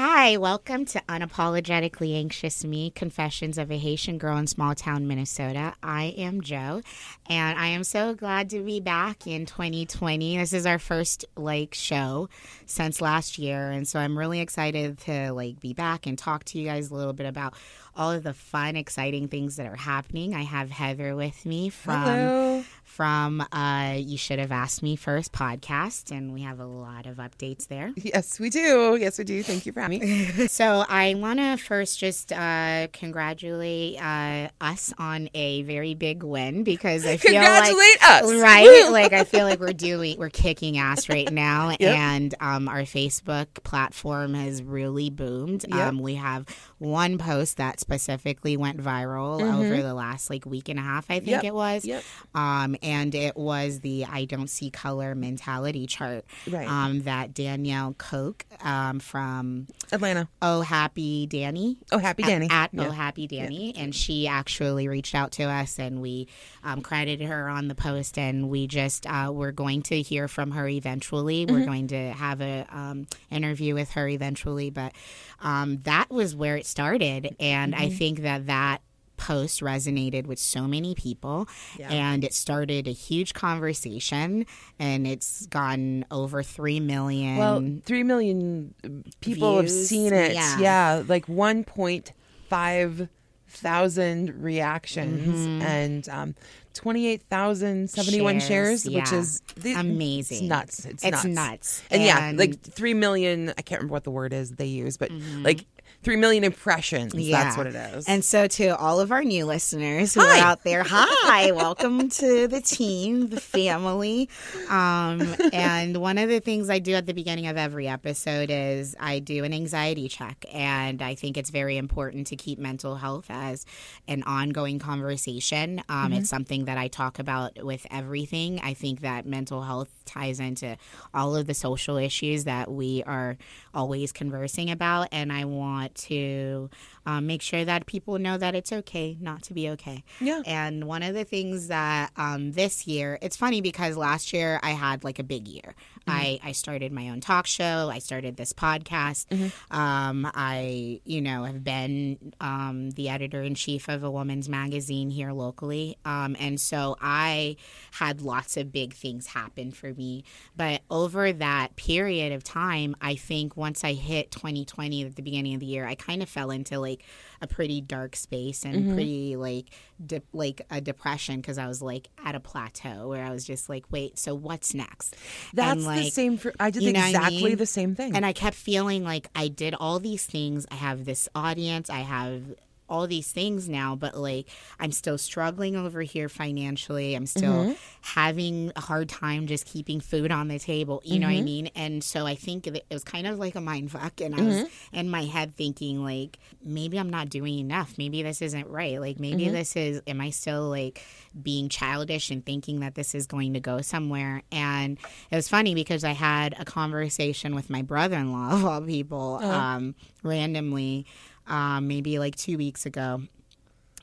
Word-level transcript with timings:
Hi, 0.00 0.36
welcome 0.36 0.84
to 0.84 1.00
Unapologetically 1.08 2.16
Anxious 2.16 2.64
Me 2.64 2.88
Confessions 2.88 3.58
of 3.58 3.68
a 3.72 3.78
Haitian 3.78 4.16
Girl 4.16 4.36
in 4.36 4.46
Small 4.46 4.76
Town, 4.76 5.08
Minnesota. 5.08 5.74
I 5.82 6.14
am 6.16 6.40
Joe, 6.40 6.82
and 7.28 7.58
I 7.58 7.66
am 7.66 7.82
so 7.82 8.14
glad 8.14 8.48
to 8.50 8.62
be 8.62 8.78
back 8.78 9.26
in 9.26 9.44
2020. 9.44 10.38
This 10.38 10.52
is 10.52 10.66
our 10.66 10.78
first 10.78 11.24
like 11.36 11.74
show 11.74 12.28
since 12.64 13.00
last 13.00 13.38
year, 13.38 13.72
and 13.72 13.88
so 13.88 13.98
I'm 13.98 14.16
really 14.16 14.38
excited 14.38 14.98
to 14.98 15.32
like 15.32 15.58
be 15.58 15.74
back 15.74 16.06
and 16.06 16.16
talk 16.16 16.44
to 16.44 16.60
you 16.60 16.64
guys 16.64 16.92
a 16.92 16.94
little 16.94 17.12
bit 17.12 17.26
about 17.26 17.54
all 17.96 18.12
of 18.12 18.22
the 18.22 18.34
fun, 18.34 18.76
exciting 18.76 19.26
things 19.26 19.56
that 19.56 19.66
are 19.66 19.74
happening. 19.74 20.32
I 20.32 20.42
have 20.42 20.70
Heather 20.70 21.16
with 21.16 21.44
me 21.44 21.70
from 21.70 22.02
Hello. 22.02 22.64
From 22.88 23.40
uh, 23.52 23.94
You 23.98 24.16
Should 24.16 24.38
Have 24.38 24.50
Asked 24.50 24.82
Me 24.82 24.96
First 24.96 25.32
podcast, 25.32 26.10
and 26.10 26.32
we 26.32 26.40
have 26.42 26.58
a 26.58 26.64
lot 26.66 27.06
of 27.06 27.18
updates 27.18 27.68
there. 27.68 27.92
Yes, 27.96 28.40
we 28.40 28.48
do. 28.50 28.96
Yes, 28.98 29.18
we 29.18 29.24
do. 29.24 29.42
Thank 29.42 29.66
you 29.66 29.72
for 29.72 29.80
having 29.80 30.00
me. 30.00 30.24
So 30.48 30.84
I 30.88 31.14
want 31.14 31.38
to 31.38 31.56
first 31.58 31.98
just 31.98 32.32
uh, 32.32 32.88
congratulate 32.92 34.02
uh, 34.02 34.48
us 34.60 34.92
on 34.98 35.28
a 35.34 35.62
very 35.62 35.94
big 35.94 36.22
win 36.22 36.64
because 36.64 37.04
I 37.06 37.18
feel 37.18 37.32
Congratulate 37.32 38.00
like 38.00 38.22
us. 38.22 38.32
right, 38.40 38.88
like 38.90 39.12
I 39.12 39.24
feel 39.24 39.44
like 39.44 39.60
we're 39.60 39.72
doing 39.74 40.18
we're 40.18 40.30
kicking 40.30 40.78
ass 40.78 41.08
right 41.08 41.30
now, 41.30 41.70
Yep. 41.78 41.80
and 41.96 42.34
um, 42.40 42.68
our 42.68 42.82
Facebook 42.82 43.46
platform 43.62 44.34
has 44.34 44.62
really 44.62 45.10
boomed. 45.10 45.66
Yep. 45.68 45.78
Um, 45.78 45.98
we 46.00 46.14
have 46.14 46.46
one 46.78 47.18
post 47.18 47.56
that 47.56 47.80
specifically 47.80 48.56
went 48.56 48.78
viral 48.82 49.40
over 49.42 49.82
the 49.82 49.94
last 49.94 50.30
like 50.30 50.46
week 50.46 50.68
and 50.68 50.78
a 50.78 50.82
half, 50.82 51.10
I 51.10 51.14
think 51.20 51.28
Mm-hmm. 51.28 51.30
Yep. 51.30 51.44
it 51.44 51.54
was. 51.54 51.84
Yep. 51.84 52.04
Um, 52.34 52.76
and 52.82 53.14
it 53.14 53.36
was 53.36 53.80
the 53.80 54.04
I 54.04 54.24
don't 54.24 54.48
see 54.48 54.70
color 54.70 55.14
mentality 55.14 55.86
chart 55.86 56.24
Right. 56.48 56.68
um, 56.68 57.02
that 57.02 57.34
Danielle 57.34 57.94
Coke 57.98 58.46
um, 58.62 59.00
from 59.00 59.66
Atlanta. 59.92 60.28
Oh 60.40 60.60
Happy 60.62 61.26
Dani. 61.26 61.76
Oh, 61.92 61.98
happy 61.98 62.22
Dani. 62.22 62.50
At 62.50 62.70
Yeah. 62.72 62.86
Oh 62.86 62.90
Happy 62.90 63.26
Dani. 63.28 63.72
And 63.76 63.94
she 63.94 64.26
actually 64.28 64.88
reached 64.88 65.14
out 65.14 65.32
to 65.32 65.44
us 65.44 65.78
and 65.78 66.00
we 66.00 66.28
um, 66.64 66.80
credited 66.80 67.28
her 67.28 67.48
on 67.48 67.68
the 67.68 67.74
post. 67.74 68.18
And 68.18 68.48
we 68.48 68.66
just, 68.66 69.06
uh, 69.06 69.30
we're 69.34 69.52
going 69.52 69.82
to 69.82 70.00
hear 70.00 70.28
from 70.28 70.52
her 70.52 70.68
eventually. 70.68 71.44
Mm-hmm. 71.46 71.54
We're 71.54 71.66
going 71.66 71.88
to 71.88 72.10
have 72.12 72.40
a 72.40 72.66
um, 72.70 73.06
interview 73.30 73.74
with 73.74 73.90
her 73.92 74.08
eventually. 74.08 74.70
But 74.70 74.92
um, 75.40 75.78
that 75.84 76.10
was 76.10 76.34
where 76.34 76.56
it 76.56 76.66
started. 76.66 77.34
And 77.40 77.74
I 77.74 77.86
Mm-hmm. 77.86 77.96
think 77.96 78.22
that 78.22 78.46
that 78.46 78.78
post 79.16 79.60
resonated 79.62 80.26
with 80.26 80.38
so 80.38 80.68
many 80.68 80.94
people 80.94 81.48
Yeah. 81.76 81.90
and 81.90 82.22
it 82.22 82.32
started 82.32 82.86
a 82.86 82.92
huge 82.92 83.34
conversation 83.34 84.46
and 84.78 85.08
it's 85.08 85.46
gone 85.46 86.04
over 86.10 86.42
3 86.44 86.78
million 86.78 87.36
Well, 87.36 87.80
three 87.84 88.04
million 88.04 88.74
people 89.20 89.56
have 89.56 89.68
seen 89.70 90.12
it. 90.12 90.34
yeah. 90.34 90.58
Yeah, 90.60 91.02
like 91.08 91.26
one 91.28 91.64
point 91.64 92.12
five 92.48 93.08
thousand 93.48 94.40
reactions 94.42 95.36
Mm-hmm. 95.36 95.62
and 95.62 96.08
um, 96.10 96.34
twenty 96.78 97.08
eight 97.08 97.22
thousand 97.28 97.90
seventy 97.90 98.20
one 98.20 98.38
Shares, 98.38 98.82
shares, 98.82 98.84
which 98.86 99.12
yeah. 99.12 99.18
is 99.18 99.40
the- 99.56 99.72
Amazing. 99.74 100.38
It's 100.38 100.48
nuts. 100.48 100.84
It's, 100.84 101.04
It's 101.04 101.24
nuts. 101.24 101.26
nuts. 101.26 101.82
And, 101.90 102.02
yeah, 102.02 102.32
like 102.34 102.60
three 102.62 102.94
million. 102.94 103.50
I 103.58 103.62
can't 103.62 103.80
remember 103.80 103.92
what 103.94 104.04
the 104.04 104.10
word 104.12 104.32
is 104.32 104.52
they 104.52 104.66
use, 104.66 104.96
but 104.96 105.10
like 105.42 105.64
three 106.04 106.14
million 106.16 106.44
impressions. 106.44 107.12
That's 107.12 107.56
what 107.56 107.66
it 107.66 107.74
is. 107.74 108.06
And 108.06 108.24
so, 108.24 108.46
to 108.46 108.76
all 108.76 109.00
of 109.00 109.10
our 109.10 109.24
new 109.24 109.44
listeners 109.46 110.14
who 110.14 110.20
Hi. 110.20 110.38
are 110.38 110.44
out 110.44 110.62
there, 110.62 110.84
hi, 110.86 111.50
welcome 111.64 112.08
to 112.10 112.46
the 112.46 112.60
team, 112.60 113.28
the 113.28 113.40
family. 113.40 114.28
Um, 114.68 115.34
and 115.52 115.96
one 115.96 116.18
of 116.18 116.28
the 116.28 116.38
things 116.40 116.70
I 116.70 116.78
do 116.78 116.94
at 116.94 117.06
the 117.06 117.14
beginning 117.14 117.48
of 117.48 117.56
every 117.56 117.88
episode 117.88 118.50
is 118.50 118.94
I 119.00 119.18
do 119.18 119.42
an 119.42 119.52
anxiety 119.52 120.08
check. 120.08 120.44
And 120.52 121.02
I 121.02 121.16
think 121.16 121.36
it's 121.36 121.50
very 121.50 121.76
important 121.76 122.28
to 122.28 122.36
keep 122.36 122.58
mental 122.60 122.94
health 122.94 123.26
as 123.28 123.66
an 124.06 124.22
ongoing 124.22 124.78
conversation. 124.78 125.82
Um, 125.88 126.12
It's 126.12 126.28
something 126.30 126.64
that 126.68 126.76
I 126.76 126.88
talk 126.88 127.18
about 127.18 127.64
with 127.64 127.86
everything. 127.90 128.60
I 128.62 128.74
think 128.74 129.00
that 129.00 129.24
mental 129.24 129.62
health 129.62 129.88
ties 130.04 130.38
into 130.38 130.76
all 131.14 131.34
of 131.34 131.46
the 131.46 131.54
social 131.54 131.96
issues 131.96 132.44
that 132.44 132.70
we 132.70 133.02
are 133.04 133.38
always 133.72 134.12
conversing 134.12 134.70
about. 134.70 135.08
And 135.10 135.32
I 135.32 135.46
want 135.46 135.94
to 135.94 136.68
um, 137.06 137.26
make 137.26 137.40
sure 137.40 137.64
that 137.64 137.86
people 137.86 138.18
know 138.18 138.36
that 138.36 138.54
it's 138.54 138.70
okay 138.70 139.16
not 139.18 139.42
to 139.44 139.54
be 139.54 139.70
okay. 139.70 140.04
Yeah. 140.20 140.42
And 140.44 140.84
one 140.84 141.02
of 141.02 141.14
the 141.14 141.24
things 141.24 141.68
that 141.68 142.10
um, 142.18 142.52
this 142.52 142.86
year, 142.86 143.18
it's 143.22 143.36
funny 143.36 143.62
because 143.62 143.96
last 143.96 144.34
year 144.34 144.60
I 144.62 144.72
had 144.72 145.04
like 145.04 145.18
a 145.18 145.24
big 145.24 145.48
year. 145.48 145.74
I, 146.10 146.40
I 146.42 146.52
started 146.52 146.92
my 146.92 147.08
own 147.10 147.20
talk 147.20 147.46
show. 147.46 147.90
I 147.92 147.98
started 147.98 148.36
this 148.36 148.52
podcast. 148.52 149.26
Um, 149.70 150.30
I, 150.34 151.00
you 151.04 151.20
know, 151.20 151.44
have 151.44 151.62
been 151.64 152.32
um, 152.40 152.90
the 152.92 153.08
editor 153.08 153.42
in 153.42 153.54
chief 153.54 153.88
of 153.88 154.02
a 154.02 154.10
woman's 154.10 154.48
magazine 154.48 155.10
here 155.10 155.32
locally. 155.32 155.96
Um, 156.04 156.36
and 156.38 156.60
so 156.60 156.96
I 157.00 157.56
had 157.92 158.20
lots 158.22 158.56
of 158.56 158.72
big 158.72 158.94
things 158.94 159.28
happen 159.28 159.70
for 159.70 159.92
me. 159.94 160.24
But 160.56 160.82
over 160.90 161.32
that 161.32 161.76
period 161.76 162.32
of 162.32 162.44
time, 162.44 162.96
I 163.00 163.14
think 163.14 163.56
once 163.56 163.84
I 163.84 163.92
hit 163.92 164.30
2020 164.30 165.04
at 165.04 165.16
the 165.16 165.22
beginning 165.22 165.54
of 165.54 165.60
the 165.60 165.66
year, 165.66 165.86
I 165.86 165.94
kind 165.94 166.22
of 166.22 166.28
fell 166.28 166.50
into 166.50 166.78
like 166.78 167.02
a 167.40 167.46
pretty 167.46 167.80
dark 167.80 168.16
space 168.16 168.64
and 168.64 168.74
mm-hmm. 168.74 168.94
pretty 168.94 169.36
like 169.36 169.66
de- 170.04 170.22
like 170.32 170.62
a 170.70 170.80
depression 170.80 171.36
because 171.36 171.58
I 171.58 171.66
was 171.66 171.80
like 171.82 172.08
at 172.24 172.34
a 172.34 172.40
plateau 172.40 173.08
where 173.08 173.24
I 173.24 173.30
was 173.30 173.44
just 173.44 173.68
like, 173.68 173.84
wait, 173.90 174.18
so 174.18 174.34
what's 174.34 174.74
next? 174.74 175.16
That's 175.54 175.84
And, 175.84 175.98
the 175.98 176.10
same 176.10 176.38
for. 176.38 176.52
I 176.58 176.70
did 176.70 176.82
you 176.82 176.92
know 176.92 177.00
what 177.00 177.06
I 177.06 177.08
exactly 177.10 177.44
mean? 177.44 177.56
the 177.56 177.66
same 177.66 177.94
thing. 177.94 178.14
and 178.16 178.24
I 178.24 178.32
kept 178.32 178.56
feeling 178.56 179.04
like 179.04 179.28
I 179.34 179.48
did 179.48 179.74
all 179.74 179.98
these 179.98 180.26
things. 180.26 180.66
I 180.70 180.74
have 180.74 181.04
this 181.04 181.28
audience. 181.34 181.90
I 181.90 182.00
have 182.00 182.42
all 182.88 183.06
these 183.06 183.30
things 183.30 183.68
now, 183.68 183.94
but 183.94 184.16
like 184.16 184.46
I'm 184.80 184.92
still 184.92 185.18
struggling 185.18 185.76
over 185.76 186.02
here 186.02 186.28
financially. 186.28 187.14
I'm 187.14 187.26
still 187.26 187.48
Mm-hmm. 187.48 187.72
having 188.02 188.72
a 188.76 188.80
hard 188.80 189.08
time 189.08 189.46
just 189.46 189.66
keeping 189.66 190.00
food 190.00 190.30
on 190.30 190.48
the 190.48 190.58
table. 190.58 191.00
You 191.04 191.18
know 191.18 191.26
Mm-hmm. 191.26 191.34
what 191.36 191.40
I 191.40 191.44
mean? 191.44 191.66
And 191.74 192.02
so 192.04 192.26
I 192.26 192.34
think 192.34 192.66
it 192.66 192.84
was 192.90 193.04
kind 193.04 193.26
of 193.26 193.38
like 193.38 193.54
a 193.54 193.60
mind 193.60 193.90
fuck. 193.90 194.20
And 194.20 194.34
I 194.34 194.40
was 194.42 194.56
Mm-hmm. 194.56 194.96
in 194.96 195.10
my 195.10 195.24
head 195.24 195.54
thinking 195.54 196.02
like 196.04 196.38
maybe 196.64 196.98
I'm 196.98 197.10
not 197.10 197.28
doing 197.28 197.58
enough. 197.58 197.94
Maybe 197.98 198.22
this 198.22 198.40
isn't 198.42 198.68
right. 198.68 199.00
Like 199.00 199.18
maybe 199.20 199.44
Mm-hmm. 199.44 199.54
this 199.54 199.76
is. 199.76 200.02
Am 200.06 200.20
I 200.20 200.30
still 200.30 200.68
like 200.68 201.02
being 201.40 201.68
childish 201.68 202.30
and 202.30 202.44
thinking 202.44 202.80
that 202.80 202.94
this 202.94 203.14
is 203.14 203.26
going 203.26 203.54
to 203.54 203.60
go 203.60 203.80
somewhere? 203.82 204.42
And 204.50 204.98
it 205.30 205.36
was 205.36 205.48
funny 205.48 205.74
because 205.74 206.04
I 206.04 206.12
had 206.12 206.54
a 206.58 206.64
conversation 206.64 207.54
with 207.54 207.68
my 207.70 207.82
brother-in-law 207.82 208.50
of 208.52 208.64
all 208.64 208.80
people 208.80 209.36
um, 209.42 209.94
randomly, 210.22 211.06
um, 211.48 211.88
maybe 211.88 212.18
like 212.18 212.36
two 212.36 212.56
weeks 212.58 212.86
ago, 212.86 213.22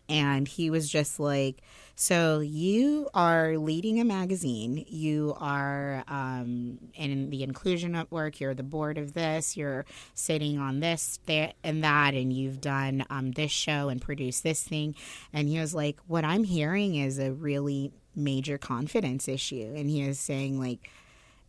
and 0.08 0.48
he 0.48 0.70
was 0.70 0.90
just 0.90 1.20
like, 1.20 1.62
"So 1.96 2.40
you 2.40 3.10
are 3.14 3.58
leading 3.58 4.00
a 4.00 4.04
magazine. 4.04 4.86
You 4.88 5.36
are 5.40 6.04
um, 6.08 6.80
in 6.94 7.30
the 7.30 7.44
inclusion 7.44 7.94
network. 7.94 8.40
You're 8.40 8.54
the 8.54 8.64
board 8.64 8.98
of 8.98 9.14
this. 9.14 9.58
You're 9.58 9.86
sitting 10.14 10.60
on 10.60 10.80
this, 10.80 11.20
that, 11.26 11.56
and 11.64 11.84
that, 11.84 12.14
and 12.14 12.32
you've 12.32 12.62
done 12.62 13.06
um, 13.10 13.32
this 13.32 13.52
show 13.52 13.90
and 13.90 14.02
produced 14.02 14.44
this 14.44 14.64
thing." 14.64 14.96
And 15.34 15.48
he 15.48 15.60
was 15.60 15.74
like, 15.74 15.98
"What 16.08 16.26
I'm 16.26 16.44
hearing 16.44 16.96
is 16.96 17.20
a 17.20 17.32
really 17.32 17.92
major 18.16 18.58
confidence 18.58 19.28
issue." 19.28 19.74
And 19.76 19.90
he 19.90 20.08
was 20.08 20.20
saying 20.20 20.60
like 20.60 20.90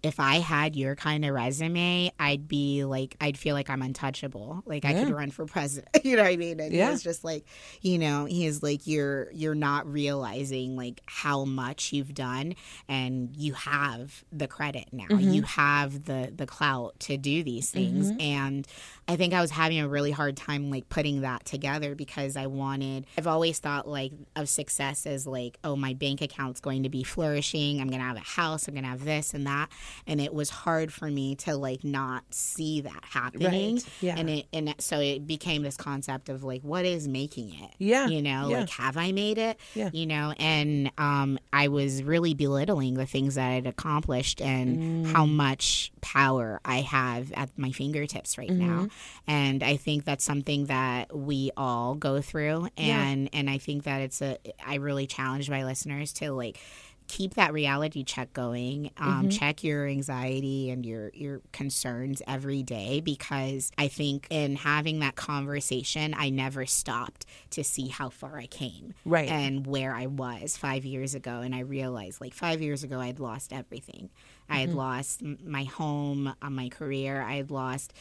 if 0.06 0.18
I 0.20 0.36
had 0.36 0.76
your 0.76 0.94
kind 0.96 1.24
of 1.24 1.34
resume, 1.34 2.10
I'd 2.18 2.48
be 2.48 2.84
like, 2.84 3.16
I'd 3.20 3.36
feel 3.36 3.54
like 3.54 3.68
I'm 3.68 3.82
untouchable. 3.82 4.62
Like 4.64 4.84
I 4.84 4.92
could 4.94 5.10
run 5.10 5.30
for 5.30 5.44
president. 5.46 5.88
you 6.04 6.16
know 6.16 6.22
what 6.22 6.32
I 6.32 6.36
mean? 6.36 6.60
And 6.60 6.72
Yeah. 6.72 6.86
he 6.86 6.90
was 6.92 7.02
just 7.02 7.24
like, 7.24 7.44
you 7.82 7.98
know, 7.98 8.24
he's 8.24 8.62
like, 8.62 8.86
you're 8.86 9.30
you're 9.32 9.54
not 9.54 9.86
realizing 9.90 10.76
like 10.76 11.00
how 11.06 11.44
much 11.44 11.92
you've 11.92 12.14
done, 12.14 12.54
and 12.88 13.34
you 13.36 13.52
have 13.54 14.24
the 14.32 14.46
credit 14.48 14.86
now. 14.92 15.06
Mm-hmm. 15.06 15.32
You 15.32 15.42
have 15.42 16.04
the 16.04 16.32
the 16.34 16.46
clout 16.46 16.98
to 17.00 17.16
do 17.16 17.42
these 17.42 17.70
things, 17.70 18.12
and 18.20 18.66
I 19.08 19.16
think 19.16 19.34
I 19.34 19.40
was 19.40 19.50
having 19.50 19.78
a 19.80 19.88
really 19.88 20.10
hard 20.12 20.36
time 20.36 20.70
like 20.70 20.88
putting 20.88 21.20
that 21.22 21.44
together 21.44 21.94
because 21.94 22.36
I 22.36 22.46
wanted. 22.46 23.06
I've 23.18 23.26
always 23.26 23.58
thought 23.58 23.88
like 23.88 24.12
of 24.34 24.48
success 24.48 25.06
as 25.06 25.26
like, 25.26 25.58
oh, 25.64 25.76
my 25.76 25.94
bank 25.94 26.22
account's 26.22 26.60
going 26.60 26.84
to 26.84 26.88
be 26.88 27.02
flourishing. 27.02 27.80
I'm 27.80 27.88
gonna 27.88 28.02
have 28.02 28.16
a 28.16 28.20
house. 28.20 28.68
I'm 28.68 28.74
gonna 28.74 28.86
have 28.86 29.04
this 29.04 29.34
and 29.34 29.46
that, 29.46 29.68
and 30.06 30.20
it 30.20 30.32
was 30.34 30.50
hard 30.50 30.92
for 30.92 31.06
me 31.08 31.34
to 31.36 31.56
like 31.56 31.84
not 31.84 32.24
see 32.30 32.80
that 32.82 33.04
happening. 33.04 33.74
Right, 33.76 33.84
yeah. 34.00 34.14
And 34.18 34.30
it 34.30 34.46
and 34.52 34.74
so 34.78 35.00
it 35.00 35.26
became 35.26 35.62
this 35.62 35.76
concept 35.76 36.28
of 36.28 36.42
like, 36.44 36.62
what 36.62 36.84
is 36.84 37.06
making 37.08 37.50
it? 37.54 37.70
Yeah, 37.78 38.06
You 38.08 38.22
know, 38.22 38.48
yeah. 38.48 38.60
like 38.60 38.70
have 38.70 38.96
I 38.96 39.12
made 39.12 39.38
it? 39.38 39.58
Yeah. 39.74 39.90
You 39.92 40.06
know, 40.06 40.32
and 40.38 40.90
um, 40.98 41.38
I 41.52 41.68
was 41.68 42.02
really 42.02 42.34
belittling 42.34 42.94
the 42.94 43.06
things 43.06 43.36
that 43.36 43.50
I'd 43.50 43.66
accomplished 43.66 44.40
and 44.40 45.06
how 45.06 45.26
Mm. 45.26 45.34
much 45.36 45.92
power 46.00 46.60
I 46.64 46.82
have 46.82 47.32
at 47.32 47.50
my 47.58 47.72
fingertips 47.72 48.38
right 48.38 48.50
now. 48.50 48.82
Mm-hmm. 48.82 49.30
And 49.30 49.62
I 49.62 49.76
think 49.76 50.04
that's 50.04 50.24
something 50.24 50.66
that 50.66 51.14
we 51.16 51.50
all 51.56 51.94
go 51.94 52.20
through. 52.20 52.68
Yeah. 52.76 53.02
And 53.06 53.28
and 53.32 53.50
I 53.50 53.58
think 53.58 53.84
that 53.84 54.00
it's 54.02 54.22
a 54.22 54.38
I 54.64 54.76
really 54.76 55.06
challenge 55.06 55.50
my 55.50 55.64
listeners 55.64 56.12
to 56.14 56.32
like 56.32 56.58
keep 57.08 57.34
that 57.34 57.52
reality 57.52 58.04
check 58.04 58.32
going. 58.32 58.90
Um, 58.98 59.28
Check 59.30 59.62
your 59.64 59.86
anxiety 59.86 60.70
and 60.70 60.84
your 60.84 61.10
your 61.14 61.40
concerns 61.52 62.22
every 62.26 62.62
day 62.62 63.00
because 63.00 63.70
I 63.78 63.88
think 63.88 64.26
in 64.30 64.56
having 64.56 65.00
that 65.00 65.16
conversation, 65.16 66.14
I 66.16 66.30
never 66.30 66.66
stopped 66.66 67.26
to 67.50 67.62
see 67.64 67.88
how 67.88 68.08
far 68.10 68.38
I 68.38 68.46
came, 68.46 68.94
Right. 69.04 69.28
and 69.28 69.66
where 69.66 69.94
I 69.94 70.06
was 70.06 70.56
five 70.56 70.84
years 70.84 71.14
ago. 71.14 71.40
And 71.40 71.54
I 71.54 71.60
realized, 71.60 72.20
like 72.20 72.34
five 72.34 72.60
years 72.60 72.82
ago, 72.84 73.00
I'd 73.00 73.20
lost 73.20 73.52
everything. 73.52 74.10
I 74.48 74.58
had 74.60 74.74
lost 74.74 75.22
my 75.22 75.64
home, 75.64 76.32
uh, 76.40 76.50
my 76.50 76.68
career. 76.68 77.20
I 77.22 77.34
had 77.36 77.50
lost 77.50 77.92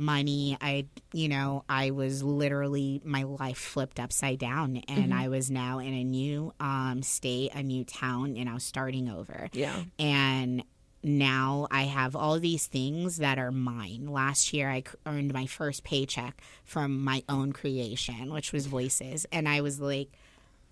money. 0.00 0.56
I, 0.60 0.86
you 1.12 1.28
know, 1.28 1.64
I 1.68 1.90
was 1.90 2.22
literally 2.22 3.00
my 3.04 3.22
life 3.22 3.58
flipped 3.58 4.00
upside 4.00 4.38
down, 4.38 4.78
and 4.88 5.14
I 5.14 5.28
was 5.28 5.50
now 5.50 5.78
in 5.78 5.94
a 5.94 6.02
new 6.02 6.52
um, 6.58 7.02
state, 7.02 7.52
a 7.54 7.62
new 7.62 7.84
town, 7.84 8.36
and 8.36 8.48
I 8.48 8.54
was 8.54 8.64
starting 8.64 9.08
over. 9.08 9.48
Yeah. 9.52 9.84
And 9.98 10.64
now 11.02 11.66
I 11.70 11.84
have 11.84 12.16
all 12.16 12.38
these 12.40 12.66
things 12.66 13.18
that 13.18 13.38
are 13.38 13.50
mine. 13.50 14.06
Last 14.08 14.52
year, 14.52 14.70
I 14.70 14.82
earned 15.06 15.32
my 15.32 15.46
first 15.46 15.84
paycheck 15.84 16.42
from 16.64 17.02
my 17.02 17.22
own 17.28 17.52
creation, 17.52 18.32
which 18.32 18.52
was 18.52 18.66
voices, 18.66 19.26
and 19.30 19.48
I 19.48 19.60
was 19.60 19.80
like 19.80 20.10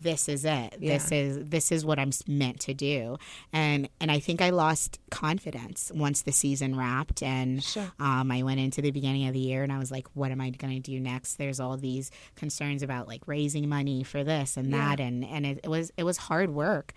this 0.00 0.28
is 0.28 0.44
it. 0.44 0.76
This 0.80 1.10
is 1.12 1.48
this 1.48 1.72
is 1.72 1.84
what 1.84 1.98
i'm 1.98 2.10
meant 2.26 2.60
to 2.60 2.74
do. 2.74 3.18
And 3.52 3.88
and 4.00 4.10
i 4.10 4.18
think 4.20 4.40
i 4.40 4.50
lost 4.50 4.98
confidence 5.10 5.90
once 5.94 6.22
the 6.22 6.32
season 6.32 6.76
wrapped 6.76 7.22
and 7.22 7.62
Sure. 7.62 7.90
um, 7.98 8.30
i 8.30 8.42
went 8.42 8.60
into 8.60 8.80
the 8.80 8.90
beginning 8.92 9.26
of 9.26 9.32
the 9.34 9.40
year 9.40 9.62
and 9.62 9.72
i 9.72 9.78
was 9.78 9.90
like 9.90 10.06
what 10.14 10.30
am 10.30 10.40
i 10.40 10.50
going 10.50 10.80
to 10.82 10.90
do 10.90 11.00
next? 11.00 11.34
There's 11.36 11.60
all 11.60 11.76
these 11.76 12.10
concerns 12.36 12.82
about 12.82 13.08
like 13.08 13.22
raising 13.26 13.68
money 13.68 14.04
for 14.04 14.22
this 14.24 14.56
and 14.56 14.72
that 14.72 15.00
and 15.00 15.24
and 15.24 15.44
it, 15.46 15.60
it 15.64 15.68
was 15.68 15.90
it 15.96 16.04
was 16.04 16.16
hard 16.16 16.50
work. 16.54 16.92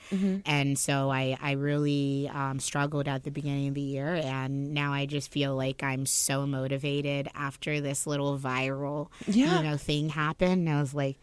And 0.45 0.77
so 0.77 1.09
i 1.09 1.37
i 1.41 1.51
really 1.53 2.29
um, 2.33 2.59
struggled 2.59 3.07
at 3.07 3.23
the 3.23 3.31
beginning 3.31 3.67
of 3.69 3.73
the 3.73 3.81
year 3.81 4.13
and 4.23 4.73
now 4.73 4.93
i 4.93 5.05
just 5.05 5.31
feel 5.31 5.55
like 5.55 5.81
i'm 5.83 6.05
so 6.05 6.45
motivated 6.45 7.27
after 7.35 7.81
this 7.81 8.05
little 8.05 8.37
viral 8.37 9.07
Yeah. 9.27 9.57
you 9.57 9.63
know 9.69 9.77
thing 9.77 10.09
happened. 10.09 10.67
And 10.67 10.69
i 10.69 10.79
was 10.81 10.93
like 10.93 11.17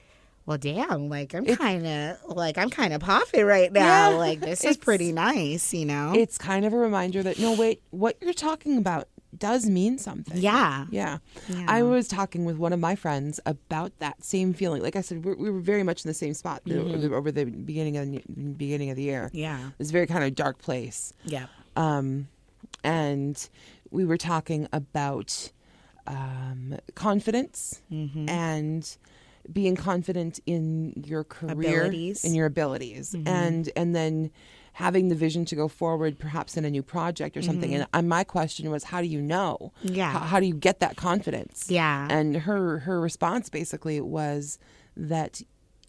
well, 0.49 0.57
damn, 0.59 1.11
like 1.11 1.35
I'm 1.35 1.45
kind 1.45 1.87
of 1.87 2.17
like 2.37 2.57
I'm 2.57 2.71
kind 2.71 2.95
of 2.95 3.03
popping 3.03 3.45
right 3.45 3.71
now. 3.71 4.11
Yeah, 4.13 4.17
like 4.17 4.41
this 4.41 4.65
is 4.65 4.79
pretty 4.79 5.13
nice, 5.13 5.75
you 5.75 5.85
know. 5.85 6.13
It's 6.17 6.39
kind 6.39 6.65
of 6.65 6.73
a 6.73 6.77
reminder 6.79 7.23
that 7.23 7.39
no, 7.39 7.53
wait, 7.55 7.83
what 7.91 8.17
you're 8.23 8.33
talking 8.33 8.79
about 8.79 9.09
does 9.37 9.67
mean 9.67 9.99
something. 9.99 10.39
yeah, 10.39 10.87
Yeah. 10.91 11.19
Yeah. 11.49 11.67
I 11.69 11.83
was 11.83 12.09
talking 12.09 12.47
with 12.47 12.57
one 12.57 12.73
of 12.73 12.81
my 12.81 12.95
friends 12.97 13.39
about 13.45 13.93
that 13.99 14.25
same 14.25 14.55
feeling. 14.55 14.83
Like 14.83 14.97
I 14.97 15.03
said, 15.03 15.23
we're, 15.23 15.35
we 15.37 15.51
were 15.51 15.61
very 15.61 15.83
much 15.83 16.03
in 16.03 16.09
the 16.09 16.15
same 16.15 16.33
spot 16.33 16.65
Mm-hmm. 16.65 17.13
over 17.13 17.31
the 17.31 17.45
beginning 17.45 17.99
of 17.99 18.11
the 18.11 18.23
beginning 18.57 18.89
of 18.89 18.97
the 18.97 19.03
year. 19.03 19.29
yeah, 19.35 19.59
It 19.69 19.79
was 19.79 19.91
very 19.91 20.07
kind 20.07 20.25
of 20.25 20.35
dark 20.35 20.57
place. 20.59 21.13
yeah, 21.27 21.45
Um, 21.77 22.29
and 22.83 23.49
we 23.91 24.07
were 24.07 24.17
talking 24.17 24.67
about 24.73 25.53
um, 26.07 26.79
confidence 26.95 27.83
Mm-hmm. 27.93 28.29
and 28.31 28.97
being 29.53 29.77
confident 29.77 30.41
in 30.47 30.93
your 31.07 31.25
career, 31.25 31.83
Abilities. 31.83 32.19
Mm-hmm. 32.19 32.27
in 32.29 32.35
your 32.35 32.47
abilities, 32.47 33.15
and 33.27 33.71
and 33.77 33.95
then 33.95 34.31
having 34.75 35.09
the 35.09 35.15
vision 35.15 35.45
to 35.45 35.57
go 35.57 35.67
forward, 35.67 36.19
perhaps 36.19 36.57
in 36.57 36.65
a 36.65 36.71
new 36.71 36.83
project 36.85 37.37
or 37.37 37.43
something. 37.43 37.75
And 37.75 37.87
uh, 37.93 38.01
my 38.03 38.23
question 38.23 38.71
was, 38.71 38.85
how 38.85 39.01
do 39.01 39.09
you 39.09 39.21
know? 39.21 39.73
Mm-hmm. 39.85 39.95
Yeah. 39.97 40.13
How, 40.13 40.19
how 40.21 40.41
do 40.41 40.47
you 40.47 40.55
get 40.55 40.79
that 40.81 40.97
confidence? 40.97 41.67
Yeah. 41.69 42.07
And 42.09 42.37
her 42.37 42.79
her 42.81 43.01
response 43.01 43.49
basically 43.49 44.01
was 44.01 44.59
that 44.97 45.43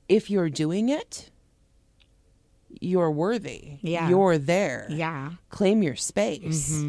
if 0.08 0.30
you're 0.30 0.50
doing 0.50 0.90
it, 0.90 1.30
you're 2.82 3.12
worthy. 3.12 3.78
Yeah. 3.82 4.10
You're 4.10 4.38
there. 4.38 4.88
yeah. 4.90 5.32
Claim 5.50 5.82
your 5.84 5.96
space. 5.96 6.84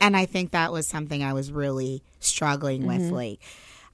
And 0.00 0.16
I 0.16 0.26
think 0.26 0.50
that 0.50 0.70
was 0.70 0.86
something 0.86 1.22
I 1.22 1.32
was 1.32 1.50
really 1.50 2.02
struggling 2.20 2.86
with. 2.86 3.00
Mm-hmm. 3.00 3.14
Like, 3.14 3.40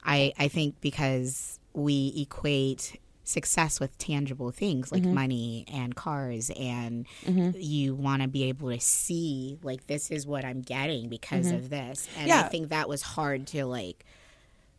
I 0.04 0.32
I 0.38 0.48
think 0.48 0.80
because 0.80 1.59
we 1.80 2.12
equate 2.16 2.98
success 3.24 3.78
with 3.78 3.96
tangible 3.98 4.50
things 4.50 4.90
like 4.90 5.02
Mm-hmm. 5.02 5.14
money 5.14 5.64
and 5.72 5.94
cars 5.94 6.50
and 6.58 7.06
you 7.54 7.94
want 7.94 8.22
to 8.22 8.28
be 8.28 8.44
able 8.44 8.70
to 8.70 8.80
see 8.80 9.58
like 9.62 9.86
this 9.86 10.10
is 10.10 10.26
what 10.26 10.44
I'm 10.44 10.62
getting 10.62 11.08
because 11.08 11.50
of 11.52 11.70
this 11.70 12.08
and 12.18 12.30
I 12.32 12.40
Mm-hmm. 12.42 12.48
Think 12.50 12.68
that 12.70 12.88
was 12.88 13.02
hard 13.02 13.46
to 13.48 13.66
like 13.66 14.04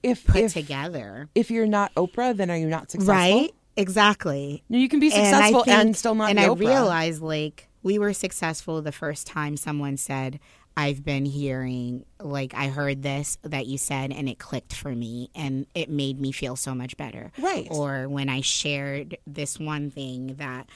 If 0.03 0.25
put 0.25 0.42
if, 0.42 0.53
together 0.53 1.30
if 1.36 1.50
you're 1.50 1.68
not 1.68 1.94
Oprah, 1.95 2.36
then 2.36 2.51
are 2.51 2.57
you 2.57 2.68
not 2.68 2.92
successful? 2.92 3.13
right 3.15 3.51
exactly 3.77 4.63
you 4.68 4.89
can 4.89 5.00
be 5.00 5.09
successful 5.09 5.63
and, 5.68 5.81
think- 5.83 5.95
still 5.95 6.15
not 6.15 6.30
and 6.30 6.39
I 6.39 6.48
Oprah. 6.50 6.59
realized 6.59 7.21
like 7.21 7.69
we 7.83 7.98
were 7.98 8.12
successful 8.13 8.81
the 8.81 8.92
first 8.92 9.25
time 9.27 9.56
someone 9.56 9.95
said 9.98 10.39
I've 10.77 11.03
been 11.03 11.25
hearing 11.25 12.06
like 12.19 12.53
I 12.53 12.68
heard 12.68 13.03
this 13.03 13.38
that 13.44 13.68
you 13.68 13.77
said 13.77 14.12
and 14.12 14.29
it 14.29 14.39
clicked 14.39 14.73
for 14.73 14.89
me 14.95 15.29
and 15.35 15.65
it 15.75 15.89
made 15.89 16.19
me 16.19 16.31
feel 16.31 16.56
so 16.56 16.73
much 16.73 16.95
better. 16.97 17.31
Right. 17.38 17.68
Or 17.69 18.07
when 18.07 18.29
I 18.29 18.41
shared 18.41 19.18
this 19.27 19.59
one 19.59 19.89
thing 19.91 20.35
that 20.35 20.68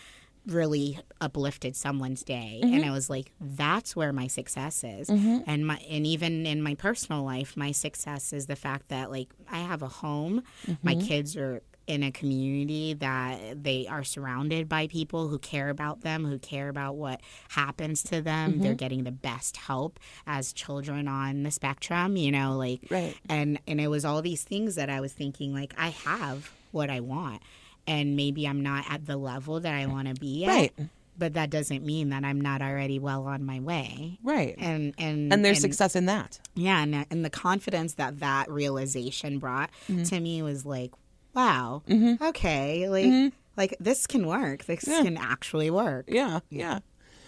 really 0.48 1.00
uplifted 1.20 1.76
someone's 1.76 2.24
day 2.24 2.60
Mm-hmm. 2.64 2.74
and 2.76 2.86
I 2.86 2.92
was 2.92 3.10
like 3.10 3.32
that's 3.42 3.96
where 3.96 4.14
my 4.14 4.28
success 4.28 4.84
is. 4.84 5.10
And 5.10 5.66
my 5.66 5.78
and 5.90 6.06
even 6.06 6.46
in 6.46 6.62
my 6.62 6.76
personal 6.76 7.24
life 7.24 7.58
my 7.58 7.72
success 7.72 8.32
is 8.34 8.46
the 8.46 8.56
fact 8.56 8.90
that 8.90 9.10
like 9.10 9.30
I 9.52 9.60
have 9.60 9.82
a 9.82 9.88
home, 9.88 10.44
my 10.84 10.94
Mm-hmm. 10.96 11.08
kids 11.08 11.36
are 11.36 11.62
in 11.88 12.02
a 12.04 12.12
community 12.12 12.94
that 12.94 13.64
they 13.64 13.86
are 13.88 14.04
surrounded 14.04 14.68
by 14.68 14.88
people 14.88 15.28
who 15.28 15.38
care 15.40 15.70
about 15.70 16.02
them, 16.02 16.26
who 16.26 16.40
care 16.40 16.70
about 16.70 16.96
what 16.96 17.22
happens 17.50 18.02
to 18.04 18.22
them. 18.22 18.54
Mm-hmm. 18.54 18.62
They're 18.64 18.74
getting 18.74 19.04
the 19.04 19.12
best 19.12 19.58
help 19.58 20.00
as 20.26 20.52
children 20.54 21.08
on 21.08 21.44
the 21.44 21.52
spectrum, 21.52 22.18
you 22.18 22.32
know, 22.32 22.56
like 22.58 22.82
Right. 22.90 23.16
and 23.30 23.60
and 23.68 23.80
it 23.80 23.88
was 23.88 24.04
all 24.06 24.22
these 24.22 24.44
things 24.44 24.76
that 24.76 24.90
I 24.90 25.00
was 25.02 25.14
thinking 25.14 25.54
like 25.54 25.74
I 25.78 25.90
have 25.90 26.52
what 26.72 26.90
I 26.90 27.00
want 27.02 27.42
and 27.88 28.16
maybe 28.16 28.48
I'm 28.48 28.62
not 28.64 28.86
at 28.90 29.06
the 29.06 29.16
level 29.18 29.60
that 29.60 29.74
I 29.74 29.86
want 29.86 30.08
to 30.08 30.16
be 30.16 30.46
at. 30.46 30.50
Right. 30.50 30.74
But 31.18 31.36
that 31.36 31.50
doesn't 31.50 31.86
mean 31.86 32.10
that 32.10 32.26
I'm 32.26 32.42
not 32.42 32.62
already 32.62 33.00
well 33.00 33.26
on 33.28 33.46
my 33.46 33.62
way. 33.62 34.18
Right. 34.22 34.54
And 34.58 34.94
and 34.98 35.32
and 35.32 35.46
there's 35.46 35.62
success 35.62 35.96
in 35.96 36.08
that. 36.08 36.40
yeah, 36.56 36.82
and, 36.84 37.06
and 37.10 37.24
the 37.24 37.30
confidence 37.30 37.94
that 37.94 38.20
that 38.20 38.50
realization 38.50 39.40
brought 39.40 39.70
Mm-hmm. 39.88 40.04
to 40.04 40.20
me 40.20 40.42
was 40.42 40.66
like, 40.66 40.92
wow, 41.36 41.84
mm-hmm. 41.88 42.24
okay, 42.24 42.90
like 42.90 43.06
mm-hmm. 43.06 43.36
like 43.58 43.76
this 43.80 44.08
can 44.08 44.26
work. 44.28 44.66
This 44.66 44.88
Yeah. 44.88 45.04
can 45.04 45.18
actually 45.18 45.70
work. 45.70 46.06
Yeah. 46.08 46.40
Yeah. 46.50 46.80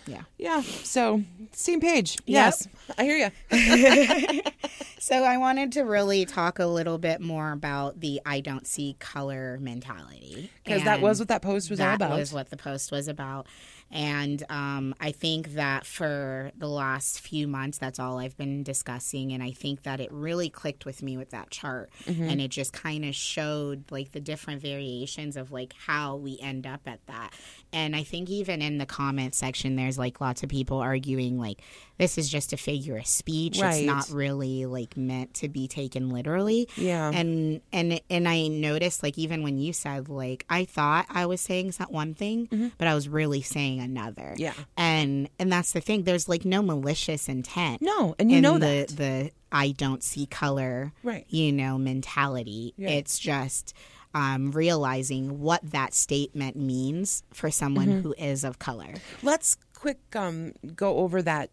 Yeah. 0.05 0.21
Yeah. 0.37 0.61
So 0.61 1.23
same 1.51 1.81
page. 1.81 2.17
Yes. 2.25 2.67
I 2.97 3.03
hear 3.03 3.31
you. 3.51 4.41
So 5.07 5.23
I 5.23 5.37
wanted 5.37 5.71
to 5.73 5.83
really 5.83 6.25
talk 6.25 6.59
a 6.59 6.65
little 6.65 6.97
bit 6.97 7.21
more 7.21 7.53
about 7.53 8.01
the 8.01 8.19
I 8.25 8.41
don't 8.41 8.67
see 8.67 8.97
color 8.99 9.57
mentality 9.61 10.51
Because 10.65 10.83
that 10.83 10.99
was 10.99 11.19
what 11.19 11.29
that 11.29 11.41
post 11.41 11.69
was 11.69 11.79
all 11.79 11.93
about. 11.93 12.17
was 12.17 12.33
what 12.33 12.49
the 12.49 12.57
post 12.57 12.91
was 12.91 13.07
about. 13.07 13.47
And 13.91 14.43
um, 14.49 14.93
I 14.99 15.11
think 15.11 15.53
that 15.53 15.85
for 15.85 16.51
the 16.57 16.67
last 16.67 17.21
few 17.21 17.47
months, 17.47 17.77
that's 17.77 17.99
all 17.99 18.19
I've 18.19 18.35
been 18.35 18.63
discussing. 18.63 19.31
And 19.31 19.41
I 19.41 19.51
think 19.51 19.83
that 19.83 19.99
it 19.99 20.11
really 20.11 20.49
clicked 20.49 20.85
with 20.85 21.01
me 21.01 21.17
with 21.17 21.29
that 21.31 21.49
chart. 21.51 21.89
Mm-hmm. 22.05 22.23
And 22.23 22.41
it 22.41 22.49
just 22.49 22.73
kind 22.73 23.05
of 23.05 23.15
showed 23.15 23.89
like 23.91 24.11
the 24.11 24.19
different 24.19 24.61
variations 24.61 25.37
of 25.37 25.51
like 25.51 25.73
how 25.85 26.17
we 26.17 26.37
end 26.41 26.67
up 26.67 26.81
at 26.85 27.05
that. 27.07 27.33
And 27.71 27.95
I 27.95 28.03
think 28.03 28.29
even 28.29 28.61
in 28.61 28.77
the 28.77 28.85
comment 28.85 29.35
section, 29.35 29.75
there's 29.75 29.97
like 29.97 30.19
lots 30.19 30.43
of 30.43 30.49
people 30.49 30.79
arguing 30.79 31.39
like 31.39 31.61
this 31.97 32.17
is 32.17 32.29
just 32.29 32.53
a 32.53 32.57
figure 32.57 32.97
of 32.97 33.07
speech. 33.07 33.59
Right. 33.59 33.75
It's 33.77 33.85
not 33.85 34.09
really 34.09 34.65
like 34.65 34.95
meant 34.97 35.33
to 35.35 35.49
be 35.49 35.67
taken 35.67 36.09
literally 36.09 36.69
Yeah. 36.77 37.09
and 37.13 37.61
and 37.73 37.99
and 38.09 38.27
I 38.27 38.47
noticed 38.47 39.01
like 39.03 39.17
even 39.17 39.43
when 39.43 39.57
you 39.57 39.73
said 39.73 40.07
like 40.09 40.45
I 40.49 40.65
thought 40.65 41.05
I 41.09 41.25
was 41.25 41.41
saying 41.41 41.73
one 41.89 42.13
thing, 42.13 42.71
but 42.77 42.87
I 42.87 42.93
was 42.95 43.09
really 43.09 43.41
saying 43.41 43.79
another. 43.79 44.33
Yeah. 44.37 44.53
and 44.77 45.29
and 45.39 45.51
that's 45.51 45.71
the 45.73 45.81
thing. 45.81 46.03
There's 46.03 46.29
like 46.29 46.45
no 46.45 46.61
malicious 46.61 47.27
intent. 47.29 47.81
No, 47.81 48.15
and 48.19 48.31
you 48.31 48.41
know 48.41 48.53
the 48.59 48.85
that. 48.87 48.87
the 48.97 49.31
I 49.51 49.71
don't 49.71 50.03
see 50.03 50.25
color, 50.25 50.91
Right. 51.03 51.25
You 51.29 51.51
know 51.53 51.77
mentality. 51.77 52.73
Yeah. 52.77 52.89
It's 52.89 53.17
just. 53.19 53.73
Um, 54.13 54.51
realizing 54.51 55.41
what 55.41 55.61
that 55.71 55.93
statement 55.93 56.55
means 56.55 57.23
for 57.33 57.51
someone 57.51 57.87
Mm-hmm. 57.87 58.01
who 58.01 58.15
is 58.17 58.43
of 58.43 58.57
color. 58.57 58.95
Let's 59.21 59.57
quick 59.75 59.99
um, 60.15 60.53
go 60.75 60.97
over 60.97 61.21
that. 61.21 61.51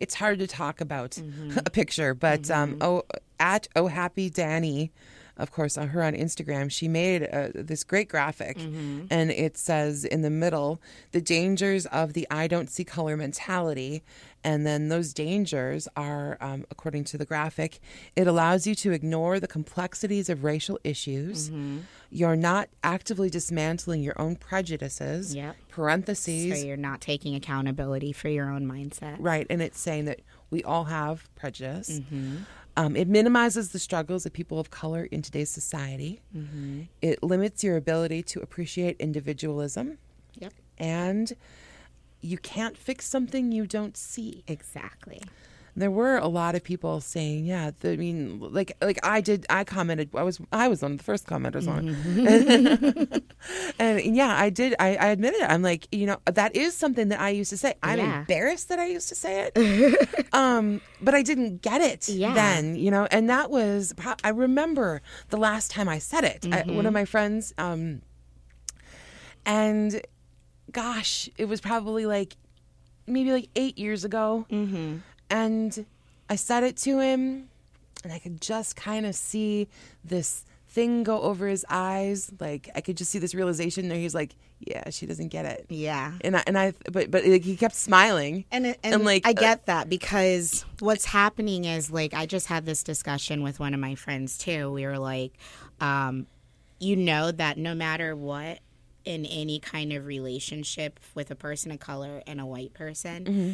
It's 0.00 0.14
hard 0.14 0.38
to 0.40 0.46
talk 0.46 0.80
about 0.80 1.12
Mm-hmm. 1.12 1.58
a 1.66 1.70
picture, 1.70 2.14
but 2.14 2.50
um, 2.50 2.78
oh, 2.80 3.02
at 3.38 3.68
oh 3.76 3.86
happy 3.88 4.30
Dani 4.30 4.90
of 5.36 5.50
course, 5.50 5.78
on 5.78 5.88
her 5.88 6.02
on 6.02 6.14
Instagram, 6.14 6.70
she 6.70 6.88
made 6.88 7.22
uh, 7.24 7.48
this 7.54 7.84
great 7.84 8.08
graphic, 8.08 8.58
and 8.58 9.30
it 9.30 9.56
says 9.56 10.04
in 10.04 10.22
the 10.22 10.30
middle 10.30 10.80
the 11.12 11.20
dangers 11.20 11.86
of 11.86 12.12
the 12.12 12.26
"I 12.30 12.46
don't 12.46 12.68
see 12.70 12.84
color" 12.84 13.16
mentality, 13.16 14.02
and 14.44 14.66
then 14.66 14.88
those 14.88 15.12
dangers 15.12 15.88
are, 15.96 16.36
um, 16.40 16.64
according 16.70 17.04
to 17.04 17.18
the 17.18 17.24
graphic, 17.24 17.80
it 18.16 18.26
allows 18.26 18.66
you 18.66 18.74
to 18.76 18.92
ignore 18.92 19.40
the 19.40 19.48
complexities 19.48 20.28
of 20.28 20.44
racial 20.44 20.78
issues. 20.84 21.50
You're 22.10 22.36
not 22.36 22.68
actively 22.84 23.30
dismantling 23.30 24.02
your 24.02 24.20
own 24.20 24.36
prejudices. 24.36 25.34
Yep. 25.34 25.56
Parentheses. 25.70 26.60
So 26.60 26.66
you're 26.66 26.76
not 26.76 27.00
taking 27.00 27.34
accountability 27.34 28.12
for 28.12 28.28
your 28.28 28.50
own 28.50 28.66
mindset. 28.66 29.16
Right, 29.18 29.46
and 29.48 29.62
it's 29.62 29.80
saying 29.80 30.04
that 30.04 30.20
we 30.50 30.62
all 30.62 30.84
have 30.84 31.34
prejudice. 31.34 32.00
Mm-hmm. 32.00 32.36
Um, 32.76 32.96
it 32.96 33.06
minimizes 33.08 33.70
the 33.70 33.78
struggles 33.78 34.24
of 34.24 34.32
people 34.32 34.58
of 34.58 34.70
color 34.70 35.04
in 35.10 35.20
today's 35.22 35.50
society. 35.50 36.22
Mm-hmm. 36.36 36.82
It 37.02 37.22
limits 37.22 37.62
your 37.62 37.76
ability 37.76 38.22
to 38.24 38.40
appreciate 38.40 38.96
individualism, 38.98 39.98
Yep. 40.38 40.54
and 40.78 41.32
you 42.22 42.38
can't 42.38 42.76
fix 42.78 43.06
something 43.06 43.52
you 43.52 43.66
don't 43.66 43.96
see. 43.96 44.42
Exactly. 44.46 45.20
There 45.74 45.90
were 45.90 46.18
a 46.18 46.28
lot 46.28 46.54
of 46.54 46.62
people 46.62 47.00
saying, 47.00 47.46
"Yeah, 47.46 47.70
the, 47.80 47.92
I 47.92 47.96
mean, 47.96 48.40
like, 48.40 48.76
like 48.82 48.98
I 49.02 49.22
did. 49.22 49.46
I 49.48 49.64
commented. 49.64 50.10
I 50.14 50.22
was, 50.22 50.38
I 50.52 50.68
was 50.68 50.82
one 50.82 50.92
of 50.92 50.98
the 50.98 51.04
first 51.04 51.26
commenters 51.26 51.66
on 51.66 51.88
it, 51.88 53.22
and 53.78 54.14
yeah, 54.16 54.34
I 54.38 54.50
did. 54.50 54.74
I, 54.78 54.96
I 54.96 55.06
admitted 55.08 55.40
it. 55.40 55.50
I'm 55.50 55.62
like, 55.62 55.88
you 55.90 56.04
know, 56.06 56.18
that 56.26 56.54
is 56.54 56.74
something 56.76 57.08
that 57.08 57.20
I 57.20 57.30
used 57.30 57.48
to 57.50 57.56
say. 57.56 57.72
I'm 57.82 57.98
Yeah. 57.98 58.18
embarrassed 58.20 58.68
that 58.68 58.78
I 58.80 58.86
used 58.86 59.08
to 59.08 59.14
say 59.14 59.50
it, 59.54 60.28
um, 60.34 60.82
but 61.00 61.14
I 61.14 61.22
didn't 61.22 61.62
get 61.62 61.80
it 61.80 62.06
Yeah. 62.08 62.34
then, 62.34 62.76
you 62.76 62.90
know. 62.90 63.06
And 63.10 63.30
that 63.30 63.50
was, 63.50 63.94
I 64.22 64.28
remember 64.28 65.00
the 65.30 65.38
last 65.38 65.70
time 65.70 65.88
I 65.88 65.98
said 66.00 66.24
it. 66.24 66.46
I, 66.52 66.64
one 66.70 66.84
of 66.84 66.92
my 66.92 67.06
friends, 67.06 67.54
um, 67.56 68.02
and 69.46 70.02
gosh, 70.70 71.28
it 71.38 71.46
was 71.46 71.60
probably 71.60 72.06
like 72.06 72.36
maybe 73.06 73.32
like 73.32 73.48
eight 73.56 73.78
years 73.78 74.04
ago. 74.04 74.46
Mm-hmm. 74.50 74.98
And 75.32 75.86
I 76.28 76.36
said 76.36 76.62
it 76.62 76.76
to 76.78 76.98
him, 76.98 77.48
and 78.04 78.12
I 78.12 78.18
could 78.18 78.40
just 78.40 78.76
kind 78.76 79.06
of 79.06 79.14
see 79.14 79.68
this 80.04 80.44
thing 80.68 81.02
go 81.02 81.20
over 81.22 81.46
his 81.48 81.64
eyes. 81.68 82.32
Like 82.40 82.68
I 82.74 82.80
could 82.80 82.96
just 82.96 83.10
see 83.10 83.18
this 83.18 83.34
realization 83.34 83.88
there. 83.88 83.98
He's 83.98 84.14
like, 84.14 84.34
"Yeah, 84.60 84.90
she 84.90 85.06
doesn't 85.06 85.28
get 85.28 85.44
it." 85.44 85.66
Yeah. 85.68 86.12
And 86.22 86.36
I 86.36 86.42
and 86.46 86.58
I, 86.58 86.72
but 86.90 87.10
but 87.10 87.24
like, 87.24 87.44
he 87.44 87.56
kept 87.56 87.74
smiling. 87.74 88.44
And, 88.50 88.66
and, 88.66 88.76
And, 88.82 89.04
like, 89.04 89.26
I 89.26 89.30
uh, 89.30 89.34
get 89.34 89.66
that 89.66 89.88
because 89.88 90.64
what's 90.80 91.04
happening 91.06 91.64
is 91.64 91.90
like 91.90 92.14
I 92.14 92.26
just 92.26 92.46
had 92.46 92.66
this 92.66 92.82
discussion 92.82 93.42
with 93.42 93.60
one 93.60 93.74
of 93.74 93.80
my 93.80 93.94
friends 93.94 94.38
too. 94.38 94.70
We 94.70 94.86
were 94.86 94.98
like, 94.98 95.32
um, 95.80 96.26
you 96.78 96.96
know 96.96 97.30
that 97.30 97.58
no 97.58 97.74
matter 97.74 98.16
what 98.16 98.58
in 99.04 99.26
any 99.26 99.58
kind 99.58 99.92
of 99.92 100.06
relationship 100.06 101.00
with 101.14 101.30
a 101.30 101.34
person 101.34 101.72
of 101.72 101.80
color 101.80 102.22
and 102.26 102.40
a 102.40 102.46
white 102.46 102.72
person, 102.72 103.24
Mm-hmm. 103.24 103.52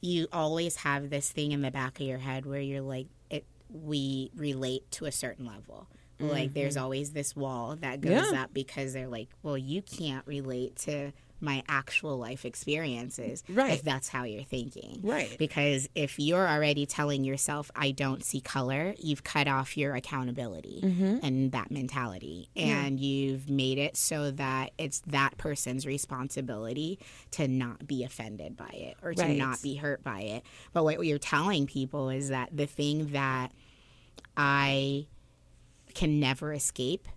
You 0.00 0.26
always 0.32 0.76
have 0.76 1.10
this 1.10 1.30
thing 1.30 1.52
in 1.52 1.62
the 1.62 1.70
back 1.70 2.00
of 2.00 2.06
your 2.06 2.18
head 2.18 2.46
where 2.46 2.60
you're 2.60 2.80
like, 2.80 3.06
it 3.30 3.44
we 3.72 4.30
relate 4.34 4.90
to 4.92 5.04
a 5.06 5.12
certain 5.12 5.46
level. 5.46 5.88
Like 6.20 6.52
there's 6.52 6.76
always 6.76 7.12
this 7.12 7.36
wall 7.36 7.76
that 7.80 8.00
goes 8.00 8.12
Mm-hmm. 8.12 8.34
Yeah. 8.34 8.42
up 8.42 8.52
because 8.52 8.92
they're 8.92 9.06
like, 9.06 9.28
well, 9.44 9.56
you 9.56 9.82
can't 9.82 10.26
relate 10.26 10.74
to 10.78 11.12
my 11.40 11.62
actual 11.68 12.16
life 12.18 12.44
experiences 12.44 13.44
Right. 13.48 13.72
if 13.72 13.82
that's 13.82 14.08
how 14.08 14.24
you're 14.24 14.42
thinking. 14.42 15.00
Right. 15.02 15.36
Because 15.38 15.88
if 15.94 16.18
you're 16.18 16.48
already 16.48 16.84
telling 16.86 17.24
yourself, 17.24 17.70
I 17.76 17.92
don't 17.92 18.24
see 18.24 18.40
color, 18.40 18.94
you've 18.98 19.22
cut 19.24 19.46
off 19.48 19.76
your 19.76 19.94
accountability 19.94 20.80
Mm-hmm. 20.82 21.18
and 21.22 21.52
that 21.52 21.70
mentality. 21.70 22.48
And 22.56 22.98
you've 23.00 23.48
made 23.48 23.78
it 23.78 23.96
so 23.96 24.30
that 24.32 24.72
it's 24.78 25.00
that 25.06 25.36
person's 25.38 25.86
responsibility 25.86 26.98
to 27.32 27.46
not 27.48 27.86
be 27.86 28.04
offended 28.04 28.56
by 28.56 28.70
it 28.70 28.96
or 29.02 29.14
to 29.14 29.22
Right. 29.22 29.36
not 29.36 29.62
be 29.62 29.76
hurt 29.76 30.02
by 30.02 30.20
it. 30.22 30.42
But 30.72 30.84
what 30.84 31.04
you're 31.06 31.18
telling 31.18 31.66
people 31.66 32.10
is 32.10 32.28
that 32.30 32.56
the 32.56 32.66
thing 32.66 33.12
that 33.12 33.52
I 34.36 35.06
can 35.98 36.20
never 36.20 36.52
escape 36.52 37.08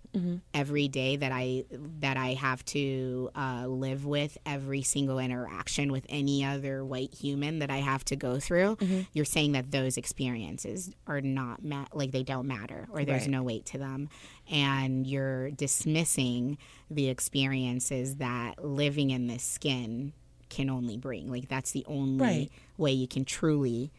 every 0.52 0.88
day 0.88 1.16
that 1.16 1.32
I 1.32 1.64
that 2.00 2.16
I 2.18 2.34
have 2.34 2.62
to 2.66 3.30
uh, 3.34 3.64
live 3.66 4.04
with 4.04 4.36
every 4.44 4.82
single 4.82 5.18
interaction 5.18 5.90
with 5.90 6.04
any 6.10 6.44
other 6.44 6.84
white 6.84 7.14
human 7.14 7.60
that 7.60 7.70
I 7.70 7.78
have 7.78 8.04
to 8.06 8.16
go 8.16 8.38
through. 8.38 8.76
You're 9.14 9.24
saying 9.24 9.52
that 9.52 9.70
those 9.70 9.96
experiences 9.96 10.90
are 11.06 11.20
not 11.22 11.64
ma- 11.64 11.86
like 11.94 12.10
they 12.10 12.24
don't 12.24 12.46
matter 12.46 12.88
or 12.92 13.04
there's 13.06 13.22
Right. 13.22 13.30
no 13.30 13.42
weight 13.42 13.64
to 13.66 13.78
them, 13.78 14.08
and 14.50 15.06
you're 15.06 15.50
dismissing 15.52 16.58
the 16.90 17.08
experiences 17.08 18.16
that 18.16 18.62
living 18.62 19.10
in 19.10 19.28
this 19.28 19.42
skin 19.44 20.12
can 20.50 20.68
only 20.68 20.96
bring. 20.98 21.30
Like 21.30 21.48
that's 21.48 21.70
the 21.70 21.84
only 21.86 22.22
Right. 22.22 22.50
way 22.76 22.92
you 22.92 23.08
can 23.08 23.24
truly 23.24 23.90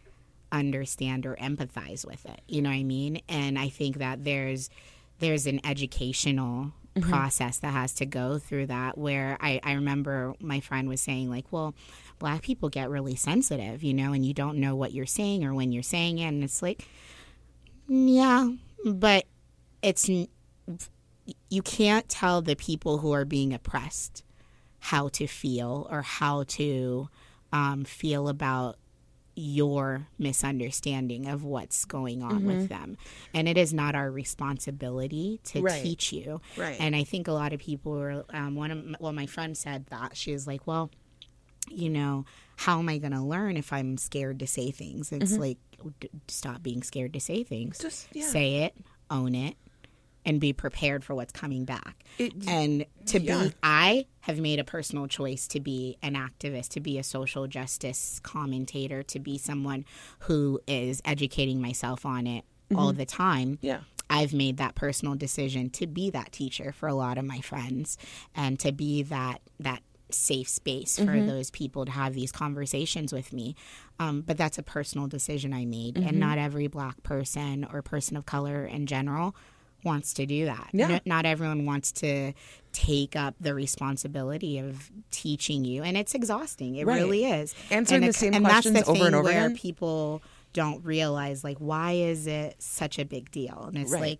understand 0.54 1.26
or 1.26 1.36
empathize 1.36 2.06
with 2.06 2.26
it. 2.26 2.42
You 2.48 2.62
know 2.62 2.70
what 2.70 2.76
I 2.76 2.84
mean? 2.84 3.22
And 3.28 3.60
I 3.60 3.70
think 3.70 3.98
that 3.98 4.24
there's 4.24 4.70
there's 5.20 5.48
an 5.48 5.60
educational 5.66 6.72
process 7.02 7.58
that 7.60 7.74
has 7.74 7.94
to 7.96 8.06
go 8.06 8.38
through 8.38 8.68
that 8.68 8.98
where 8.98 9.38
I, 9.42 9.60
I 9.64 9.74
remember 9.74 10.36
my 10.40 10.60
friend 10.60 10.88
was 10.88 11.02
saying 11.02 11.30
like, 11.30 11.46
well, 11.50 11.74
black 12.20 12.42
people 12.42 12.70
get 12.70 12.90
really 12.90 13.16
sensitive, 13.16 13.84
you 13.84 13.94
know, 13.94 14.14
and 14.14 14.26
you 14.26 14.34
don't 14.34 14.60
know 14.60 14.76
what 14.76 14.94
you're 14.94 15.06
saying 15.06 15.44
or 15.44 15.54
when 15.54 15.72
you're 15.72 15.82
saying 15.82 16.20
it 16.20 16.28
and 16.28 16.44
it's 16.44 16.62
like 16.62 16.88
yeah, 17.88 18.50
but 18.86 19.26
it's 19.82 20.10
you 21.50 21.62
can't 21.64 22.08
tell 22.10 22.42
the 22.42 22.56
people 22.56 23.00
who 23.00 23.12
are 23.12 23.26
being 23.26 23.54
oppressed 23.54 24.24
how 24.80 25.08
to 25.10 25.28
feel 25.28 25.88
or 25.90 26.02
how 26.02 26.44
to 26.44 27.08
um, 27.52 27.86
feel 27.86 28.28
about 28.28 28.78
your 29.36 30.08
misunderstanding 30.20 31.28
of 31.28 31.44
what's 31.44 31.86
going 31.86 32.22
on 32.22 32.46
with 32.46 32.70
them. 32.70 32.98
And 33.34 33.48
it 33.48 33.58
is 33.58 33.74
not 33.74 33.96
our 33.96 34.12
responsibility 34.12 35.40
to 35.46 35.62
Right. 35.62 35.84
teach 35.84 36.13
you. 36.13 36.42
Right. 36.58 36.78
And 36.80 36.96
I 36.96 37.04
think 37.04 37.28
a 37.28 37.32
lot 37.32 37.54
of 37.54 37.60
people 37.60 37.94
were, 37.94 38.25
um, 38.30 38.56
one 38.56 38.72
of, 38.72 38.78
m- 38.78 38.96
well, 39.00 39.13
my 39.13 39.25
friend 39.25 39.58
said 39.58 39.88
that. 39.88 40.16
She 40.16 40.32
was 40.34 40.46
like, 40.46 40.68
well, 40.68 40.92
you 41.70 41.90
know, 41.90 42.25
how 42.58 42.80
am 42.80 42.90
I 42.90 42.98
going 43.00 43.13
to 43.13 43.22
learn 43.22 43.58
if 43.58 43.74
I'm 43.74 43.98
scared 43.98 44.40
to 44.40 44.48
say 44.48 44.70
things? 44.72 45.12
It's 45.12 45.38
like, 45.38 45.58
d- 46.00 46.10
stop 46.28 46.62
being 46.62 46.84
scared 46.84 47.13
to 47.13 47.20
say 47.20 47.44
things. 47.44 47.80
Just- 47.80 48.08
yeah. 48.13 48.28
Say 48.28 48.56
it, 48.58 48.75
own 49.10 49.34
it, 49.34 49.56
and 50.25 50.39
be 50.39 50.53
prepared 50.53 51.03
for 51.03 51.15
what's 51.15 51.32
coming 51.32 51.65
back. 51.65 52.03
It- 52.18 52.48
and 52.48 52.86
to 53.08 53.20
yeah. 53.20 53.44
be, 53.44 53.53
I 53.62 54.06
have 54.22 54.39
made 54.39 54.60
a 54.60 54.63
personal 54.63 55.08
choice 55.08 55.48
to 55.50 55.60
be 55.60 55.98
an 56.01 56.15
activist, 56.15 56.70
to 56.70 56.80
be 56.80 56.98
a 56.98 57.03
social 57.03 57.48
justice 57.48 58.20
commentator, 58.24 59.03
to 59.03 59.20
be 59.20 59.38
someone 59.38 59.86
who 60.20 60.62
is 60.68 61.01
educating 61.06 61.62
myself 61.62 62.06
on 62.06 62.27
it 62.27 62.46
mm-hmm. 62.70 62.80
all 62.80 62.94
the 62.94 63.06
time. 63.06 63.60
Yeah. 63.62 63.80
I've 64.10 64.34
made 64.34 64.58
that 64.58 64.75
personal 64.75 65.15
decision 65.15 65.70
to 65.72 65.88
be 65.88 66.10
that 66.12 66.32
teacher 66.32 66.72
for 66.72 66.88
a 66.88 66.94
lot 66.94 67.18
of 67.18 67.25
my 67.25 67.39
friends 67.42 67.98
and 68.36 68.60
to 68.60 68.72
be 68.72 69.03
that 69.03 69.42
that 69.60 69.82
safe 70.12 70.48
space 70.48 70.98
for 70.98 71.06
mm-hmm. 71.06 71.27
those 71.27 71.50
people 71.50 71.86
to 71.86 71.92
have 71.92 72.13
these 72.13 72.32
conversations 72.32 73.12
with 73.12 73.34
me. 73.34 73.56
Um, 74.00 74.22
but 74.22 74.38
that's 74.38 74.58
a 74.58 74.63
personal 74.63 75.08
decision 75.08 75.53
I 75.53 75.65
made, 75.65 75.98
and 75.98 76.06
mm-hmm. 76.06 76.20
not 76.20 76.38
every 76.38 76.68
black 76.68 77.01
person 77.03 77.65
or 77.72 77.82
person 77.82 78.15
of 78.15 78.25
color 78.25 78.65
in 78.65 78.86
general 78.86 79.36
wants 79.84 80.13
to 80.16 80.25
do 80.25 80.46
that. 80.46 80.70
Yeah. 80.74 80.90
N- 80.92 81.02
not 81.06 81.25
everyone 81.25 81.66
wants 81.66 81.92
to 81.94 82.34
take 82.72 83.16
up 83.16 83.36
the 83.40 83.54
responsibility 83.54 84.58
of 84.58 84.90
teaching 85.12 85.63
you, 85.66 85.84
and 85.84 85.96
it's 85.98 86.16
exhausting. 86.16 86.75
It 86.75 86.86
Right. 86.88 87.02
really 87.02 87.25
is. 87.25 87.54
Answering 87.70 88.04
and 88.04 88.10
the 88.10 88.18
same 88.18 88.34
and 88.34 88.46
that's 88.46 88.66
the 88.66 88.72
questions 88.72 88.88
over 88.90 88.98
thing 88.98 89.06
and 89.08 89.16
over 89.16 89.24
where 89.25 89.46
again. 89.46 89.58
people 89.58 90.22
don't 90.54 90.84
realize 90.86 91.44
like 91.44 91.58
why 91.58 91.94
is 91.94 92.28
it 92.28 92.56
such 92.60 93.00
a 93.00 93.06
big 93.06 93.32
deal 93.32 93.66
and 93.68 93.78
it's 93.78 93.92
Right. 93.92 94.20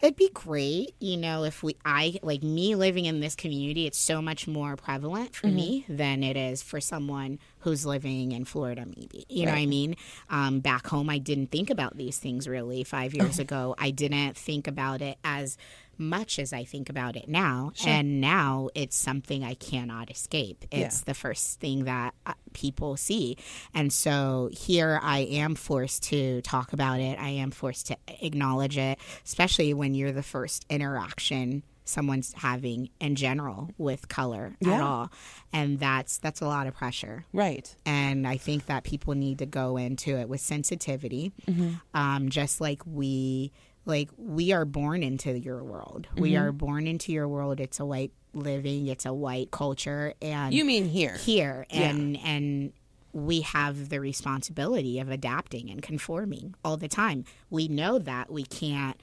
it'd 0.00 0.14
be 0.14 0.30
great 0.32 0.94
you 1.00 1.16
know 1.16 1.42
if 1.42 1.60
we 1.64 1.74
i 1.84 2.14
like 2.22 2.40
me 2.44 2.76
living 2.76 3.04
in 3.06 3.18
this 3.18 3.34
community 3.34 3.84
it's 3.84 3.98
so 3.98 4.22
much 4.22 4.46
more 4.46 4.76
prevalent 4.76 5.34
for 5.34 5.48
me 5.48 5.80
Mm-hmm. 5.82 5.96
than 5.96 6.22
it 6.22 6.36
is 6.36 6.62
for 6.62 6.80
someone 6.80 7.40
who's 7.66 7.84
living 7.84 8.30
in 8.30 8.44
florida 8.44 8.84
maybe 8.86 9.26
you 9.28 9.44
know 9.44 9.50
what 9.50 9.58
i 9.58 9.66
mean 9.66 9.96
um, 10.30 10.60
back 10.60 10.86
home 10.86 11.10
i 11.10 11.18
didn't 11.18 11.48
think 11.48 11.68
about 11.68 11.96
these 11.96 12.16
things 12.18 12.46
really 12.46 12.84
Five 12.84 13.12
years 13.12 13.40
ago 13.40 13.74
i 13.76 13.90
didn't 13.90 14.36
think 14.36 14.68
about 14.68 15.02
it 15.02 15.18
as 15.24 15.58
much 15.98 16.38
as 16.38 16.52
I 16.52 16.64
think 16.64 16.90
about 16.90 17.16
it 17.16 17.28
now. 17.28 17.72
And 17.86 18.20
now 18.20 18.68
it's 18.74 18.96
something 18.96 19.42
I 19.44 19.54
cannot 19.54 20.10
escape. 20.10 20.64
It's 20.70 21.00
the 21.02 21.14
first 21.14 21.58
thing 21.60 21.84
that 21.84 22.14
uh, 22.26 22.34
people 22.52 22.96
see. 22.96 23.38
And 23.74 23.92
so 23.92 24.50
here 24.52 25.00
I 25.02 25.20
am 25.20 25.54
forced 25.54 26.02
to 26.04 26.42
talk 26.42 26.72
about 26.72 27.00
it. 27.00 27.18
I 27.18 27.30
am 27.30 27.50
forced 27.50 27.86
to 27.88 27.96
acknowledge 28.20 28.76
it, 28.76 28.98
especially 29.24 29.72
when 29.74 29.94
you're 29.94 30.12
the 30.12 30.22
first 30.22 30.66
interaction 30.68 31.62
someone's 31.86 32.32
having 32.34 32.90
in 33.00 33.14
general 33.14 33.70
with 33.78 34.08
color 34.08 34.56
at 34.60 34.66
Yeah. 34.68 34.84
all. 34.84 35.10
And 35.52 35.78
that's 35.78 36.18
that's 36.18 36.40
a 36.42 36.46
lot 36.46 36.66
of 36.66 36.74
pressure 36.74 37.24
Right. 37.32 37.74
and 37.86 38.26
I 38.28 38.36
think 38.36 38.66
that 38.66 38.84
people 38.84 39.14
need 39.14 39.38
to 39.38 39.46
go 39.46 39.76
into 39.78 40.18
it 40.18 40.28
with 40.28 40.40
sensitivity, 40.42 41.32
Mm-hmm. 41.46 41.74
um, 41.94 42.28
just 42.28 42.60
like 42.60 42.82
we 42.84 43.52
like 43.86 44.10
we 44.18 44.52
are 44.52 44.64
born 44.64 45.02
into 45.02 45.38
your 45.38 45.62
world. 45.62 46.08
We 46.16 46.32
Mm-hmm. 46.32 46.42
are 46.42 46.52
born 46.52 46.86
into 46.86 47.12
your 47.12 47.28
world. 47.28 47.60
It's 47.60 47.78
a 47.80 47.86
white 47.86 48.12
living. 48.34 48.88
It's 48.88 49.06
a 49.06 49.14
white 49.14 49.50
culture, 49.50 50.12
and 50.20 50.52
You 50.52 50.64
mean 50.64 50.88
here? 50.88 51.14
here 51.16 51.66
and 51.70 52.16
and 52.18 52.72
we 53.12 53.40
have 53.40 53.88
the 53.88 53.98
responsibility 53.98 54.98
of 54.98 55.08
adapting 55.08 55.70
and 55.70 55.80
conforming 55.82 56.54
all 56.62 56.76
the 56.76 56.88
time. 56.88 57.24
We 57.48 57.66
know 57.66 57.98
that 57.98 58.30
we 58.30 58.42
can't 58.44 59.00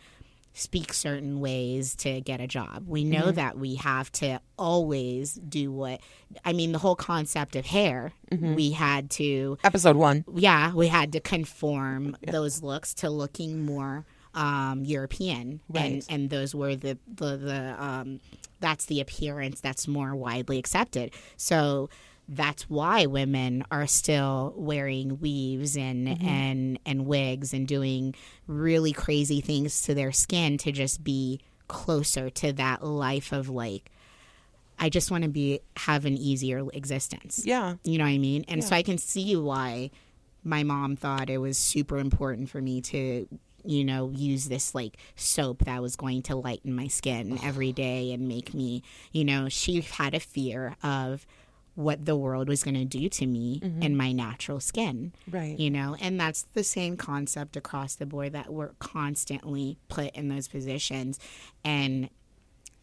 speak 0.54 0.94
certain 0.94 1.40
ways 1.40 1.96
to 1.96 2.22
get 2.22 2.40
a 2.40 2.48
job. 2.48 2.84
We 2.88 3.04
know 3.04 3.32
that 3.32 3.58
we 3.58 3.76
have 3.76 4.12
to 4.14 4.40
always 4.58 5.34
do 5.34 5.72
what 5.72 6.00
I 6.46 6.54
mean 6.54 6.72
the 6.72 6.80
whole 6.80 6.96
concept 6.96 7.56
of 7.56 7.66
hair. 7.66 8.14
We 8.32 8.72
had 8.72 9.10
to 9.12 9.58
Episode 9.64 9.96
one. 9.96 10.26
yeah, 10.34 10.74
we 10.74 10.88
had 10.88 11.12
to 11.14 11.20
conform 11.20 12.16
those 12.28 12.62
looks 12.64 12.94
to 12.96 13.10
looking 13.10 13.66
more 13.66 14.06
um, 14.36 14.84
European, 14.86 15.60
Right. 15.70 15.92
and 15.92 16.06
and 16.10 16.30
those 16.30 16.56
were 16.56 16.76
the 16.76 16.98
the 17.14 17.38
the 17.38 17.76
um, 17.84 18.20
that's 18.60 18.86
the 18.86 19.00
appearance 19.02 19.60
that's 19.62 19.88
more 19.88 20.16
widely 20.16 20.58
accepted. 20.58 21.14
So 21.38 21.90
that's 22.28 22.64
why 22.70 23.06
women 23.06 23.66
are 23.70 23.88
still 23.88 24.54
wearing 24.56 25.20
weaves 25.20 25.76
and 25.76 26.08
mm-hmm. 26.08 26.28
and 26.28 26.80
and 26.86 27.06
wigs 27.06 27.54
and 27.54 27.68
doing 27.68 28.16
really 28.48 28.94
crazy 28.94 29.42
things 29.42 29.82
to 29.82 29.94
their 29.94 30.12
skin 30.12 30.58
to 30.58 30.72
just 30.72 31.04
be 31.04 31.42
closer 31.68 32.30
to 32.30 32.54
that 32.54 32.84
life 32.84 33.32
of 33.32 33.50
like 33.50 33.92
I 34.80 34.90
just 34.90 35.12
want 35.12 35.24
to 35.24 35.30
be 35.30 35.60
have 35.78 36.06
an 36.06 36.18
easier 36.18 36.64
existence. 36.74 37.44
Yeah. 37.46 37.76
You 37.84 37.98
know 37.98 38.06
what 38.06 38.12
I 38.12 38.18
mean? 38.18 38.46
And 38.48 38.64
so 38.64 38.76
I 38.76 38.82
can 38.82 38.98
see 38.98 39.36
why 39.36 39.92
my 40.44 40.64
mom 40.64 40.96
thought 40.96 41.30
it 41.30 41.38
was 41.38 41.58
super 41.58 41.98
important 41.98 42.50
for 42.50 42.62
me 42.62 42.82
to, 42.82 43.28
you 43.64 43.84
know, 43.86 44.10
use 44.10 44.50
this 44.50 44.76
like 44.76 44.98
soap 45.16 45.66
that 45.66 45.82
was 45.82 45.96
going 45.96 46.22
to 46.24 46.36
lighten 46.36 46.76
my 46.76 46.88
skin 46.88 47.40
every 47.44 47.72
day 47.72 48.12
and 48.14 48.28
make 48.28 48.54
me, 48.54 48.84
you 49.12 49.24
know, 49.24 49.48
she 49.48 49.82
had 49.82 50.14
a 50.14 50.20
fear 50.20 50.76
of 50.84 51.26
what 51.76 52.06
the 52.06 52.16
world 52.16 52.48
was 52.48 52.64
going 52.64 52.76
to 52.76 52.86
do 52.86 53.10
to 53.10 53.26
me 53.26 53.60
and 53.82 53.98
my 53.98 54.12
natural 54.12 54.60
skin. 54.60 55.12
Right. 55.32 55.58
You 55.58 55.72
know, 55.72 55.96
and 56.00 56.20
that's 56.20 56.44
the 56.54 56.64
same 56.64 56.98
concept 56.98 57.56
across 57.58 57.96
the 57.96 58.06
board 58.06 58.34
that 58.34 58.54
we're 58.54 58.74
constantly 58.80 59.78
put 59.90 60.14
in 60.16 60.28
those 60.30 60.48
positions 60.48 61.20
and 61.66 62.10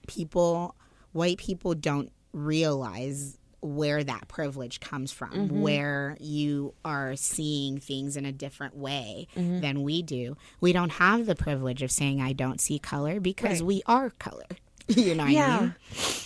people 0.06 0.74
white 1.12 1.38
people 1.38 1.74
don't 1.74 2.10
realize 2.32 3.36
where 3.62 4.02
that 4.02 4.26
privilege 4.26 4.80
comes 4.80 5.12
from 5.12 5.30
Mm-hmm. 5.30 5.60
where 5.60 6.16
you 6.18 6.72
are 6.84 7.14
seeing 7.14 7.78
things 7.78 8.16
in 8.16 8.24
a 8.24 8.32
different 8.32 8.74
way 8.76 9.26
Mm-hmm. 9.36 9.60
than 9.60 9.82
we 9.82 10.02
do 10.02 10.36
we 10.60 10.72
don't 10.72 10.92
have 10.92 11.26
the 11.26 11.34
privilege 11.34 11.82
of 11.82 11.90
saying 11.90 12.20
i 12.20 12.32
don't 12.32 12.60
see 12.60 12.78
color 12.78 13.20
because 13.20 13.60
Right. 13.60 13.66
we 13.66 13.82
are 13.86 14.10
color 14.10 14.46
you 14.96 15.14
know 15.14 15.24
what 15.24 15.30
I 15.30 15.32
Yeah. 15.32 15.60
mean? 15.60 15.74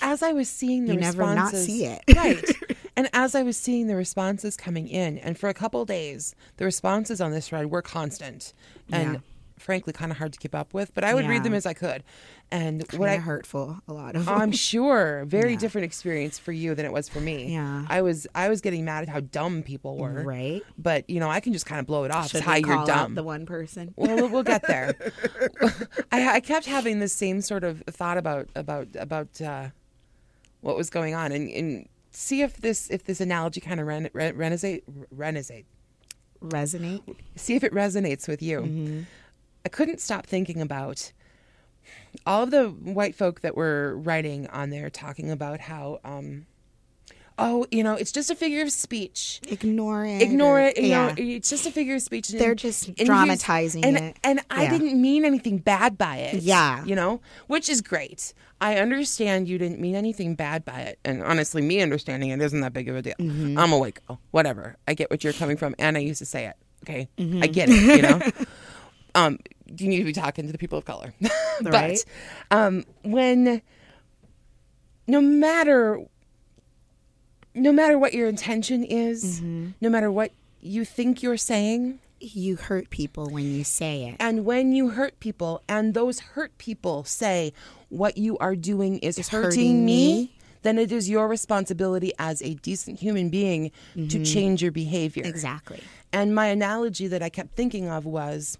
As 0.02 0.22
I 0.22 0.32
was 0.32 0.48
seeing 0.48 0.86
the 0.86 0.94
You 0.94 1.00
never 1.00 1.22
not 1.22 1.52
responses, 1.52 1.66
see 1.66 1.84
it. 1.86 2.02
right? 2.16 2.44
And 2.96 3.10
as 3.12 3.34
I 3.34 3.42
was 3.42 3.56
seeing 3.56 3.88
the 3.88 3.96
responses 3.96 4.56
coming 4.56 4.86
in, 4.86 5.18
and 5.18 5.36
for 5.36 5.48
a 5.48 5.54
couple 5.54 5.84
days, 5.84 6.36
the 6.58 6.64
responses 6.64 7.20
on 7.20 7.32
this 7.32 7.48
thread 7.48 7.68
were 7.68 7.82
constant, 7.82 8.52
and 8.92 9.14
Yeah. 9.14 9.20
Frankly, 9.58 9.92
kind 9.92 10.10
of 10.12 10.18
hard 10.18 10.32
to 10.32 10.38
keep 10.38 10.54
up 10.54 10.74
with. 10.74 10.92
But 10.94 11.04
I 11.04 11.14
would 11.14 11.26
read 11.26 11.42
them 11.44 11.54
as 11.54 11.64
I 11.66 11.72
could, 11.74 12.02
and 12.50 12.80
what 12.92 13.08
Kinda 13.08 13.12
I 13.12 13.16
hurtful 13.16 13.78
a 13.88 13.92
lot 13.92 14.16
of 14.16 14.28
I'm 14.28 14.52
sure 14.70 15.24
very 15.26 15.52
Yeah. 15.52 15.58
different 15.58 15.84
experience 15.84 16.38
for 16.38 16.52
you 16.52 16.74
than 16.74 16.84
it 16.86 16.92
was 16.92 17.08
for 17.08 17.20
me. 17.20 17.52
Yeah. 17.54 17.84
I 17.88 18.02
was 18.02 18.26
I 18.34 18.48
was 18.48 18.60
getting 18.60 18.84
mad 18.84 19.02
at 19.04 19.08
how 19.08 19.20
dumb 19.20 19.62
people 19.62 19.96
were. 19.98 20.22
right 20.24 20.62
But 20.78 21.08
you 21.08 21.20
know, 21.20 21.30
I 21.30 21.40
can 21.40 21.52
just 21.52 21.66
kind 21.66 21.80
of 21.80 21.86
blow 21.86 22.04
it 22.04 22.10
off. 22.10 22.28
should 22.30 22.38
it's 22.38 22.46
how 22.46 22.56
you're 22.56 22.84
dumb. 22.86 23.14
the 23.14 23.22
one 23.22 23.46
person 23.46 23.94
well, 23.96 24.16
we'll- 24.16 24.28
we'll 24.28 24.42
get 24.42 24.66
there. 24.66 24.94
I, 26.12 26.36
I 26.36 26.40
kept 26.40 26.66
having 26.66 26.98
the 27.00 27.08
same 27.08 27.40
sort 27.40 27.64
of 27.64 27.82
thought 27.90 28.18
about 28.18 28.48
about 28.54 28.88
about 28.98 29.40
uh, 29.40 29.68
what 30.60 30.76
was 30.76 30.90
going 30.90 31.14
on, 31.14 31.30
and, 31.32 31.48
and 31.50 31.88
see 32.10 32.42
if 32.42 32.56
this 32.58 32.88
if 32.90 33.04
this 33.04 33.20
analogy 33.20 33.60
kind 33.60 33.80
of 33.80 33.86
ren, 33.86 34.08
ren, 34.12 34.34
renesate, 34.34 34.82
resonate 35.12 35.64
see 37.36 37.54
if 37.54 37.64
it 37.64 37.72
resonates 37.72 38.28
with 38.28 38.42
you. 38.42 38.60
Mm-hmm. 38.60 39.00
I 39.64 39.68
couldn't 39.68 40.00
stop 40.00 40.26
thinking 40.26 40.60
about 40.60 41.12
all 42.26 42.42
of 42.44 42.50
the 42.50 42.68
white 42.68 43.14
folk 43.14 43.40
that 43.40 43.56
were 43.56 43.96
writing 43.98 44.46
on 44.48 44.70
there 44.70 44.90
talking 44.90 45.30
about 45.30 45.60
how. 45.60 46.00
Um, 46.04 46.46
Oh, 47.36 47.66
you 47.72 47.82
know, 47.82 47.94
it's 47.94 48.12
just 48.12 48.30
a 48.30 48.36
figure 48.36 48.62
of 48.62 48.70
speech. 48.70 49.40
ignore 49.48 50.04
it 50.04 50.22
Ignore 50.22 50.60
or- 50.60 50.66
it. 50.66 50.78
Yeah 50.80 51.12
it's 51.16 51.50
just 51.50 51.66
a 51.66 51.72
figure 51.72 51.96
of 51.96 52.02
speech. 52.02 52.30
and- 52.30 52.38
They're 52.40 52.54
just 52.54 52.86
and 52.86 52.96
dramatizing 53.04 53.84
and, 53.84 53.96
it. 53.96 54.16
And 54.22 54.38
I 54.52 54.62
Yeah. 54.62 54.70
didn't 54.70 55.02
mean 55.02 55.24
anything 55.24 55.58
bad 55.58 55.98
by 55.98 56.18
it. 56.18 56.42
Yeah. 56.44 56.84
You 56.84 56.94
know, 56.94 57.20
which 57.48 57.68
is 57.68 57.80
great. 57.80 58.34
I 58.60 58.76
understand 58.76 59.48
you 59.48 59.58
didn't 59.58 59.80
mean 59.80 59.96
anything 59.96 60.36
bad 60.36 60.64
by 60.64 60.82
it. 60.82 61.00
And 61.04 61.24
honestly, 61.24 61.60
me 61.60 61.80
understanding 61.80 62.30
it 62.30 62.40
isn't 62.40 62.60
that 62.60 62.72
big 62.72 62.88
of 62.88 62.94
a 62.94 63.02
deal. 63.02 63.14
Mm-hmm. 63.18 63.58
I'm 63.58 63.72
a 63.72 63.78
white 63.78 63.98
girl. 64.06 64.20
Whatever. 64.30 64.76
I 64.86 64.94
get 64.94 65.10
what 65.10 65.24
you're 65.24 65.32
coming 65.32 65.56
from. 65.56 65.74
And 65.76 65.96
I 65.96 66.00
used 66.02 66.20
to 66.20 66.26
say 66.26 66.46
it. 66.46 66.54
Okay. 66.84 67.08
Mm-hmm. 67.18 67.42
I 67.42 67.46
get 67.48 67.68
it, 67.68 67.96
you 67.96 68.02
know? 68.02 68.20
um, 69.14 69.38
you 69.78 69.88
need 69.88 69.98
to 69.98 70.04
be 70.04 70.12
talking 70.12 70.46
to 70.46 70.52
the 70.52 70.58
people 70.58 70.78
of 70.78 70.84
color. 70.84 71.14
Right. 71.62 72.04
but 72.50 72.56
um, 72.56 72.84
when, 73.02 73.62
no 75.06 75.20
matter 75.20 76.00
no 77.54 77.70
matter 77.72 77.96
what 77.98 78.12
your 78.12 78.26
intention 78.28 78.82
is, 78.82 79.40
Mm-hmm. 79.40 79.68
no 79.80 79.88
matter 79.88 80.10
what 80.10 80.32
you 80.60 80.84
think 80.84 81.22
you're 81.22 81.36
saying, 81.36 82.00
you 82.18 82.56
hurt 82.56 82.90
people 82.90 83.28
when 83.30 83.44
you 83.44 83.62
say 83.64 84.06
it 84.08 84.16
and 84.18 84.44
when 84.46 84.72
you 84.72 84.88
hurt 84.90 85.20
people, 85.20 85.62
and 85.68 85.94
those 85.94 86.18
hurt 86.20 86.56
people 86.58 87.04
say 87.04 87.52
what 87.90 88.16
you 88.18 88.36
are 88.38 88.56
doing 88.56 88.98
is 88.98 89.16
hurting, 89.28 89.42
hurting 89.44 89.84
me, 89.86 90.14
me. 90.14 90.36
then 90.62 90.78
it 90.78 90.90
is 90.90 91.08
your 91.08 91.28
responsibility 91.28 92.12
as 92.18 92.40
a 92.42 92.54
decent 92.54 92.98
human 92.98 93.28
being 93.28 93.70
to 94.08 94.24
change 94.24 94.62
your 94.62 94.72
behavior. 94.72 95.22
Mm-hmm. 95.22 95.30
exactly 95.30 95.80
And 96.12 96.34
my 96.34 96.46
analogy 96.46 97.06
that 97.08 97.22
I 97.22 97.28
kept 97.28 97.54
thinking 97.54 97.88
of 97.88 98.04
was 98.06 98.56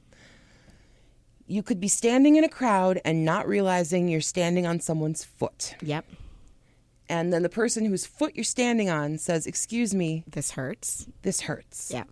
you 1.46 1.62
could 1.62 1.80
be 1.80 1.88
standing 1.88 2.36
in 2.36 2.44
a 2.44 2.48
crowd 2.48 3.00
and 3.04 3.24
not 3.24 3.46
realizing 3.46 4.08
you're 4.08 4.20
standing 4.20 4.66
on 4.66 4.80
someone's 4.80 5.24
foot. 5.24 5.74
yep 5.82 6.04
And 7.08 7.32
then 7.32 7.42
the 7.42 7.48
person 7.50 7.84
whose 7.84 8.06
foot 8.06 8.34
you're 8.34 8.44
standing 8.44 8.88
on 8.88 9.18
says, 9.18 9.46
Excuse 9.46 9.94
me, 9.94 10.24
this 10.26 10.52
hurts 10.52 11.06
this 11.22 11.42
hurts. 11.42 11.90
yeah 11.92 12.04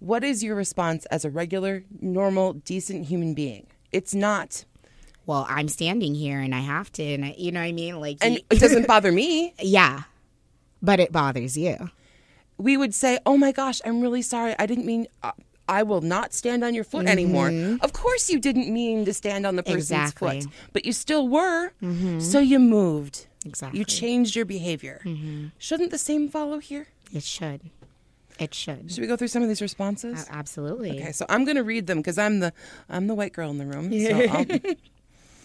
What 0.00 0.24
is 0.24 0.42
your 0.42 0.54
response 0.56 1.04
as 1.06 1.24
a 1.24 1.30
regular, 1.30 1.84
normal, 2.00 2.54
decent 2.54 3.06
human 3.06 3.34
being? 3.34 3.66
It's 3.92 4.14
not. 4.14 4.64
well 5.26 5.44
i'm 5.48 5.68
standing 5.68 6.14
here 6.14 6.40
and 6.40 6.54
i 6.54 6.60
have 6.60 6.90
to 6.92 7.02
and 7.02 7.24
I, 7.24 7.34
you 7.36 7.52
know 7.52 7.60
what 7.60 7.66
i 7.66 7.72
mean 7.72 8.00
like 8.00 8.16
And 8.22 8.34
you- 8.36 8.40
it 8.50 8.58
doesn't 8.60 8.86
bother 8.94 9.12
me. 9.12 9.54
yeah 9.60 10.02
but 10.80 10.98
it 11.00 11.10
bothers 11.12 11.56
you 11.58 11.76
We 12.58 12.76
would 12.76 12.94
say, 12.94 13.18
Oh 13.24 13.36
my 13.36 13.52
gosh, 13.52 13.78
I'm 13.86 14.00
really 14.00 14.22
sorry. 14.22 14.52
I 14.58 14.66
didn't 14.66 14.84
mean. 14.92 15.06
Uh, 15.22 15.30
I 15.68 15.82
will 15.82 16.00
not 16.00 16.32
stand 16.32 16.64
on 16.64 16.74
your 16.74 16.84
foot 16.84 17.06
anymore. 17.06 17.50
Mm-hmm. 17.50 17.84
Of 17.84 17.92
course, 17.92 18.30
you 18.30 18.38
didn't 18.40 18.72
mean 18.72 19.04
to 19.04 19.12
stand 19.12 19.46
on 19.46 19.56
the 19.56 19.62
person's 19.62 19.90
Exactly. 19.90 20.40
foot, 20.42 20.50
but 20.72 20.84
you 20.84 20.92
still 20.92 21.28
were. 21.28 21.72
Mm-hmm. 21.82 22.20
So 22.20 22.38
you 22.40 22.58
moved. 22.58 23.26
Exactly. 23.44 23.78
You 23.78 23.84
changed 23.84 24.34
your 24.34 24.44
behavior. 24.44 25.00
Mm-hmm. 25.04 25.48
Shouldn't 25.58 25.90
the 25.90 25.98
same 25.98 26.28
follow 26.28 26.58
here? 26.58 26.88
it 27.14 27.22
should 27.22 27.62
it 28.38 28.52
should 28.52 28.92
Should 28.92 29.00
we 29.00 29.06
go 29.06 29.16
through 29.16 29.28
some 29.28 29.42
of 29.42 29.48
these 29.48 29.62
responses? 29.62 30.28
A- 30.28 30.32
absolutely 30.34 30.90
Okay, 31.00 31.12
so 31.12 31.24
I'm 31.28 31.44
going 31.44 31.56
to 31.56 31.64
read 31.64 31.86
them 31.86 31.98
because 31.98 32.18
I'm 32.18 32.40
the 32.40 32.52
I'm 32.88 33.06
the 33.06 33.14
white 33.14 33.32
girl 33.32 33.50
in 33.50 33.58
the 33.58 33.66
room. 33.66 33.90
So 33.90 34.74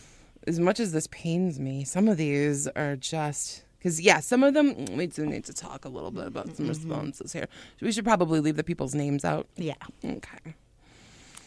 as 0.47 0.59
much 0.59 0.79
as 0.79 0.91
this 0.91 1.07
pains 1.07 1.59
me, 1.59 1.83
some 1.85 2.07
of 2.07 2.17
these 2.17 2.67
are 2.67 2.95
just 2.95 3.63
because 3.83 3.99
yeah, 3.99 4.21
some 4.21 4.43
of 4.43 4.53
them 4.53 4.85
we 4.95 5.07
do 5.07 5.25
need 5.25 5.43
to 5.43 5.53
talk 5.53 5.83
a 5.83 5.89
little 5.89 6.09
bit 6.11 6.25
about 6.25 6.55
some 6.55 6.69
responses 6.69 7.33
here. 7.33 7.47
We 7.81 7.91
should 7.91 8.05
probably 8.05 8.39
leave 8.39 8.55
the 8.55 8.63
people's 8.63 8.95
names 8.95 9.25
out. 9.25 9.45
yeah 9.57 9.73
Okay, 10.05 10.55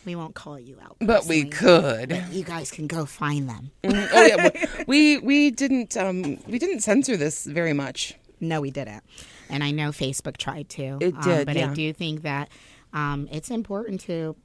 we 0.05 0.15
won't 0.15 0.35
call 0.35 0.59
you 0.59 0.77
out 0.83 0.97
but 1.01 1.25
we 1.25 1.45
could. 1.47 2.13
you 2.31 2.45
guys 2.45 2.71
can 2.71 2.87
go 2.87 3.07
find 3.07 3.49
them 3.49 3.71
Mhm. 3.85 4.09
oh 4.13 4.27
yeah, 4.27 4.67
we 4.87 5.19
we 5.19 5.51
didn't 5.51 5.97
um 5.97 6.39
we 6.47 6.59
didn't 6.59 6.81
censor 6.81 7.17
this 7.17 7.47
very 7.47 7.73
much. 7.73 8.15
No, 8.39 8.61
we 8.61 8.71
didn't. 8.71 9.03
And 9.49 9.65
I 9.65 9.71
know 9.71 9.91
Facebook 9.93 10.37
tried 10.37 10.69
to. 10.71 10.99
It 11.01 11.15
um, 11.15 11.21
did, 11.23 11.47
but 11.47 11.57
yeah. 11.57 11.71
I 11.71 11.75
do 11.75 11.93
think 11.95 12.21
that 12.23 12.51
um, 12.93 13.29
it's 13.33 13.51
important 13.51 14.01
to 14.03 14.37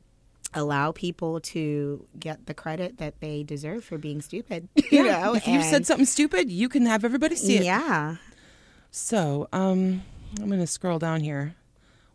allow 0.54 0.92
people 0.92 1.40
to 1.40 2.06
get 2.20 2.46
the 2.46 2.54
credit 2.54 2.98
that 2.98 3.20
they 3.22 3.44
deserve 3.44 3.84
for 3.84 3.98
being 3.98 4.22
stupid. 4.22 4.68
You 4.92 5.04
know, 5.04 5.36
if 5.36 5.48
you 5.48 5.62
said 5.64 5.86
something 5.86 6.06
stupid, 6.06 6.50
you 6.52 6.68
can 6.68 6.86
have 6.86 7.06
everybody 7.06 7.36
see 7.38 7.58
it. 7.58 7.64
yeah, 7.64 8.18
So, 8.92 9.48
um, 9.54 10.02
I'm 10.40 10.48
going 10.48 10.60
to 10.60 10.68
scroll 10.68 11.00
down 11.00 11.22
here. 11.22 11.56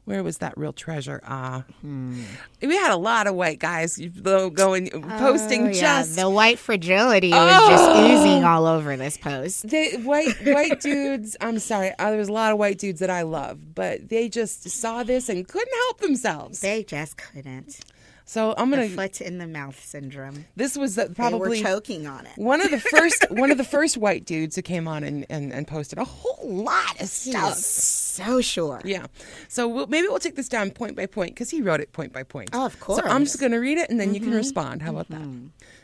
Where 0.05 0.23
was 0.23 0.39
that 0.39 0.57
real 0.57 0.73
treasure? 0.73 1.21
Ah, 1.27 1.65
Hmm. 1.81 2.23
we 2.63 2.77
had 2.77 2.93
a 2.93 2.97
lot 2.97 3.27
of 3.27 3.35
white 3.35 3.59
guys 3.59 3.97
going 4.23 4.89
posting 5.19 5.63
Oh, 5.63 5.71
yeah. 5.71 5.81
just 5.81 6.15
the 6.15 6.31
white 6.31 6.61
fragility 6.61 7.31
was 7.31 7.69
just 7.69 7.85
Oh! 7.85 8.07
oozing 8.13 8.45
all 8.45 8.67
over 8.67 8.97
this 8.97 9.17
post. 9.19 9.69
they, 9.69 9.97
white 9.97 10.37
white 10.47 10.79
dudes. 10.89 11.37
I'm 11.41 11.59
sorry, 11.59 11.91
uh, 11.99 12.11
there 12.11 12.19
was 12.21 12.29
a 12.29 12.33
lot 12.33 12.53
of 12.53 12.59
white 12.59 12.79
dudes 12.79 13.01
that 13.01 13.11
I 13.11 13.23
love, 13.23 13.75
but 13.75 14.09
they 14.09 14.29
just 14.29 14.69
saw 14.71 15.03
this 15.03 15.29
and 15.29 15.49
couldn't 15.49 15.75
help 15.87 15.99
themselves. 16.01 16.61
They 16.61 16.85
just 16.85 17.17
couldn't. 17.17 17.81
So 18.29 18.55
I'm 18.59 18.71
gonna. 18.71 18.89
foot 18.89 19.21
in 19.21 19.39
the 19.39 19.47
mouth 19.47 19.83
syndrome. 19.83 20.47
This 20.57 20.77
was 20.77 20.97
the, 20.97 21.07
They 21.07 21.15
probably 21.15 21.63
were 21.63 21.69
choking 21.69 22.09
on 22.09 22.27
it. 22.27 22.33
one 22.37 22.61
of 22.61 22.73
the 22.73 22.81
first 22.93 23.25
one 23.31 23.53
of 23.53 23.57
the 23.57 23.65
first 23.65 23.97
white 23.97 24.25
dudes 24.25 24.57
who 24.57 24.63
came 24.63 24.89
on 24.89 25.05
and, 25.05 25.25
and, 25.31 25.53
and 25.53 25.67
posted 25.67 25.99
a 26.01 26.05
whole 26.05 26.41
lot 26.43 27.01
of 27.01 27.09
stuff. 27.09 27.55
So 27.55 28.41
sure. 28.41 28.83
Yeah. 28.85 29.07
So 29.49 29.69
we'll, 29.69 29.87
maybe 29.87 30.09
we'll 30.09 30.19
take 30.19 30.35
this 30.35 30.49
down 30.49 30.73
point 30.73 30.97
by 30.97 31.07
point 31.07 31.35
because 31.35 31.51
he 31.51 31.63
wrote 31.63 31.81
it 31.81 31.93
point 31.93 32.13
by 32.13 32.25
point. 32.25 32.51
Oh, 32.53 32.67
of 32.67 32.79
course. 32.81 32.99
So 32.99 33.05
I'm. 33.05 33.11
Mm-hmm. 33.11 33.25
just 33.25 33.41
going 33.41 33.53
to 33.53 33.59
read 33.59 33.79
it 33.79 33.91
and 33.91 33.99
then 33.99 34.13
you 34.15 34.21
can 34.21 34.33
respond. 34.33 34.83
How 34.83 34.91
about 34.91 35.09
that? 35.09 35.27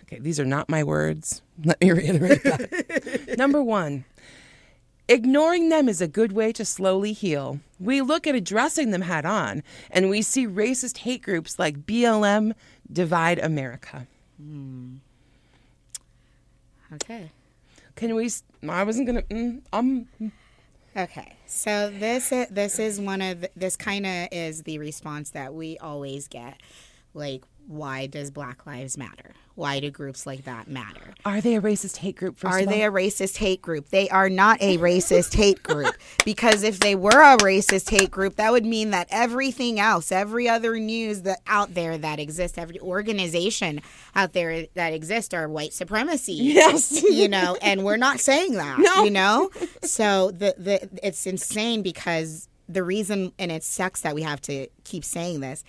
Okay, 0.04 0.18
these 0.18 0.38
are 0.38 0.44
not 0.44 0.68
my 0.68 0.84
words. 0.84 1.42
Let 1.64 1.80
me 1.80 1.92
reiterate 1.92 2.42
that. 2.42 3.34
Number 3.38 3.62
one. 3.62 4.04
Ignoring 5.12 5.68
them 5.68 5.90
is 5.90 6.00
a 6.00 6.08
good 6.08 6.32
way 6.32 6.52
to 6.52 6.64
slowly 6.64 7.12
heal. 7.12 7.60
We 7.78 8.00
look 8.00 8.26
at 8.26 8.34
addressing 8.34 8.92
them 8.92 9.02
head 9.02 9.26
on, 9.26 9.62
and 9.90 10.08
we 10.08 10.22
see 10.22 10.46
racist 10.46 10.98
hate 10.98 11.20
groups 11.22 11.58
like 11.58 11.84
BLM 11.84 12.54
divide 12.90 13.38
America. 13.38 14.06
Okay. 16.94 17.30
Can 17.94 18.14
we? 18.14 18.30
I 18.66 18.84
wasn't 18.84 19.06
gonna. 19.06 19.20
Mm, 19.22 19.60
um. 19.74 20.06
Okay, 20.96 21.36
so 21.46 21.90
this 21.90 22.32
i- 22.32 22.48
this 22.50 22.78
is 22.78 22.98
one 22.98 23.20
of 23.20 23.42
the, 23.42 23.50
this 23.54 23.76
kind 23.76 24.06
of 24.06 24.28
is 24.32 24.62
the 24.62 24.78
response 24.78 25.28
that 25.30 25.52
we 25.52 25.76
always 25.76 26.26
get, 26.26 26.58
like 27.12 27.44
why 27.66 28.06
does 28.06 28.30
Black 28.30 28.64
Lives 28.66 28.96
Matter? 28.96 29.34
Why 29.54 29.80
do 29.80 29.90
groups 29.90 30.26
like 30.26 30.44
that 30.44 30.66
matter? 30.66 31.14
Are 31.24 31.40
they 31.40 31.56
a 31.56 31.60
racist 31.60 31.98
hate 31.98 32.16
group? 32.16 32.38
Are 32.44 32.64
they 32.64 32.84
a 32.84 32.90
racist 32.90 33.36
hate 33.36 33.60
group? 33.60 33.90
They 33.90 34.08
are 34.08 34.30
not 34.30 34.60
a 34.62 34.78
racist 34.78 35.34
hate 35.34 35.62
group 35.62 35.94
because 36.24 36.62
if 36.62 36.80
they 36.80 36.94
were 36.94 37.10
a 37.10 37.36
racist 37.36 37.90
hate 37.90 38.10
group, 38.10 38.36
that 38.36 38.50
would 38.50 38.64
mean 38.64 38.90
that 38.90 39.08
everything 39.10 39.78
else, 39.78 40.10
every 40.10 40.48
other 40.48 40.78
news 40.78 41.22
that 41.22 41.40
out 41.46 41.74
there 41.74 41.98
that 41.98 42.18
exists, 42.18 42.56
every 42.56 42.80
organization 42.80 43.80
out 44.14 44.32
there 44.32 44.66
that 44.74 44.92
exists 44.94 45.34
are 45.34 45.48
white 45.48 45.74
supremacy. 45.74 46.32
Yes. 46.32 47.02
you 47.10 47.28
know, 47.28 47.58
and 47.60 47.84
we're 47.84 47.96
not 47.98 48.20
saying 48.20 48.54
that. 48.54 48.78
No. 48.78 49.04
You 49.04 49.10
know? 49.10 49.50
So 49.84 50.30
the 50.30 50.54
the 50.58 50.88
it's 51.02 51.26
insane 51.26 51.82
because 51.82 52.48
the 52.68 52.82
reason 52.82 53.32
and 53.38 53.50
it 53.50 53.64
sucks 53.64 54.02
that 54.02 54.14
we 54.14 54.22
have 54.22 54.40
to 54.42 54.68
keep 54.84 55.04
saying 55.04 55.40
this 55.40 55.64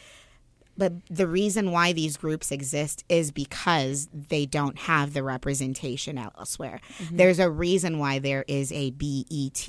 but 0.78 0.94
the 1.10 1.28
reason 1.28 1.72
why 1.72 1.94
these 1.94 2.18
groups 2.18 2.52
exist 2.52 3.04
is 3.10 3.32
because 3.32 4.10
they 4.12 4.46
don't 4.46 4.78
have 4.80 5.14
the 5.14 5.24
representation 5.24 6.18
elsewhere. 6.18 6.80
There's 7.12 7.40
a 7.40 7.50
reason 7.50 8.00
why 8.00 8.20
there 8.20 8.46
is 8.48 8.72
a 8.72 8.92
BET 8.92 9.68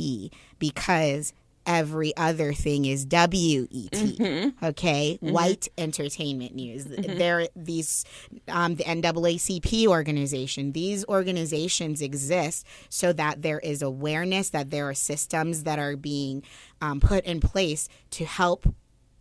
because 0.58 1.32
every 1.66 2.16
other 2.16 2.52
thing 2.52 2.84
is 2.84 3.06
WET. 3.10 4.54
Okay, 4.62 5.18
white 5.20 5.68
entertainment 5.78 6.54
news. 6.54 6.84
There, 6.84 7.48
these 7.56 8.04
um, 8.48 8.76
the 8.76 8.84
NAACP 8.84 9.86
organization. 9.86 10.72
These 10.72 11.04
organizations 11.06 12.02
exist 12.02 12.66
so 12.88 13.12
that 13.14 13.42
there 13.42 13.58
is 13.60 13.82
awareness 13.82 14.50
that 14.50 14.70
there 14.70 14.88
are 14.88 14.94
systems 14.94 15.64
that 15.64 15.78
are 15.78 15.96
being 15.96 16.42
um, 16.80 17.00
put 17.00 17.24
in 17.24 17.40
place 17.40 17.88
to 18.10 18.24
help 18.24 18.66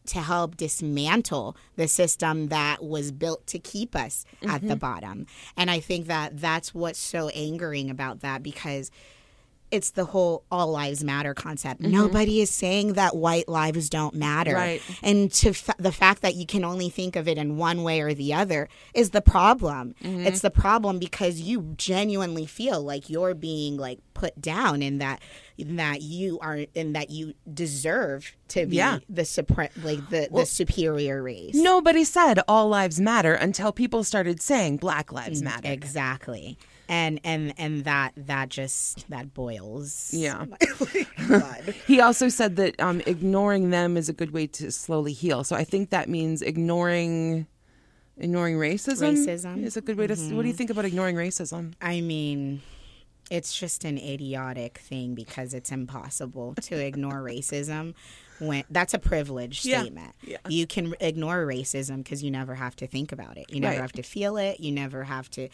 to 0.08 0.20
help 0.20 0.58
dismantle 0.58 1.56
the 1.76 1.88
system 1.88 2.48
that 2.50 2.84
was 2.84 3.12
built 3.12 3.46
to 3.48 3.60
keep 3.60 3.96
us 3.96 4.26
at 4.48 4.62
the 4.62 4.70
mm-hmm. 4.70 4.78
bottom. 4.78 5.28
And 5.56 5.72
I 5.72 5.80
think 5.80 6.08
that 6.08 6.40
that's 6.40 6.74
what's 6.74 7.00
so 7.00 7.30
angering 7.30 7.90
about 7.90 8.22
that 8.22 8.44
because 8.44 8.92
it's 9.74 9.92
the 9.92 10.06
whole 10.06 10.44
all 10.52 10.68
lives 10.72 11.04
matter 11.04 11.34
concept. 11.34 11.82
Nobody 11.82 12.40
is 12.42 12.50
saying 12.50 12.94
that 12.94 13.16
white 13.16 13.50
lives 13.50 13.90
don't 13.90 14.16
matter. 14.16 14.54
Right. 14.54 14.82
And 15.02 15.32
to 15.34 15.50
f- 15.50 15.76
the 15.78 15.92
fact 15.92 16.22
that 16.22 16.36
you 16.36 16.46
can 16.46 16.64
only 16.64 16.90
think 16.90 17.16
of 17.16 17.28
it 17.28 17.38
in 17.38 17.58
one 17.58 17.84
way 17.84 18.00
or 18.02 18.14
the 18.14 18.34
other 18.34 18.70
is 18.94 19.10
the 19.10 19.22
problem. 19.22 19.96
It's 20.02 20.42
the 20.42 20.52
problem 20.52 21.00
because 21.00 21.42
you 21.42 21.74
genuinely 21.78 22.46
feel 22.46 22.82
like 22.82 23.10
you're 23.10 23.34
being 23.34 23.78
like 23.78 24.00
put 24.14 24.40
down 24.40 24.82
in 24.82 25.00
that 25.00 25.20
that 25.58 26.02
you 26.02 26.40
are 26.40 26.60
in 26.76 26.94
that 26.94 27.10
you 27.10 27.34
deserve 27.52 28.36
to 28.50 28.66
be 28.66 28.78
Yeah. 28.78 29.00
the 29.10 29.24
supre- 29.24 29.70
like 29.84 30.10
the, 30.10 30.30
the 30.32 30.46
superior 30.46 31.22
race. 31.22 31.56
Nobody 31.56 32.04
said 32.04 32.40
all 32.48 32.70
lives 32.70 33.00
matter 33.00 33.34
until 33.34 33.72
people 33.72 34.04
started 34.04 34.42
saying 34.42 34.78
Black 34.78 35.12
Lives 35.12 35.42
Mm, 35.42 35.46
Matter. 35.46 35.72
Exactly. 35.72 36.58
And 36.90 37.20
and 37.24 37.54
and 37.58 37.86
that 37.86 38.12
that 38.18 38.50
just 38.50 39.10
that 39.10 39.34
boils. 39.34 40.10
Yeah. 40.14 40.46
He 41.88 42.02
also 42.02 42.28
said 42.30 42.56
that 42.58 42.80
um, 42.80 43.02
ignoring 43.06 43.70
them 43.70 43.96
is 43.98 44.10
a 44.10 44.14
good 44.14 44.32
way 44.32 44.48
to 44.48 44.72
slowly 44.72 45.14
heal. 45.14 45.44
So 45.44 45.56
I 45.56 45.64
think 45.64 45.90
that 45.92 46.10
means 46.10 46.42
ignoring 46.42 47.48
ignoring 48.18 48.56
racism. 48.56 49.16
Racism. 49.16 49.64
is 49.64 49.78
a 49.78 49.82
good 49.82 49.98
way 49.98 50.08
to. 50.08 50.16
What 50.36 50.42
do 50.42 50.48
you 50.48 50.54
think 50.54 50.70
about 50.70 50.86
ignoring 50.86 51.16
racism? 51.16 51.74
I 51.82 52.02
mean, 52.02 52.62
it's 53.32 53.58
just 53.58 53.86
an 53.86 53.98
idiotic 53.98 54.78
thing 54.80 55.16
because 55.16 55.54
it's 55.54 55.72
impossible 55.72 56.56
to 56.64 56.76
ignore 56.76 57.22
racism 57.22 57.94
when 58.40 58.64
that's 58.70 58.94
a 58.94 59.00
privilege 59.00 59.64
Yeah. 59.66 59.82
statement. 59.82 60.14
Yeah. 60.22 60.38
You 60.50 60.68
can 60.68 60.94
ignore 61.00 61.46
racism 61.46 61.98
because 61.98 62.24
you 62.24 62.32
never 62.32 62.56
have 62.56 62.76
to 62.78 62.88
think 62.88 63.12
about 63.12 63.38
it. 63.38 63.46
You 63.50 63.62
never 63.62 63.74
Right. 63.76 63.82
have 63.82 63.94
to 63.94 64.04
feel 64.04 64.38
it. 64.38 64.60
You 64.60 64.72
never 64.72 65.04
have 65.06 65.30
to 65.32 65.48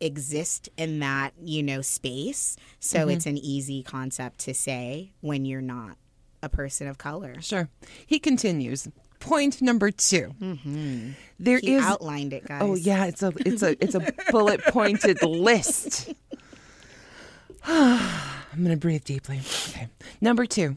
exist 0.00 0.68
in 0.76 0.98
that, 1.00 1.32
you 1.42 1.62
know, 1.62 1.80
space. 1.82 2.56
So 2.78 3.00
Mm-hmm. 3.00 3.10
it's 3.10 3.26
an 3.26 3.38
easy 3.38 3.82
concept 3.82 4.38
to 4.40 4.54
say 4.54 5.12
when 5.20 5.44
you're 5.44 5.60
not 5.60 5.96
a 6.42 6.48
person 6.48 6.86
of 6.88 6.98
color. 6.98 7.34
Sure. 7.40 7.68
He 8.06 8.18
continues. 8.18 8.88
Point 9.18 9.60
number 9.60 9.90
2 9.90 10.34
Mm-hmm. 10.40 11.10
There 11.38 11.58
He 11.58 11.74
is. 11.74 11.84
outlined 11.84 12.32
it, 12.32 12.46
guys. 12.48 12.62
Oh 12.62 12.74
yeah, 12.74 13.04
it's 13.04 13.22
a 13.22 13.32
it's 13.44 13.62
a 13.62 13.72
it's 13.84 13.94
a 13.94 14.00
bullet 14.30 14.62
pointed 14.68 15.22
list. 15.22 16.14
I'm 17.66 18.62
gonna 18.62 18.76
breathe 18.76 19.04
deeply. 19.04 19.40
Okay. 19.68 19.88
Number 20.20 20.46
two. 20.46 20.76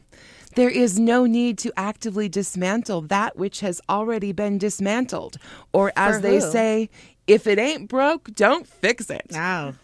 There 0.56 0.70
is 0.70 1.00
no 1.00 1.26
need 1.26 1.58
to 1.58 1.72
actively 1.76 2.28
dismantle 2.28 3.00
that 3.08 3.36
which 3.36 3.58
has 3.60 3.80
already 3.88 4.30
been 4.30 4.56
dismantled. 4.56 5.36
Or 5.72 5.92
as 5.96 6.20
they 6.20 6.38
say, 6.38 6.90
if 7.26 7.46
it 7.46 7.58
ain't 7.58 7.88
broke, 7.88 8.34
don't 8.34 8.66
fix 8.66 9.10
it. 9.10 9.26
Oh, 9.34 9.74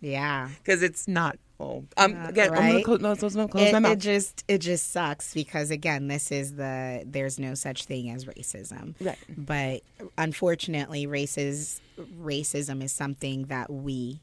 yeah. 0.00 0.48
Because 0.62 0.82
it's 0.82 1.06
not. 1.08 1.38
Oh, 1.62 1.84
um, 1.98 2.12
again, 2.24 2.48
I'm 2.52 2.54
gonna 2.54 2.74
right. 2.76 2.84
close, 2.84 3.00
no, 3.34 3.46
close, 3.46 3.68
it, 3.68 3.78
my 3.80 3.90
it 3.90 3.98
just 3.98 4.44
it 4.48 4.58
just 4.62 4.92
sucks 4.92 5.34
because 5.34 5.70
again 5.70 6.08
this 6.08 6.32
is 6.32 6.54
the 6.54 7.02
there's 7.04 7.38
no 7.38 7.52
such 7.52 7.84
thing 7.84 8.08
as 8.08 8.24
racism 8.24 8.94
Right. 8.98 9.18
but 9.36 9.82
unfortunately 10.16 11.06
races 11.06 11.82
racism 12.22 12.82
is 12.82 12.92
something 12.92 13.44
that 13.48 13.70
we 13.70 14.20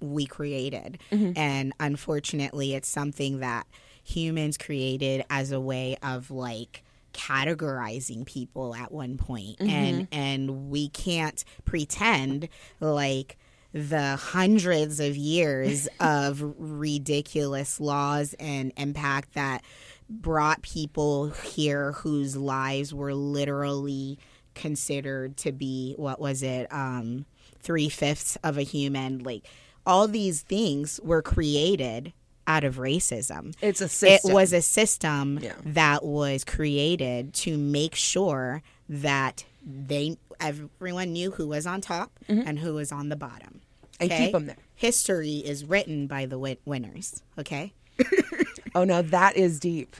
we 0.00 0.24
created 0.24 0.98
Mm-hmm. 1.10 1.32
and 1.36 1.74
unfortunately 1.78 2.74
it's 2.74 2.88
something 2.88 3.40
that 3.40 3.66
humans 4.02 4.56
created 4.56 5.26
as 5.28 5.52
a 5.52 5.60
way 5.60 5.98
of 6.02 6.30
like 6.30 6.82
categorizing 7.12 8.24
people 8.26 8.74
at 8.74 8.90
one 8.92 9.16
point 9.16 9.58
Mm-hmm. 9.58 9.68
and 9.70 10.08
and 10.12 10.70
we 10.70 10.88
can't 10.88 11.44
pretend 11.64 12.48
like 12.80 13.36
the 13.72 14.16
hundreds 14.16 15.00
of 15.00 15.16
years 15.16 15.88
of 16.00 16.42
ridiculous 16.58 17.80
laws 17.80 18.34
and 18.38 18.72
impact 18.76 19.34
that 19.34 19.62
brought 20.10 20.60
people 20.62 21.30
here 21.30 21.92
whose 21.92 22.36
lives 22.36 22.92
were 22.92 23.14
literally 23.14 24.18
considered 24.54 25.36
to 25.38 25.52
be 25.52 25.94
what 25.96 26.20
was 26.20 26.42
it 26.42 26.66
um 26.72 27.24
three 27.60 27.88
fifths 27.88 28.36
of 28.44 28.58
a 28.58 28.62
human 28.62 29.20
like 29.20 29.46
all 29.86 30.06
these 30.06 30.42
things 30.42 31.00
were 31.02 31.22
created 31.22 32.12
out 32.46 32.64
of 32.64 32.76
racism 32.76 33.54
It's 33.60 33.80
a 33.80 33.88
system. 33.88 34.30
it 34.30 34.34
was 34.34 34.52
a 34.52 34.62
system 34.62 35.38
Yeah. 35.42 35.52
that 35.64 36.04
was 36.04 36.44
created 36.44 37.34
to 37.34 37.56
make 37.56 37.94
sure 37.94 38.62
that 38.88 39.44
they 39.64 40.16
everyone 40.40 41.12
knew 41.12 41.30
who 41.30 41.46
was 41.46 41.66
on 41.66 41.80
top 41.80 42.10
and 42.28 42.58
who 42.58 42.74
was 42.74 42.90
on 42.90 43.08
the 43.10 43.16
bottom. 43.16 43.60
Mm-hmm. 44.00 44.02
And 44.02 44.10
keep 44.10 44.34
'em 44.34 44.46
there. 44.46 44.56
History 44.74 45.36
is 45.36 45.64
written 45.64 46.08
by 46.08 46.26
the 46.26 46.36
win- 46.38 46.56
winners. 46.64 47.22
Okay. 47.38 47.72
oh, 48.74 48.82
no, 48.82 49.02
that 49.02 49.36
is 49.36 49.60
deep. 49.60 49.94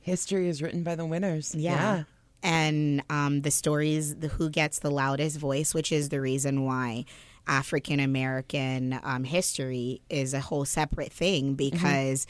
History 0.00 0.48
is 0.48 0.62
written 0.62 0.82
by 0.82 0.94
the 0.94 1.04
winners. 1.04 1.54
yeah. 1.54 2.04
And 2.42 3.02
um, 3.10 3.42
the 3.42 3.50
stories, 3.52 4.16
the 4.16 4.28
who 4.28 4.48
gets 4.50 4.78
the 4.80 4.90
loudest 4.90 5.38
voice, 5.38 5.74
which 5.74 5.92
is 5.92 6.08
the 6.08 6.20
reason 6.20 6.64
why 6.64 7.04
African 7.46 8.00
American 8.00 8.98
um, 9.02 9.24
history 9.24 10.00
is 10.08 10.34
a 10.34 10.40
whole 10.40 10.64
separate 10.64 11.12
thing 11.12 11.56
mm-hmm. 11.56 11.70
because 11.70 12.26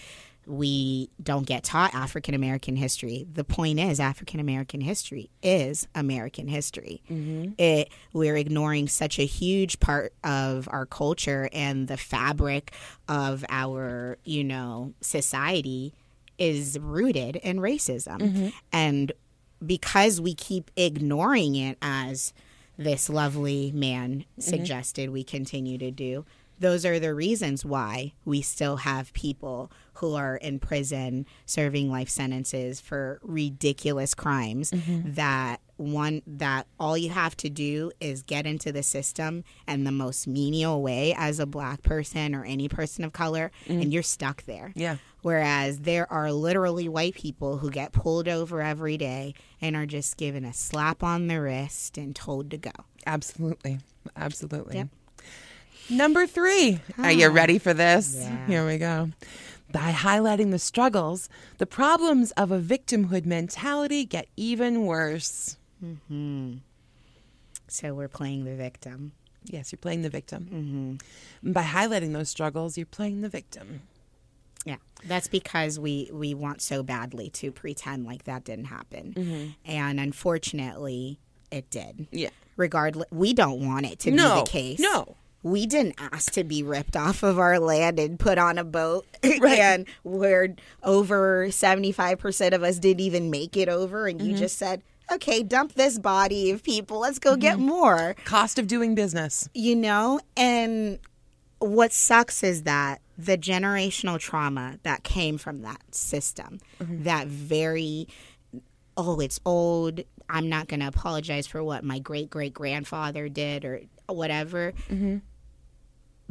we 0.46 1.08
don't 1.22 1.46
get 1.46 1.62
taught 1.62 1.94
African 1.94 2.34
American 2.34 2.74
history. 2.74 3.26
The 3.32 3.44
point 3.44 3.78
is, 3.78 4.00
African 4.00 4.40
American 4.40 4.80
history 4.80 5.30
is 5.42 5.86
American 5.94 6.48
history. 6.48 7.02
Mm-hmm. 7.10 7.52
It 7.58 7.90
we're 8.12 8.36
ignoring 8.36 8.88
such 8.88 9.18
a 9.18 9.24
huge 9.24 9.78
part 9.78 10.12
of 10.24 10.68
our 10.70 10.86
culture 10.86 11.48
and 11.52 11.86
the 11.86 11.96
fabric 11.96 12.72
of 13.08 13.44
our, 13.48 14.18
you 14.24 14.42
know, 14.42 14.94
society 15.00 15.94
is 16.38 16.78
rooted 16.80 17.36
in 17.36 17.58
racism. 17.58 18.18
Mm-hmm. 18.18 18.48
And 18.72 19.12
because 19.64 20.20
we 20.20 20.34
keep 20.34 20.72
ignoring 20.76 21.54
it 21.54 21.78
as 21.80 22.32
this 22.76 23.08
lovely 23.08 23.72
man 23.72 24.20
mm-hmm. 24.20 24.40
suggested 24.40 25.10
we 25.10 25.24
continue 25.24 25.78
to 25.78 25.90
do, 25.90 26.24
those 26.58 26.86
are 26.86 27.00
the 27.00 27.12
reasons 27.12 27.64
why 27.64 28.12
we 28.24 28.40
still 28.40 28.76
have 28.76 29.12
people 29.12 29.70
who 29.94 30.14
are 30.14 30.36
in 30.36 30.58
prison 30.58 31.26
serving 31.44 31.90
life 31.90 32.08
sentences 32.08 32.80
for 32.80 33.20
ridiculous 33.22 34.14
crimes 34.14 34.70
mm-hmm. 34.70 35.12
that 35.12 35.60
one 35.82 36.22
that 36.26 36.66
all 36.78 36.96
you 36.96 37.10
have 37.10 37.36
to 37.38 37.50
do 37.50 37.92
is 38.00 38.22
get 38.22 38.46
into 38.46 38.72
the 38.72 38.82
system 38.82 39.44
and 39.66 39.86
the 39.86 39.92
most 39.92 40.26
menial 40.26 40.82
way 40.82 41.14
as 41.16 41.38
a 41.38 41.46
black 41.46 41.82
person 41.82 42.34
or 42.34 42.44
any 42.44 42.68
person 42.68 43.04
of 43.04 43.12
color 43.12 43.50
and 43.68 43.82
mm-hmm. 43.82 43.90
you're 43.90 44.02
stuck 44.02 44.42
there 44.44 44.72
Yeah. 44.74 44.96
Whereas 45.22 45.80
there 45.80 46.12
are 46.12 46.32
literally 46.32 46.88
white 46.88 47.14
people 47.14 47.58
who 47.58 47.70
get 47.70 47.92
pulled 47.92 48.26
over 48.26 48.60
every 48.60 48.96
day 48.96 49.34
and 49.60 49.76
are 49.76 49.86
just 49.86 50.16
given 50.16 50.44
a 50.44 50.52
slap 50.52 51.02
on 51.04 51.28
the 51.28 51.40
wrist 51.40 51.96
and 51.96 52.14
told 52.14 52.50
to 52.50 52.58
go. 52.58 52.72
Absolutely. 53.06 53.78
Absolutely. 54.16 54.76
Yep. 54.78 54.88
Number 55.90 56.26
three. 56.26 56.80
Are 56.98 57.12
you 57.12 57.28
ah. 57.28 57.32
ready 57.32 57.58
for 57.58 57.72
this? 57.72 58.16
Yeah. 58.18 58.46
Here 58.46 58.66
we 58.66 58.78
go. 58.78 59.10
By 59.70 59.92
highlighting 59.92 60.50
the 60.50 60.58
struggles, 60.58 61.28
the 61.58 61.66
problems 61.66 62.32
of 62.32 62.50
a 62.50 62.60
victimhood 62.60 63.24
mentality 63.24 64.04
get 64.04 64.26
even 64.36 64.84
worse. 64.86 65.56
Mm-hmm. 65.84 66.54
So 67.68 67.94
we're 67.94 68.08
playing 68.08 68.44
the 68.44 68.54
victim. 68.54 69.12
Yes, 69.44 69.72
you're 69.72 69.78
playing 69.78 70.02
the 70.02 70.10
victim. 70.10 70.98
Mm-hmm. 71.42 71.52
By 71.52 71.62
highlighting 71.62 72.12
those 72.12 72.28
struggles, 72.28 72.76
you're 72.76 72.86
playing 72.86 73.22
the 73.22 73.28
victim. 73.28 73.82
Yeah, 74.64 74.76
that's 75.06 75.26
because 75.26 75.80
we 75.80 76.08
we 76.12 76.34
want 76.34 76.62
so 76.62 76.84
badly 76.84 77.30
to 77.30 77.50
pretend 77.50 78.06
like 78.06 78.24
that 78.24 78.44
didn't 78.44 78.66
happen, 78.66 79.14
mm-hmm. 79.16 79.46
and 79.64 79.98
unfortunately, 79.98 81.18
it 81.50 81.68
did. 81.70 82.06
Yeah. 82.12 82.30
Regardless, 82.56 83.08
we 83.10 83.32
don't 83.34 83.66
want 83.66 83.86
it 83.86 83.98
to 84.00 84.12
No, 84.12 84.34
be 84.36 84.40
the 84.42 84.46
case. 84.46 84.78
no. 84.78 85.16
we 85.42 85.66
didn't 85.66 85.96
ask 85.98 86.30
to 86.34 86.44
be 86.44 86.62
ripped 86.62 86.96
off 86.96 87.24
of 87.24 87.40
our 87.40 87.58
land 87.58 87.98
and 87.98 88.20
put 88.20 88.38
on 88.38 88.58
a 88.58 88.62
boat, 88.64 89.04
Right. 89.24 89.58
and 89.58 89.86
where 90.04 90.54
over 90.84 91.50
seventy 91.50 91.90
five 91.90 92.20
percent 92.20 92.54
of 92.54 92.62
us 92.62 92.78
didn't 92.78 93.00
even 93.00 93.30
make 93.30 93.56
it 93.56 93.68
over, 93.68 94.06
and 94.06 94.20
Mm-hmm. 94.20 94.30
you 94.30 94.36
just 94.36 94.58
said. 94.58 94.82
Okay, 95.12 95.42
dump 95.42 95.74
this 95.74 95.98
body 95.98 96.50
of 96.50 96.62
people. 96.62 97.00
Let's 97.00 97.18
go 97.18 97.36
get 97.36 97.56
mm-hmm. 97.56 97.66
more. 97.66 98.16
Cost 98.24 98.58
of 98.58 98.66
doing 98.66 98.94
business. 98.94 99.48
you 99.54 99.76
know 99.76 100.20
and 100.36 100.98
what 101.58 101.92
sucks 101.92 102.42
is 102.42 102.64
that 102.64 103.00
the 103.16 103.38
generational 103.38 104.18
trauma 104.18 104.78
that 104.82 105.04
came 105.04 105.38
from 105.38 105.62
that 105.62 105.80
system 105.94 106.58
mm-hmm. 106.80 107.04
that 107.04 107.26
very 107.28 108.08
oh 108.96 109.20
it's 109.20 109.38
old 109.44 110.00
i'm 110.28 110.48
not 110.48 110.66
going 110.66 110.80
to 110.80 110.86
apologize 110.86 111.46
for 111.46 111.62
what 111.62 111.84
my 111.84 111.98
great 111.98 112.28
great 112.28 112.52
grandfather 112.52 113.28
did 113.28 113.64
or 113.64 113.80
whatever 114.08 114.72
mm-hmm. 114.90 115.18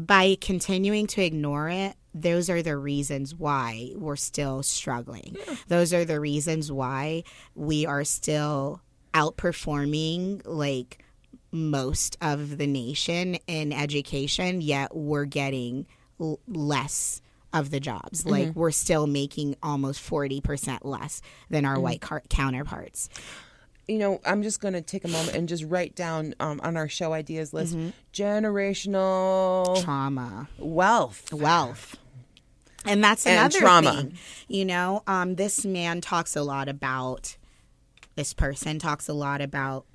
By 0.06 0.38
continuing 0.40 1.08
to 1.08 1.24
ignore 1.24 1.70
it 1.70 1.96
those 2.14 2.50
are 2.50 2.62
the 2.62 2.76
reasons 2.76 3.34
why 3.34 3.92
we're 3.96 4.16
still 4.16 4.62
struggling 4.64 5.36
those 5.68 5.94
are 5.94 6.04
the 6.04 6.20
reasons 6.20 6.72
why 6.72 7.24
we 7.56 7.86
are 7.86 8.04
still 8.04 8.82
outperforming 9.14 10.42
like 10.46 11.04
most 11.52 12.18
of 12.22 12.58
the 12.58 12.68
nation 12.68 13.36
in 13.48 13.74
education, 13.74 14.62
yet 14.62 14.96
we're 14.96 15.26
getting 15.26 15.86
l- 16.20 16.40
less 16.48 17.22
of 17.54 17.72
the 17.72 17.80
jobs. 17.80 18.22
Mm-hmm. 18.22 18.30
Like 18.30 18.56
we're 18.56 18.72
still 18.72 19.08
making 19.08 19.56
almost 19.62 20.02
40% 20.02 20.80
less 20.84 21.22
than 21.50 21.66
our 21.66 21.76
mm-hmm. 21.76 21.84
white 21.84 22.02
car- 22.02 22.24
counterparts. 22.30 23.10
You 23.88 23.98
know, 23.98 24.22
I'm 24.26 24.41
just 24.44 24.62
going 24.62 24.74
to 24.74 24.82
take 24.82 25.04
a 25.04 25.08
moment 25.10 25.36
and 25.36 25.50
just 25.50 25.63
write 25.65 25.96
down 25.96 26.34
um, 26.39 26.62
on 26.63 26.78
our 26.78 26.88
show 26.88 27.13
ideas 27.13 27.52
list 27.54 27.76
generational 28.13 29.84
Trauma, 29.84 30.48
wealth. 30.58 31.32
wealth. 31.34 31.98
And 32.86 33.04
that's 33.04 33.26
And 33.28 33.38
another 33.38 33.60
trauma. 33.60 33.94
thing. 33.94 34.17
You 34.48 34.65
know, 34.65 35.04
um, 35.08 35.36
this 35.36 35.65
man 35.65 36.02
talks 36.02 36.36
a 36.36 36.41
lot 36.44 36.67
about, 36.67 37.38
this 38.15 38.34
person 38.34 38.80
talks 38.80 39.08
a 39.08 39.13
lot 39.13 39.41
about, 39.41 39.86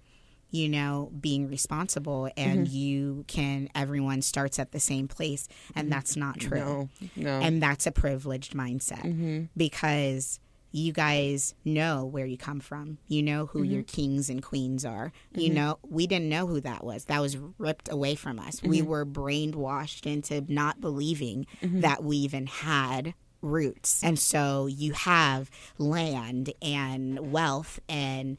you 0.50 0.68
know, 0.68 1.10
being 1.20 1.48
responsible 1.48 2.30
and 2.36 2.68
you 2.68 3.24
can, 3.26 3.68
everyone 3.74 4.22
starts 4.22 4.58
at 4.58 4.70
the 4.72 4.78
same 4.80 5.08
place. 5.08 5.48
And 5.74 5.90
that's 5.90 6.16
not 6.16 6.38
true. 6.38 6.58
No, 6.58 6.88
no. 7.16 7.40
And 7.40 7.60
that's 7.62 7.86
a 7.86 7.92
privileged 7.92 8.54
mindset 8.54 9.48
because 9.56 10.38
you 10.76 10.92
guys 10.92 11.54
know 11.64 12.04
where 12.04 12.26
you 12.26 12.36
come 12.36 12.60
from. 12.60 12.98
You 13.08 13.22
know 13.22 13.46
who 13.46 13.62
your 13.62 13.82
mm-hmm. 13.82 13.96
kings 13.96 14.28
and 14.28 14.42
queens 14.42 14.84
are. 14.84 15.10
You 15.32 15.46
mm-hmm. 15.46 15.54
know, 15.54 15.78
we 15.88 16.06
didn't 16.06 16.28
know 16.28 16.46
who 16.46 16.60
that 16.60 16.84
was. 16.84 17.06
That 17.06 17.22
was 17.22 17.38
ripped 17.58 17.90
away 17.90 18.14
from 18.14 18.38
us. 18.38 18.62
We 18.62 18.80
mm-hmm. 18.80 18.88
were 18.88 19.06
brainwashed 19.06 20.04
into 20.04 20.44
not 20.52 20.80
believing 20.80 21.46
that 21.62 22.04
we 22.04 22.18
even 22.18 22.46
had 22.46 23.14
roots. 23.40 24.02
And 24.04 24.18
so 24.18 24.66
you 24.66 24.92
have 24.92 25.50
land 25.78 26.52
and 26.60 27.32
wealth 27.32 27.80
and 27.88 28.36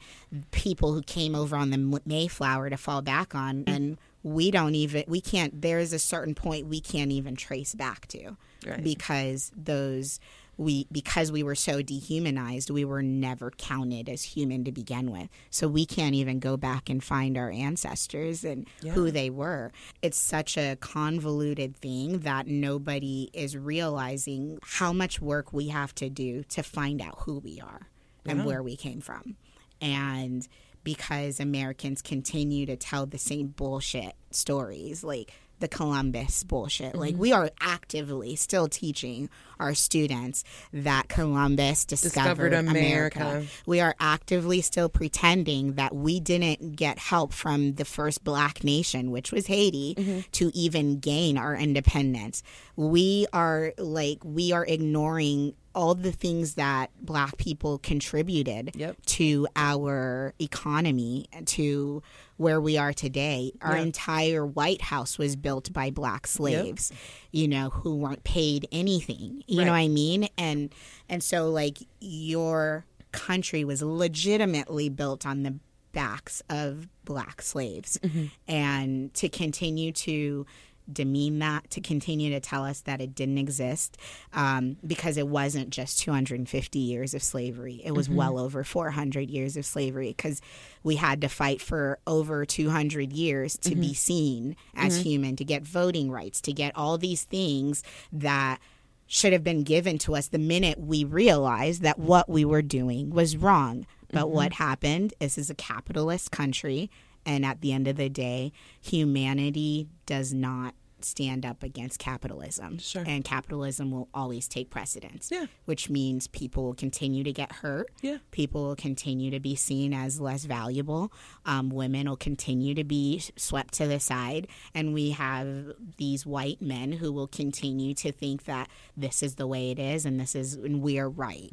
people 0.52 0.92
who 0.92 1.02
came 1.02 1.34
over 1.34 1.56
on 1.56 1.70
the 1.70 2.00
Mayflower 2.06 2.70
to 2.70 2.76
fall 2.76 3.02
back 3.02 3.34
on 3.34 3.64
and 3.66 3.98
we 4.22 4.50
don't 4.50 4.74
even 4.74 5.04
we 5.06 5.20
can't 5.20 5.62
there 5.62 5.78
is 5.78 5.92
a 5.92 5.98
certain 5.98 6.34
point 6.34 6.66
we 6.66 6.80
can't 6.80 7.12
even 7.12 7.36
trace 7.36 7.72
back 7.74 8.06
to 8.08 8.36
Right. 8.66 8.82
because 8.82 9.52
those 9.56 10.18
we 10.58 10.88
because 10.90 11.30
we 11.30 11.42
were 11.42 11.54
so 11.54 11.80
dehumanized 11.80 12.68
we 12.68 12.84
were 12.84 13.02
never 13.02 13.52
counted 13.52 14.08
as 14.08 14.24
human 14.24 14.64
to 14.64 14.72
begin 14.72 15.10
with. 15.10 15.28
So 15.50 15.68
we 15.68 15.86
can't 15.86 16.14
even 16.14 16.40
go 16.40 16.56
back 16.56 16.90
and 16.90 17.02
find 17.02 17.38
our 17.38 17.50
ancestors 17.50 18.44
and 18.44 18.66
who 18.92 19.10
they 19.10 19.30
were. 19.30 19.72
It's 20.02 20.18
such 20.18 20.58
a 20.58 20.76
convoluted 20.76 21.76
thing 21.76 22.18
that 22.20 22.48
nobody 22.48 23.30
is 23.32 23.56
realizing 23.56 24.58
how 24.62 24.92
much 24.92 25.20
work 25.20 25.52
we 25.52 25.68
have 25.68 25.94
to 25.96 26.10
do 26.10 26.42
to 26.44 26.62
find 26.62 27.00
out 27.00 27.20
who 27.20 27.38
we 27.38 27.60
are 27.60 27.88
and 28.26 28.44
where 28.44 28.62
we 28.62 28.76
came 28.76 29.00
from. 29.00 29.36
And 29.80 30.46
because 30.84 31.38
Americans 31.40 32.02
continue 32.02 32.66
to 32.66 32.76
tell 32.76 33.06
the 33.06 33.18
same 33.18 33.48
bullshit 33.48 34.14
stories, 34.30 35.04
like 35.04 35.32
the 35.60 35.68
Columbus 35.68 36.44
bullshit. 36.44 36.94
Like 36.94 37.12
mm-hmm. 37.12 37.20
we 37.20 37.32
are 37.32 37.50
actively 37.60 38.36
still 38.36 38.68
teaching 38.68 39.28
our 39.58 39.74
students 39.74 40.44
that 40.72 41.08
Columbus 41.08 41.84
discovered, 41.84 42.50
Discovered 42.50 42.52
America. 42.52 43.20
America. 43.20 43.46
We 43.66 43.80
are 43.80 43.94
actively 43.98 44.60
still 44.60 44.88
pretending 44.88 45.74
that 45.74 45.94
we 45.94 46.20
didn't 46.20 46.76
get 46.76 46.98
help 46.98 47.32
from 47.32 47.74
the 47.74 47.84
first 47.84 48.24
black 48.24 48.62
nation, 48.62 49.10
which 49.10 49.32
was 49.32 49.46
Haiti, 49.46 49.94
mm-hmm. 49.96 50.20
to 50.32 50.50
even 50.54 50.98
gain 50.98 51.38
our 51.38 51.56
independence. 51.56 52.42
We 52.76 53.26
are 53.32 53.72
like 53.78 54.18
we 54.24 54.52
are 54.52 54.64
ignoring 54.64 55.54
all 55.78 55.94
the 55.94 56.10
things 56.10 56.54
that 56.54 56.90
black 57.00 57.36
people 57.36 57.78
contributed 57.78 58.72
Yep. 58.74 58.96
to 59.06 59.46
our 59.54 60.34
economy 60.40 61.26
to 61.46 62.02
where 62.36 62.60
we 62.60 62.76
are 62.76 62.92
today. 62.92 63.52
Our 63.62 63.76
Yeah. 63.76 63.82
entire 63.84 64.44
White 64.44 64.82
House 64.82 65.18
was 65.18 65.36
built 65.36 65.72
by 65.72 65.90
black 65.90 66.26
slaves, 66.26 66.90
you 67.30 67.46
know, 67.46 67.70
who 67.70 67.94
weren't 67.94 68.24
paid 68.24 68.66
anything. 68.72 69.44
You 69.46 69.64
know 69.64 69.70
what 69.70 69.78
I 69.78 69.88
mean? 69.88 70.28
And 70.36 70.70
and 71.08 71.22
so 71.22 71.48
like 71.48 71.78
your 72.00 72.84
country 73.12 73.64
was 73.64 73.80
legitimately 73.80 74.88
built 74.88 75.24
on 75.24 75.44
the 75.44 75.54
backs 75.92 76.42
of 76.50 76.88
black 77.04 77.40
slaves. 77.40 77.98
Mm-hmm. 78.02 78.24
And 78.48 79.14
to 79.14 79.28
continue 79.28 79.92
to 79.92 80.44
demean 80.92 81.38
that, 81.40 81.70
to 81.70 81.80
continue 81.80 82.30
to 82.30 82.40
tell 82.40 82.64
us 82.64 82.80
that 82.82 83.00
it 83.00 83.14
didn't 83.14 83.38
exist, 83.38 83.96
um, 84.32 84.76
because 84.86 85.16
it 85.16 85.28
wasn't 85.28 85.70
just 85.70 85.98
250 86.00 86.78
years 86.78 87.14
of 87.14 87.22
slavery. 87.22 87.80
It 87.84 87.92
was 87.92 88.08
mm-hmm. 88.08 88.16
well 88.16 88.38
over 88.38 88.64
400 88.64 89.30
years 89.30 89.56
of 89.56 89.66
slavery 89.66 90.08
because 90.08 90.40
we 90.82 90.96
had 90.96 91.20
to 91.20 91.28
fight 91.28 91.60
for 91.60 91.98
over 92.06 92.44
200 92.44 93.12
years 93.12 93.56
to 93.58 93.74
be 93.74 93.88
mm-hmm. 93.88 93.92
seen 93.92 94.56
as 94.74 94.94
mm-hmm. 94.94 95.08
human, 95.08 95.36
to 95.36 95.44
get 95.44 95.62
voting 95.62 96.10
rights, 96.10 96.40
to 96.42 96.52
get 96.52 96.76
all 96.76 96.98
these 96.98 97.24
things 97.24 97.82
that 98.12 98.58
should 99.06 99.32
have 99.32 99.42
been 99.42 99.62
given 99.62 99.98
to 99.98 100.14
us 100.14 100.28
the 100.28 100.38
minute 100.38 100.78
we 100.78 101.02
realized 101.02 101.82
that 101.82 101.98
what 101.98 102.28
we 102.28 102.44
were 102.44 102.62
doing 102.62 103.10
was 103.10 103.36
wrong. 103.36 103.86
But 104.12 104.30
what 104.30 104.54
happened? 104.54 105.14
This 105.18 105.36
is 105.36 105.50
a 105.50 105.54
capitalist 105.54 106.30
country. 106.30 106.90
And 107.28 107.44
at 107.44 107.60
the 107.60 107.74
end 107.74 107.86
of 107.86 107.96
the 107.96 108.08
day, 108.08 108.52
humanity 108.80 109.86
does 110.06 110.32
not 110.32 110.74
stand 111.00 111.44
up 111.46 111.62
against 111.62 111.98
capitalism. 111.98 112.78
Sure. 112.78 113.04
And 113.06 113.22
capitalism 113.22 113.90
will 113.90 114.08
always 114.14 114.48
take 114.48 114.70
precedence. 114.70 115.28
Yeah. 115.30 115.44
Which 115.66 115.90
means 115.90 116.26
people 116.26 116.64
will 116.64 116.74
continue 116.74 117.22
to 117.24 117.32
get 117.32 117.52
hurt. 117.52 117.90
Yeah. 118.00 118.16
People 118.30 118.64
will 118.66 118.76
continue 118.76 119.30
to 119.30 119.40
be 119.40 119.54
seen 119.54 119.92
as 119.92 120.20
less 120.20 120.44
valuable. 120.44 121.12
Um, 121.44 121.68
women 121.68 122.08
will 122.08 122.16
continue 122.16 122.74
to 122.74 122.82
be 122.82 123.22
swept 123.36 123.74
to 123.74 123.86
the 123.86 124.00
side. 124.00 124.48
And 124.74 124.94
we 124.94 125.10
have 125.10 125.74
these 125.98 126.24
white 126.24 126.62
men 126.62 126.92
who 126.92 127.12
will 127.12 127.28
continue 127.28 127.92
to 127.94 128.10
think 128.10 128.46
that 128.46 128.68
this 128.96 129.22
is 129.22 129.34
the 129.34 129.46
way 129.46 129.70
it 129.70 129.78
is 129.78 130.06
and 130.06 130.18
this 130.18 130.34
is, 130.34 130.54
and 130.54 130.80
we 130.80 130.98
are 130.98 131.10
right. 131.10 131.52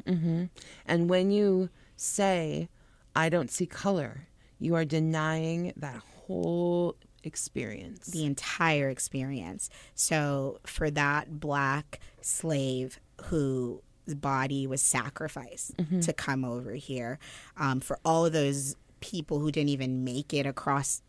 And 0.87 1.09
when 1.09 1.31
you 1.31 1.69
say 1.97 2.69
I 3.15 3.29
don't 3.29 3.51
see 3.51 3.65
color, 3.65 4.27
you 4.59 4.75
are 4.75 4.85
denying 4.85 5.73
that 5.77 6.01
whole 6.27 6.95
experience. 7.23 8.07
the 8.07 8.25
entire 8.25 8.89
experience. 8.89 9.69
So 9.95 10.59
for 10.65 10.89
that 10.91 11.39
black 11.39 11.99
slave 12.21 12.99
whose 13.25 13.79
body 14.07 14.67
was 14.67 14.81
sacrificed 14.81 15.73
to 16.01 16.13
come 16.13 16.45
over 16.45 16.73
here, 16.73 17.17
um, 17.57 17.79
for 17.79 17.99
all 18.05 18.25
of 18.25 18.33
those 18.33 18.75
people 18.99 19.39
who 19.39 19.51
didn't 19.51 19.69
even 19.69 20.03
make 20.03 20.33
it 20.33 20.45
across 20.45 21.01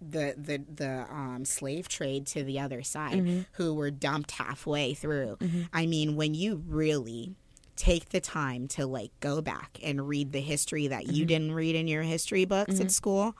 the 0.00 0.34
the 0.38 0.62
the 0.74 1.06
um, 1.10 1.44
slave 1.44 1.86
trade 1.88 2.26
to 2.28 2.42
the 2.42 2.58
other 2.58 2.82
side, 2.82 3.46
who 3.52 3.74
were 3.74 3.90
dumped 3.90 4.30
halfway 4.32 4.94
through. 4.94 5.36
I 5.72 5.86
mean, 5.86 6.16
when 6.16 6.32
you 6.34 6.62
really 6.66 7.34
take 7.80 8.10
the 8.10 8.20
time 8.20 8.68
to 8.68 8.86
like 8.86 9.10
go 9.20 9.40
back 9.40 9.78
and 9.82 10.06
read 10.06 10.32
the 10.32 10.40
history 10.40 10.86
that 10.88 11.08
you 11.14 11.24
didn't 11.24 11.52
read 11.52 11.74
in 11.74 11.88
your 11.88 12.02
history 12.02 12.44
books 12.44 12.78
at 12.78 12.90
school, 12.90 13.34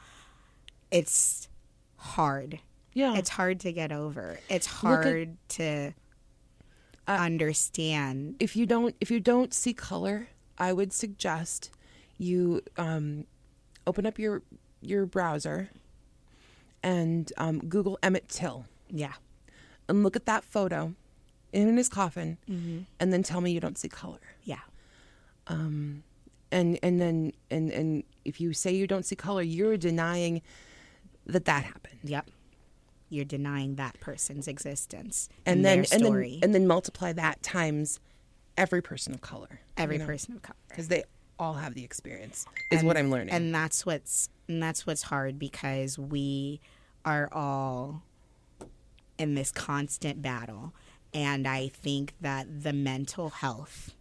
it's 0.91 1.49
hard. 1.97 2.59
yeah. 2.95 3.17
It's 3.17 3.29
hard 3.29 3.61
to 3.61 3.73
get 3.73 3.93
over. 3.93 4.39
It's 4.49 4.67
at- 4.67 4.73
hard 4.73 5.37
to 5.51 5.93
understand. 7.07 8.37
if 8.41 8.57
you 8.57 8.67
don't 8.67 8.95
if 9.01 9.11
you 9.11 9.21
don't 9.21 9.53
see 9.53 9.75
color, 9.75 10.29
I 10.59 10.73
would 10.73 10.93
suggest 10.93 11.71
you 12.19 12.63
um, 12.77 13.27
open 13.87 14.07
up 14.07 14.19
your 14.19 14.43
your 14.81 15.07
browser 15.07 15.69
and 16.83 17.31
um, 17.37 17.59
Google 17.59 17.99
Emmett 18.03 18.29
Till 18.29 18.65
Yeah. 18.89 19.13
and 19.89 20.03
look 20.03 20.17
at 20.17 20.25
that 20.27 20.45
photo 20.45 20.95
in 21.53 21.77
his 21.77 21.89
coffin, 21.89 22.39
Mm-hmm. 22.49 22.79
and 23.01 23.13
then 23.13 23.23
tell 23.23 23.41
me 23.41 23.51
you 23.53 23.61
don't 23.61 23.79
see 23.79 23.89
color. 23.89 24.21
Yeah. 24.45 24.61
and 25.49 26.03
and 26.53 27.01
then 27.01 27.33
and 27.51 27.71
and 27.71 28.05
if 28.25 28.41
you 28.41 28.53
say 28.53 28.73
you 28.75 28.87
don't 28.87 29.05
see 29.05 29.17
color, 29.17 29.43
you're 29.43 29.77
denying 29.77 30.43
that 31.27 31.45
that 31.47 31.65
happened. 31.65 31.99
Yep. 32.05 32.29
You're 33.09 33.25
denying 33.25 33.75
that 33.77 33.99
person's 33.99 34.47
existence 34.47 35.29
And 35.45 35.57
and 35.59 35.65
then 35.65 35.77
their 35.83 35.87
and 35.93 36.05
then 36.05 36.39
and 36.45 36.55
then 36.55 36.67
multiply 36.67 37.13
that 37.13 37.43
times 37.43 37.99
every 38.57 38.83
person 38.83 39.13
of 39.15 39.21
color. 39.21 39.61
every 39.77 39.99
person 39.99 40.35
of 40.37 40.43
color. 40.43 40.57
because 40.69 40.89
they 40.89 41.05
all 41.39 41.55
have 41.55 41.75
the 41.75 41.83
experience. 41.85 42.47
Is 42.71 42.85
what 42.85 42.97
I'm 42.97 43.11
learning. 43.11 43.31
and 43.35 43.55
that's 43.55 43.85
what's 43.87 44.29
and 44.49 44.63
that's 44.63 44.87
what's 44.87 45.03
hard 45.03 45.39
because 45.39 45.99
we 45.99 46.61
are 47.05 47.29
all 47.33 48.03
in 49.19 49.35
this 49.35 49.51
constant 49.53 50.21
battle 50.23 50.73
and 51.13 51.47
i 51.47 51.69
think 51.69 52.15
that 52.21 52.63
the 52.63 52.73
mental 52.73 53.31
health 53.31 53.95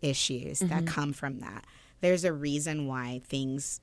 issues 0.00 0.60
that 0.60 0.70
mm-hmm. 0.70 0.86
come 0.86 1.12
from 1.12 1.40
that 1.40 1.64
there's 2.00 2.24
a 2.24 2.32
reason 2.32 2.86
why 2.86 3.20
things 3.24 3.80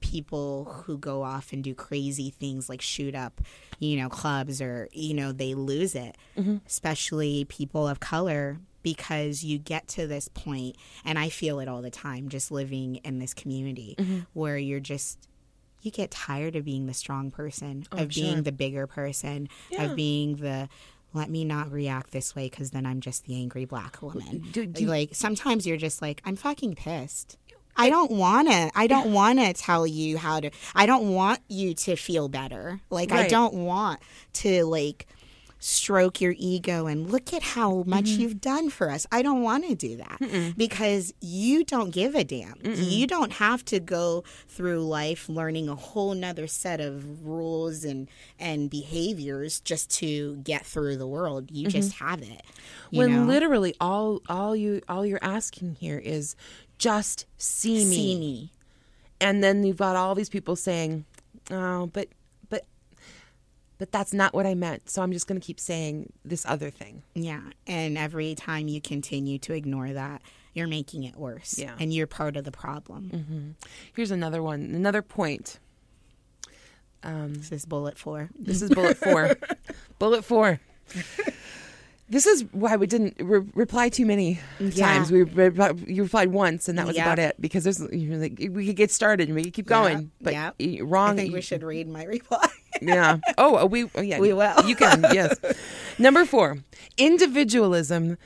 people 0.00 0.82
who 0.84 0.98
go 0.98 1.22
off 1.22 1.52
and 1.52 1.64
do 1.64 1.74
crazy 1.74 2.30
things 2.30 2.68
like 2.68 2.82
shoot 2.82 3.14
up 3.14 3.40
you 3.78 3.96
know 3.96 4.08
clubs 4.08 4.60
or 4.60 4.88
you 4.92 5.14
know 5.14 5.32
they 5.32 5.54
lose 5.54 5.94
it 5.94 6.14
mm-hmm. 6.36 6.56
especially 6.66 7.46
people 7.46 7.88
of 7.88 7.98
color 7.98 8.58
because 8.82 9.42
you 9.42 9.58
get 9.58 9.88
to 9.88 10.06
this 10.06 10.28
point 10.28 10.76
and 11.06 11.18
i 11.18 11.30
feel 11.30 11.58
it 11.58 11.68
all 11.68 11.80
the 11.80 11.90
time 11.90 12.28
just 12.28 12.50
living 12.50 12.96
in 12.96 13.18
this 13.18 13.32
community 13.32 13.94
mm-hmm. 13.98 14.18
where 14.34 14.58
you're 14.58 14.78
just 14.80 15.26
you 15.80 15.90
get 15.90 16.10
tired 16.10 16.56
of 16.56 16.64
being 16.64 16.86
the 16.86 16.94
strong 16.94 17.30
person 17.30 17.84
oh, 17.92 17.98
of 17.98 18.08
being 18.08 18.42
the 18.42 18.52
bigger 18.52 18.86
person 18.86 19.48
Yeah. 19.70 19.84
of 19.84 19.96
being 19.96 20.36
the 20.36 20.68
let 21.14 21.30
me 21.30 21.44
not 21.44 21.70
react 21.72 22.10
this 22.12 22.34
way 22.36 22.48
because 22.48 22.70
then 22.70 22.84
i'm 22.86 23.00
just 23.00 23.24
the 23.26 23.34
angry 23.34 23.64
black 23.64 24.02
woman 24.02 24.44
Do- 24.52 24.66
do- 24.66 24.86
like 24.86 25.10
sometimes 25.14 25.66
you're 25.66 25.76
just 25.76 26.02
like 26.02 26.20
i'm 26.24 26.36
fucking 26.36 26.74
pissed 26.74 27.36
I 27.80 27.90
don't 27.90 28.10
want 28.10 28.48
to. 28.48 28.72
I 28.74 28.88
don't 28.88 29.12
want 29.12 29.38
to 29.38 29.52
tell 29.52 29.86
you 29.86 30.18
how 30.18 30.40
to. 30.40 30.50
I 30.74 30.84
don't 30.84 31.14
want 31.14 31.38
you 31.48 31.74
to 31.74 31.94
feel 31.94 32.28
better. 32.28 32.80
Like 32.90 33.12
I 33.12 33.28
don't 33.28 33.54
want 33.54 34.00
to 34.32 34.64
like 34.64 35.06
stroke 35.60 36.20
your 36.20 36.34
ego 36.38 36.86
and 36.86 37.10
look 37.10 37.32
at 37.34 37.42
how 37.42 37.82
much 37.84 38.04
Mm-hmm. 38.04 38.20
you've 38.20 38.40
done 38.40 38.70
for 38.70 38.90
us. 38.90 39.06
I 39.10 39.22
don't 39.22 39.42
want 39.42 39.66
to 39.68 39.74
do 39.74 39.96
that 39.96 40.54
because 40.56 41.12
you 41.20 41.64
don't 41.64 41.90
give 41.90 42.14
a 42.14 42.22
damn. 42.24 42.54
You 42.64 43.06
don't 43.06 43.32
have 43.32 43.64
to 43.66 43.80
go 43.80 44.22
through 44.48 44.86
life 44.86 45.28
learning 45.28 45.68
a 45.68 45.74
whole 45.74 46.14
nother 46.14 46.46
set 46.46 46.80
of 46.80 47.26
rules 47.26 47.84
and 47.84 48.08
and 48.38 48.70
behaviors 48.70 49.60
just 49.60 49.90
to 49.98 50.36
get 50.36 50.64
through 50.64 50.96
the 50.96 51.06
world. 51.08 51.50
You 51.50 51.68
just 51.68 51.94
have 51.94 52.22
it. 52.22 52.42
When 52.90 53.12
know? 53.12 53.24
literally 53.24 53.74
all 53.80 54.20
all 54.28 54.54
you 54.54 54.80
all 54.88 55.04
you're 55.04 55.18
asking 55.22 55.76
here 55.80 55.98
is 55.98 56.36
just 56.78 57.26
see 57.36 57.84
me. 57.84 57.94
see 57.94 58.18
me. 58.18 58.52
And 59.20 59.42
then 59.42 59.64
you've 59.64 59.76
got 59.78 59.96
all 59.96 60.14
these 60.14 60.28
people 60.28 60.54
saying, 60.54 61.04
"Oh, 61.50 61.86
but 61.86 62.06
but 63.78 63.92
that's 63.92 64.12
not 64.12 64.34
what 64.34 64.46
I 64.46 64.54
meant." 64.54 64.90
So 64.90 65.02
I'm 65.02 65.12
just 65.12 65.26
going 65.26 65.40
to 65.40 65.46
keep 65.46 65.60
saying 65.60 66.12
this 66.24 66.44
other 66.46 66.70
thing. 66.70 67.02
Yeah. 67.14 67.40
And 67.66 67.96
every 67.96 68.34
time 68.34 68.68
you 68.68 68.80
continue 68.80 69.38
to 69.40 69.52
ignore 69.54 69.92
that, 69.92 70.22
you're 70.54 70.68
making 70.68 71.04
it 71.04 71.16
worse. 71.16 71.58
Yeah. 71.58 71.74
And 71.78 71.92
you're 71.92 72.06
part 72.06 72.36
of 72.36 72.44
the 72.44 72.52
problem. 72.52 73.10
Mm-hmm. 73.14 73.50
Here's 73.94 74.10
another 74.10 74.42
one, 74.42 74.60
another 74.74 75.02
point. 75.02 75.58
Um, 77.02 77.34
this 77.34 77.52
is 77.52 77.64
bullet 77.64 77.96
four. 77.96 78.28
This 78.38 78.60
is 78.60 78.70
bullet 78.70 78.96
4. 78.96 79.36
bullet 79.98 80.24
4. 80.24 80.60
This 82.10 82.26
is 82.26 82.44
why 82.52 82.76
we 82.76 82.86
didn't 82.86 83.16
re- 83.20 83.46
reply 83.54 83.90
too 83.90 84.06
many 84.06 84.40
Yeah. 84.58 84.86
times. 84.86 85.12
We 85.12 85.24
re- 85.24 85.72
you 85.86 86.02
replied 86.04 86.32
once, 86.32 86.68
and 86.68 86.78
that 86.78 86.86
was 86.86 86.96
Yeah. 86.96 87.04
about 87.04 87.18
it. 87.18 87.36
Because 87.40 87.64
there's 87.64 87.80
you're 87.92 88.16
like 88.16 88.38
we 88.50 88.66
could 88.66 88.76
get 88.76 88.90
started 88.90 89.28
and 89.28 89.36
we 89.36 89.44
could 89.44 89.52
keep 89.52 89.66
going, 89.66 90.10
but 90.20 90.32
yeah. 90.32 90.50
wrong. 90.82 91.18
I 91.18 91.22
think 91.22 91.34
we 91.34 91.42
should 91.42 91.62
read 91.62 91.86
my 91.88 92.04
reply. 92.16 92.48
Yeah. 92.80 93.18
Oh, 93.36 93.66
we. 93.66 93.90
Oh, 93.94 94.00
yeah. 94.00 94.20
We 94.20 94.32
will. 94.32 94.54
You 94.66 94.76
can. 94.76 95.04
Yes. 95.12 95.36
Number 95.98 96.24
four. 96.24 96.58
Individualism 96.96 98.16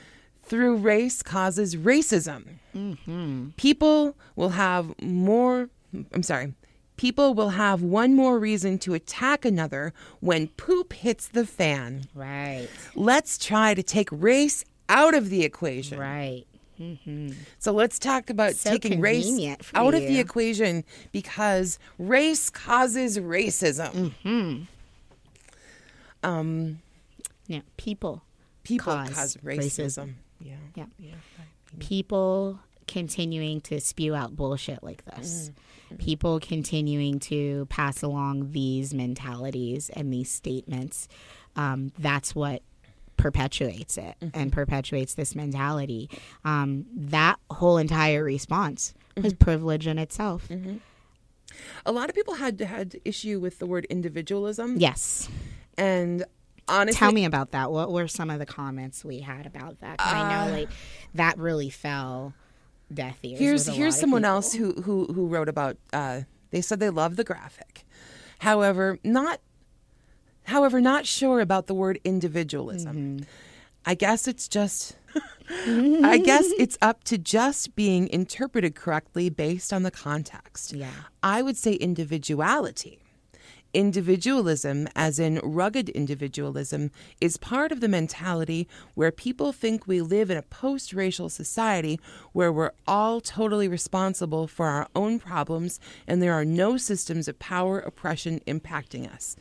through 0.43 0.75
race 0.77 1.21
causes 1.21 1.75
racism. 1.75 2.45
Mm-hmm. 2.75 3.49
People 3.57 4.15
will 4.35 4.49
have 4.49 4.93
more. 5.01 5.69
I'm 6.13 6.23
sorry. 6.23 6.53
People 6.95 7.33
will 7.33 7.49
have 7.49 7.81
one 7.81 8.13
more 8.15 8.37
reason 8.39 8.77
to 8.79 8.93
attack 8.93 9.45
another 9.45 9.93
when 10.19 10.47
poop 10.49 10.93
hits 10.93 11.27
the 11.27 11.45
fan. 11.45 12.07
right. 12.13 12.67
Let's 12.95 13.37
try 13.37 13.73
to 13.73 13.81
take 13.83 14.09
race 14.11 14.63
out 14.89 15.13
of 15.15 15.29
the 15.29 15.43
equation. 15.43 15.99
Right. 15.99 16.45
So 17.59 17.71
let's 17.71 17.97
talk 17.97 18.29
about 18.29 18.55
So 18.55 18.71
taking 18.71 18.99
race 18.99 19.25
out 19.73 19.93
of 19.93 20.01
the 20.01 20.19
equation 20.19 20.83
because 21.13 21.79
race 21.97 22.49
causes 22.49 23.17
racism. 23.19 24.11
Hmm. 24.23 24.63
Um. 26.23 26.79
Yeah. 27.47 27.61
People. 27.77 28.23
People 28.63 28.93
Cause 28.93 29.09
cause, 29.13 29.37
racism. 29.37 29.57
racism. 29.59 30.13
Yeah. 30.41 30.55
Yeah. 30.75 30.85
Yeah. 30.99 31.15
People 31.79 32.59
continuing 32.87 33.61
to 33.61 33.79
spew 33.79 34.13
out 34.15 34.35
bullshit 34.35 34.83
like 34.83 35.03
this. 35.05 35.51
People 35.97 36.39
continuing 36.39 37.19
to 37.21 37.65
pass 37.67 38.01
along 38.01 38.51
these 38.51 38.93
mentalities 38.93 39.89
and 39.89 40.11
these 40.13 40.31
statements. 40.31 41.07
Um, 41.55 41.91
that's 41.97 42.33
what 42.35 42.61
perpetuates 43.17 43.97
it 43.97 44.15
and 44.33 44.51
perpetuates 44.51 45.13
this 45.13 45.35
mentality. 45.35 46.09
Um, 46.43 46.85
that 46.95 47.37
whole 47.51 47.77
entire 47.77 48.23
response 48.23 48.93
was 49.15 49.33
privilege 49.33 49.85
in 49.87 49.99
itself. 49.99 50.49
A 51.85 51.91
lot 51.91 52.09
of 52.09 52.15
people 52.15 52.33
had 52.35 52.59
had 52.59 52.99
issue 53.05 53.39
with 53.39 53.59
the 53.59 53.65
word 53.67 53.85
individualism. 53.85 54.77
Yes. 54.77 55.29
And 55.77 56.25
honestly, 56.67 56.97
Tell 56.97 57.11
me 57.11 57.25
about 57.25 57.51
that. 57.51 57.71
What 57.71 57.91
were 57.91 58.07
some 58.07 58.29
of 58.31 58.39
the 58.39 58.45
comments 58.45 59.05
we 59.05 59.19
had 59.19 59.45
about 59.45 59.79
that? 59.81 59.99
'Cause 59.99 60.11
I 60.13 60.45
know 60.47 60.51
like 60.51 60.69
that 61.13 61.37
really 61.37 61.69
fell 61.69 62.33
deaf 62.93 63.17
ears. 63.23 63.39
here's 63.39 63.67
here's 63.67 63.99
someone 63.99 64.25
else 64.25 64.53
who 64.53 64.73
who 64.81 65.05
who 65.07 65.27
wrote 65.27 65.49
about. 65.49 65.77
Uh, 65.91 66.21
they 66.51 66.61
said 66.61 66.79
they 66.79 66.89
love 66.89 67.15
the 67.15 67.23
graphic, 67.23 67.85
however, 68.39 68.99
not 69.03 69.39
however 70.45 70.79
not 70.81 71.05
sure 71.05 71.39
about 71.39 71.67
the 71.67 71.73
word 71.73 71.99
individualism. 72.03 72.95
Mm-hmm. 72.95 73.23
I 73.85 73.95
guess 73.95 74.27
it's 74.27 74.47
just. 74.47 74.95
I 75.49 76.21
guess 76.23 76.45
it's 76.57 76.77
up 76.81 77.03
to 77.05 77.17
just 77.17 77.75
being 77.75 78.07
interpreted 78.07 78.75
correctly 78.75 79.29
based 79.29 79.73
on 79.73 79.83
the 79.83 79.91
context. 79.91 80.73
Yeah. 80.73 80.89
I 81.21 81.41
would 81.41 81.57
say 81.57 81.73
individuality. 81.73 83.02
Individualism, 83.73 84.87
as 84.95 85.17
in 85.17 85.39
rugged 85.43 85.89
individualism, 85.89 86.91
is 87.19 87.37
part 87.37 87.71
of 87.71 87.79
the 87.79 87.87
mentality 87.87 88.67
where 88.93 89.11
people 89.11 89.51
think 89.51 89.87
we 89.87 90.01
live 90.01 90.29
in 90.29 90.37
a 90.37 90.43
post 90.43 90.93
racial 90.93 91.27
society 91.27 91.99
where 92.33 92.51
we're 92.51 92.73
all 92.85 93.19
totally 93.19 93.67
responsible 93.67 94.47
for 94.47 94.67
our 94.67 94.87
own 94.95 95.17
problems 95.19 95.79
and 96.07 96.21
there 96.21 96.33
are 96.33 96.45
no 96.45 96.77
systems 96.77 97.27
of 97.27 97.39
power 97.39 97.79
oppression 97.79 98.39
impacting 98.45 99.11
us. 99.11 99.35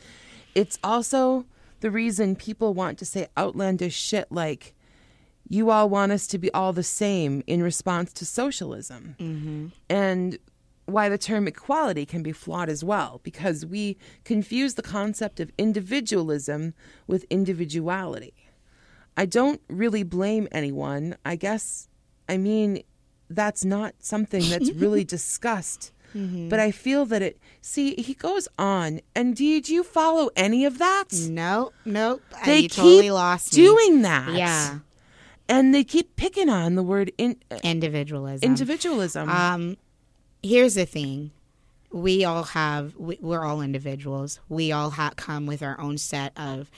It's 0.55 0.79
also 0.83 1.45
the 1.81 1.91
reason 1.91 2.37
people 2.37 2.73
want 2.73 2.99
to 2.99 3.05
say 3.05 3.27
outlandish 3.37 3.95
shit 3.95 4.31
like, 4.31 4.75
you 5.49 5.71
all 5.71 5.89
want 5.89 6.13
us 6.13 6.27
to 6.29 6.39
be 6.39 6.51
all 6.53 6.73
the 6.73 6.83
same 6.83 7.43
in 7.47 7.63
response 7.63 8.13
to 8.15 8.25
socialism. 8.25 9.17
Mm-hmm. 9.19 9.67
And 9.91 10.39
why 10.93 11.09
the 11.09 11.19
term 11.19 11.49
equality 11.49 12.05
can 12.07 12.23
be 12.23 12.33
flawed 12.33 12.69
as 12.69 12.85
well, 12.85 13.21
because 13.23 13.65
we 13.67 13.97
confuse 14.25 14.75
the 14.75 14.83
concept 14.83 15.41
of 15.41 15.51
individualism 15.59 16.75
with 17.07 17.25
individuality. 17.31 18.35
I 19.17 19.27
don't 19.27 19.61
really 19.69 20.03
blame 20.05 20.49
anyone. 20.53 21.17
I 21.25 21.37
guess, 21.37 21.89
I 22.29 22.37
mean, 22.39 22.83
that's 23.29 23.65
not 23.65 23.95
something 23.99 24.43
that's 24.49 24.71
really 24.75 25.05
discussed. 25.05 25.93
Mm-hmm. 26.17 26.51
But 26.51 26.61
I 26.61 26.71
feel 26.73 27.07
that 27.07 27.23
it. 27.23 27.39
See, 27.63 27.95
he 27.95 28.13
goes 28.15 28.47
on, 28.59 29.01
and 29.15 29.35
did 29.35 29.69
you 29.71 29.83
follow 29.83 30.29
any 30.37 30.67
of 30.67 30.77
that? 30.79 31.07
No, 31.29 31.73
nope. 31.87 32.23
Uh, 32.35 32.45
They 32.45 32.59
you 32.61 32.69
totally 32.69 33.03
keep 33.03 33.13
lost 33.13 33.57
me. 33.57 33.65
doing 33.65 34.03
that. 34.03 34.33
Yeah. 34.35 34.79
and 35.49 35.75
they 35.75 35.85
keep 35.85 36.17
picking 36.17 36.49
on 36.51 36.75
the 36.75 36.83
word 36.83 37.13
in, 37.19 37.37
uh, 37.51 37.59
individualism. 37.65 38.47
individualism. 38.47 39.29
Um, 39.31 39.77
here's 40.43 40.75
the 40.75 40.87
thing: 40.87 41.31
we 41.91 42.25
all 42.25 42.45
have. 42.45 42.97
We, 42.97 43.19
we're 43.21 43.45
all 43.45 43.61
individuals. 43.61 44.41
We 44.49 44.73
all 44.73 44.91
ha- 44.91 45.13
come 45.17 45.47
with 45.47 45.63
our 45.63 45.79
own 45.81 45.99
set 45.99 46.33
of 46.37 46.71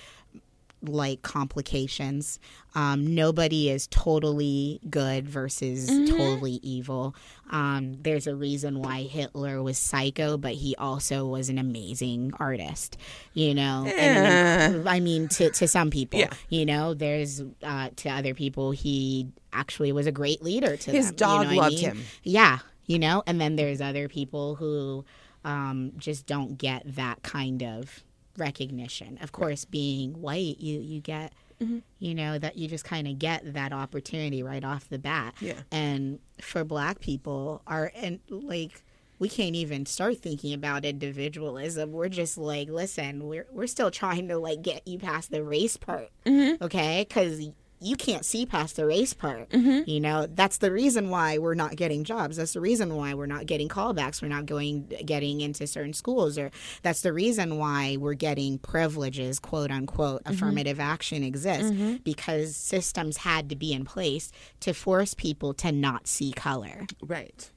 like 0.87 1.23
complications. 1.23 2.39
Um, 2.75 3.15
nobody 3.15 3.71
is 3.71 3.87
totally 3.87 4.81
good 4.91 5.27
versus 5.27 5.87
totally 5.87 6.61
evil. 6.62 7.15
Um, 7.51 7.97
there's 8.03 8.27
a 8.27 8.35
reason 8.37 8.81
why 8.83 9.03
Hitler 9.05 9.62
was 9.62 9.79
psycho, 9.79 10.37
but 10.37 10.53
he 10.53 10.75
also 10.77 11.25
was 11.25 11.49
an 11.49 11.57
amazing 11.57 12.33
artist. 12.39 12.99
You 13.33 13.55
know, 13.55 13.87
and, 13.87 14.75
and- 14.77 14.89
I 14.89 15.01
mean, 15.01 15.29
to 15.29 15.51
to 15.53 15.67
some 15.69 15.91
people, 15.91 16.21
Yeah. 16.21 16.31
you 16.51 16.67
know, 16.67 16.93
there's 16.93 17.43
uh, 17.62 17.89
to 17.97 18.09
other 18.11 18.35
people 18.35 18.73
he 18.73 19.29
actually 19.55 19.93
was 19.93 20.07
a 20.07 20.12
great 20.12 20.43
leader 20.43 20.77
to 20.77 20.91
His 20.91 21.07
them, 21.07 21.12
you 21.15 21.17
dog 21.17 21.43
know 21.47 21.49
what 21.49 21.53
I 21.53 21.57
loved 21.62 21.75
mean? 21.77 21.85
him. 21.85 22.03
Yeah, 22.25 22.59
you 22.87 22.99
know, 22.99 23.22
and 23.26 23.41
then 23.41 23.57
there's 23.57 23.80
other 23.80 24.09
people 24.09 24.55
who 24.57 25.05
um, 25.45 25.93
just 25.97 26.26
don't 26.26 26.57
get 26.59 26.82
that 26.97 27.22
kind 27.22 27.62
of 27.62 28.03
recognition. 28.37 29.18
Of 29.20 29.32
course, 29.32 29.64
being 29.64 30.20
white, 30.20 30.59
you 30.61 30.80
you 30.80 31.01
get, 31.01 31.32
Mm-hmm. 31.62 31.78
you 32.01 32.16
know, 32.16 32.37
that 32.37 32.59
you 32.59 32.66
just 32.66 32.85
kind 32.85 33.07
of 33.07 33.16
get 33.20 33.55
that 33.55 33.72
opportunity 33.72 34.43
right 34.43 34.64
off 34.64 34.89
the 34.89 34.99
bat. 34.99 35.35
Yeah. 35.41 35.61
And 35.70 36.18
for 36.41 36.64
Black 36.64 36.99
people, 37.01 37.62
are 37.66 37.93
and 37.95 38.20
like. 38.28 38.82
We 39.20 39.28
can't 39.28 39.55
even 39.55 39.87
start 39.87 40.18
thinking 40.18 40.53
about 40.53 40.85
individualism. 40.85 41.93
We're 41.93 42.09
just 42.09 42.37
like, 42.37 42.68
listen, 42.68 43.28
we're 43.28 43.47
we're 43.53 43.68
still 43.68 43.93
trying 43.93 44.26
to 44.28 44.37
like 44.39 44.61
get 44.61 44.87
you 44.89 44.99
past 44.99 45.30
the 45.30 45.45
race 45.45 45.76
part, 45.76 46.11
Mm-hmm. 46.26 46.62
okay? 46.64 47.07
Because 47.09 47.41
you 47.85 47.97
can't 47.97 48.24
see 48.24 48.47
past 48.47 48.76
the 48.76 48.87
race 48.87 49.12
part. 49.12 49.51
Mm-hmm. 49.51 49.89
You 49.89 50.01
know, 50.01 50.26
that's 50.26 50.59
the 50.59 50.72
reason 50.72 51.11
why 51.11 51.39
we're 51.39 51.55
not 51.55 51.76
getting 51.76 52.05
jobs. 52.05 52.37
That's 52.37 52.55
the 52.55 52.61
reason 52.61 52.97
why 52.97 53.14
we're 53.14 53.26
not 53.26 53.47
getting 53.47 53.68
callbacks. 53.68 54.22
We're 54.22 54.28
not 54.28 54.47
going 54.47 54.87
getting 55.05 55.41
into 55.41 55.66
certain 55.66 55.93
schools, 55.93 56.39
or 56.39 56.51
that's 56.82 57.03
the 57.03 57.12
reason 57.12 57.59
why 57.59 57.97
we're 57.99 58.14
getting 58.14 58.59
privileges, 58.59 59.39
quote 59.39 59.70
unquote, 59.70 60.24
mm-hmm. 60.24 60.32
affirmative 60.32 60.80
action 60.80 61.22
exists 61.22 61.70
mm-hmm. 61.70 61.97
because 62.05 62.57
systems 62.57 63.18
had 63.18 63.49
to 63.51 63.57
be 63.57 63.72
in 63.72 63.85
place 63.85 64.32
to 64.61 64.72
force 64.72 65.14
people 65.14 65.53
to 65.55 65.70
not 65.70 66.07
see 66.07 66.32
color. 66.32 66.87
right. 67.03 67.51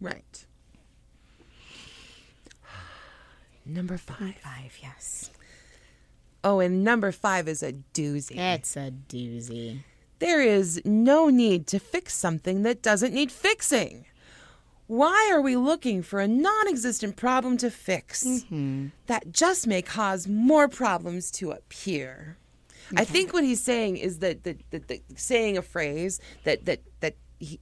Right. 0.00 0.46
Number 3.66 3.98
five. 3.98 4.36
Five, 4.36 4.78
yes, 4.82 5.30
Oh, 6.48 6.60
and 6.60 6.82
number 6.82 7.12
five 7.12 7.46
is 7.46 7.62
a 7.62 7.74
doozy. 7.92 8.38
it's 8.38 8.74
a 8.74 8.90
doozy. 8.90 9.80
There 10.18 10.40
is 10.40 10.80
no 10.82 11.28
need 11.28 11.66
to 11.66 11.78
fix 11.78 12.14
something 12.14 12.62
that 12.62 12.80
doesn't 12.80 13.12
need 13.12 13.30
fixing. 13.30 14.06
Why 14.86 15.30
are 15.30 15.42
we 15.42 15.56
looking 15.56 16.02
for 16.02 16.20
a 16.20 16.26
non 16.26 16.66
existent 16.66 17.16
problem 17.16 17.58
to 17.58 17.70
fix 17.70 18.24
mm-hmm. 18.24 18.86
that 19.08 19.30
just 19.30 19.66
may 19.66 19.82
cause 19.82 20.26
more 20.26 20.68
problems 20.68 21.30
to 21.32 21.50
appear? 21.50 22.38
I 22.96 23.04
think 23.04 23.34
what 23.34 23.44
he's 23.44 23.62
saying 23.62 23.98
is 23.98 24.20
that, 24.20 24.44
that, 24.44 24.58
that, 24.70 24.88
that 24.88 25.00
saying 25.16 25.58
a 25.58 25.62
phrase 25.62 26.18
that 26.44 26.64
that 26.64 26.80
that 27.00 27.16
he, 27.38 27.60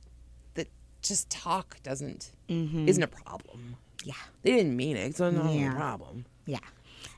that 0.55 0.68
just 1.03 1.28
talk 1.28 1.82
doesn't 1.82 2.30
mm-hmm. 2.49 2.89
isn't 2.89 3.03
a 3.03 3.09
problem. 3.09 3.74
Yeah. 4.05 4.14
They 4.43 4.53
didn't 4.53 4.76
mean 4.76 4.97
it, 4.97 5.09
it's 5.09 5.18
not 5.18 5.32
Yeah. 5.53 5.72
a 5.72 5.74
problem. 5.74 6.26
Yeah, 6.47 6.61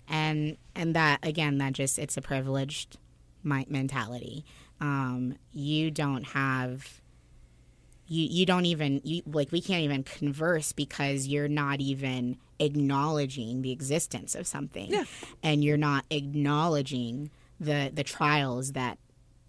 and 0.08 0.56
and 0.74 0.94
that 0.94 1.20
again, 1.22 1.58
that 1.58 1.72
just 1.74 1.98
it's 1.98 2.16
a 2.16 2.22
privileged 2.22 2.96
mentality. 3.42 4.44
Um, 4.80 5.36
you 5.52 5.90
don't 5.90 6.24
have. 6.24 7.00
You, 8.10 8.24
you 8.24 8.46
don't 8.46 8.64
even 8.64 9.02
you 9.04 9.22
like 9.26 9.52
we 9.52 9.60
can't 9.60 9.82
even 9.82 10.02
converse 10.02 10.72
because 10.72 11.26
you're 11.26 11.46
not 11.46 11.80
even 11.80 12.38
acknowledging 12.58 13.60
the 13.60 13.70
existence 13.70 14.34
of 14.34 14.46
something 14.46 14.90
Yeah. 14.90 15.04
and 15.42 15.62
you're 15.62 15.76
not 15.76 16.06
acknowledging 16.08 17.30
the 17.60 17.90
the 17.92 18.02
trials 18.04 18.72
that 18.72 18.96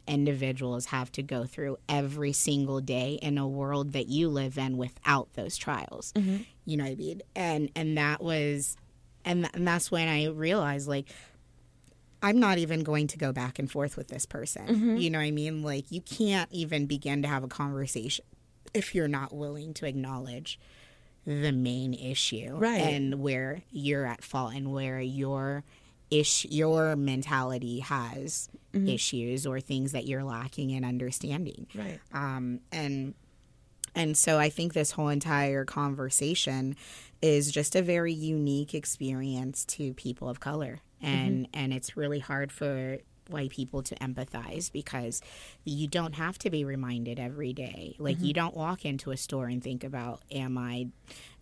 individuals 0.08 0.88
have 0.88 1.10
to 1.14 1.24
go 1.24 1.46
through 1.46 1.78
every 1.88 2.34
single 2.34 2.82
day 2.82 3.18
in 3.22 3.38
a 3.38 3.48
world 3.48 3.94
that 3.94 4.08
you 4.10 4.28
live 4.28 4.58
in 4.58 4.76
without 4.78 5.32
those 5.34 5.56
trials 5.56 6.12
you 6.66 6.76
know 6.76 6.84
what 6.84 6.92
i 6.92 6.96
mean 6.96 7.22
and 7.36 7.72
and 7.76 7.98
that 7.98 8.22
was 8.22 8.76
and, 9.26 9.44
th- 9.44 9.52
and 9.54 9.68
that's 9.68 9.92
when 9.92 10.08
i 10.08 10.26
realized 10.28 10.88
like 10.88 11.08
i'm 12.22 12.40
not 12.40 12.58
even 12.58 12.84
going 12.84 13.08
to 13.08 13.18
go 13.18 13.32
back 13.32 13.60
and 13.60 13.72
forth 13.72 13.96
with 13.96 14.08
this 14.10 14.26
person. 14.26 14.98
You 14.98 15.10
know 15.10 15.20
what 15.20 15.26
i 15.26 15.32
mean? 15.32 15.64
Like 15.64 15.92
you 15.92 16.02
can't 16.02 16.52
even 16.52 16.86
begin 16.86 17.22
to 17.22 17.28
have 17.28 17.44
a 17.44 17.48
conversation 17.48 18.26
if 18.74 18.94
you're 18.94 19.08
not 19.08 19.34
willing 19.34 19.74
to 19.76 19.86
acknowledge 19.88 20.60
the 21.26 21.52
main 21.52 21.94
issue 21.94 22.56
Right. 22.56 22.82
and 22.82 23.22
where 23.22 23.62
you're 23.72 24.06
at 24.06 24.24
fault 24.24 24.54
and 24.54 24.72
where 24.74 25.00
your 25.00 25.64
ish 26.12 26.46
your 26.46 26.96
mentality 26.96 27.80
has 27.80 28.50
issues 28.74 29.46
or 29.48 29.60
things 29.60 29.92
that 29.94 30.06
you're 30.06 30.24
lacking 30.24 30.70
in 30.72 30.84
understanding. 30.84 31.68
Right. 31.76 32.00
um, 32.14 32.60
and 32.72 33.14
and 33.96 34.16
so 34.18 34.38
I 34.38 34.50
think 34.50 34.74
this 34.74 34.92
whole 34.92 35.08
entire 35.10 35.66
conversation 35.66 36.76
is 37.22 37.52
just 37.52 37.76
a 37.76 37.82
very 37.82 38.14
unique 38.14 38.74
experience 38.74 39.66
to 39.66 39.94
people 39.94 40.30
of 40.30 40.40
color, 40.40 40.82
and 41.02 41.48
and 41.54 41.74
it's 41.74 41.96
really 41.98 42.20
hard 42.20 42.52
for 42.52 42.98
white 43.30 43.52
people 43.52 43.84
to 43.84 43.96
empathize 43.96 44.72
because 44.72 45.22
you 45.64 45.88
don't 45.88 46.16
have 46.16 46.38
to 46.40 46.50
be 46.50 46.66
reminded 46.66 47.20
every 47.20 47.54
day. 47.54 47.96
Like 48.00 48.20
you 48.22 48.34
don't 48.34 48.56
walk 48.56 48.86
into 48.86 49.12
a 49.12 49.18
store 49.18 49.46
and 49.46 49.64
think 49.64 49.84
about, 49.84 50.22
am 50.32 50.58
I, 50.58 50.88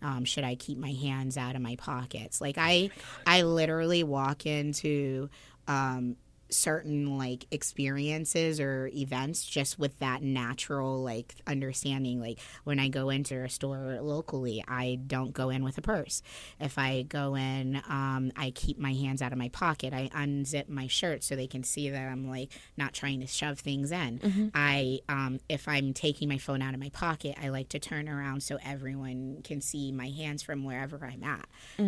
um, 0.02 0.24
should 0.24 0.44
I 0.44 0.54
keep 0.54 0.78
my 0.78 0.92
hands 0.92 1.36
out 1.36 1.56
of 1.56 1.62
my 1.62 1.76
pockets? 1.76 2.40
Like 2.40 2.56
I, 2.58 2.90
I 3.26 3.42
literally 3.42 4.04
walk 4.04 4.46
into. 4.46 5.30
Um, 5.66 6.16
certain 6.50 7.18
like 7.18 7.46
experiences 7.50 8.60
or 8.60 8.88
events 8.94 9.44
just 9.44 9.78
with 9.78 9.98
that 9.98 10.22
natural 10.22 11.02
like 11.02 11.34
understanding 11.46 12.20
like 12.20 12.38
when 12.64 12.78
i 12.78 12.88
go 12.88 13.10
into 13.10 13.34
a 13.36 13.48
store 13.48 13.98
locally 14.00 14.64
i 14.66 14.98
don't 15.06 15.32
go 15.32 15.50
in 15.50 15.62
with 15.62 15.76
a 15.78 15.82
purse. 15.82 16.22
If 16.60 16.78
i 16.78 17.02
go 17.02 17.34
in 17.34 17.82
um, 17.88 18.32
i 18.36 18.50
keep 18.54 18.78
my 18.78 18.92
hands 18.94 19.22
out 19.22 19.32
of 19.32 19.38
my 19.38 19.48
pocket. 19.50 19.92
I 19.92 20.08
unzip 20.14 20.68
my 20.68 20.86
shirt 20.86 21.22
so 21.22 21.36
they 21.36 21.46
can 21.46 21.62
see 21.64 21.90
that 21.90 22.08
i'm 22.08 22.28
like 22.28 22.50
not 22.76 22.94
trying 22.94 23.20
to 23.20 23.26
shove 23.26 23.58
things 23.58 23.92
in. 23.92 24.50
I 24.54 25.00
um, 25.08 25.40
if 25.48 25.68
i'm 25.68 25.92
taking 25.92 26.28
my 26.28 26.38
phone 26.38 26.62
out 26.62 26.74
of 26.74 26.80
my 26.80 26.90
pocket 26.90 27.36
i 27.42 27.48
like 27.48 27.68
to 27.70 27.78
turn 27.78 28.08
around 28.08 28.42
so 28.42 28.58
everyone 28.64 29.40
can 29.44 29.60
see 29.60 29.92
my 29.92 30.08
hands 30.08 30.42
from 30.42 30.64
wherever 30.64 30.98
i'm 31.04 31.22
at. 31.24 31.46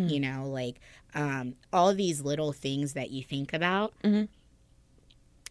You 0.09 0.19
know 0.19 0.47
like 0.47 0.79
um, 1.13 1.55
all 1.73 1.93
these 1.93 2.21
little 2.21 2.53
things 2.53 2.93
that 2.93 3.11
you 3.11 3.23
think 3.23 3.53
about 3.53 3.93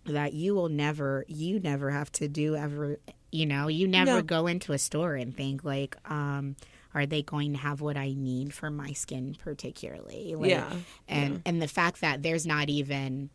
that 0.07 0.33
you 0.33 0.55
will 0.55 0.69
never 0.69 1.25
you 1.29 1.61
never 1.61 1.91
have 1.91 2.11
to 2.13 2.29
do 2.29 2.57
ever 2.57 2.97
you 3.33 3.47
know 3.47 3.69
you 3.69 3.87
never 3.87 4.17
No. 4.17 4.23
go 4.23 4.47
into 4.47 4.73
a 4.73 4.79
store 4.79 5.15
and 5.15 5.37
think 5.37 5.63
like 5.65 5.97
um 6.11 6.57
are 6.95 7.07
they 7.07 7.23
going 7.23 7.53
to 7.53 7.59
have 7.59 7.81
what 7.81 7.97
i 7.97 8.13
need 8.17 8.53
for 8.53 8.71
my 8.71 8.93
skin 8.93 9.37
particularly 9.43 10.35
like, 10.37 10.51
Yeah, 10.51 10.73
and 11.09 11.43
and 11.47 11.61
the 11.63 11.69
fact 11.69 12.01
that 12.01 12.23
there's 12.23 12.47
not 12.47 12.69
even 12.69 13.31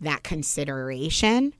that 0.00 0.22
consideration 0.22 1.52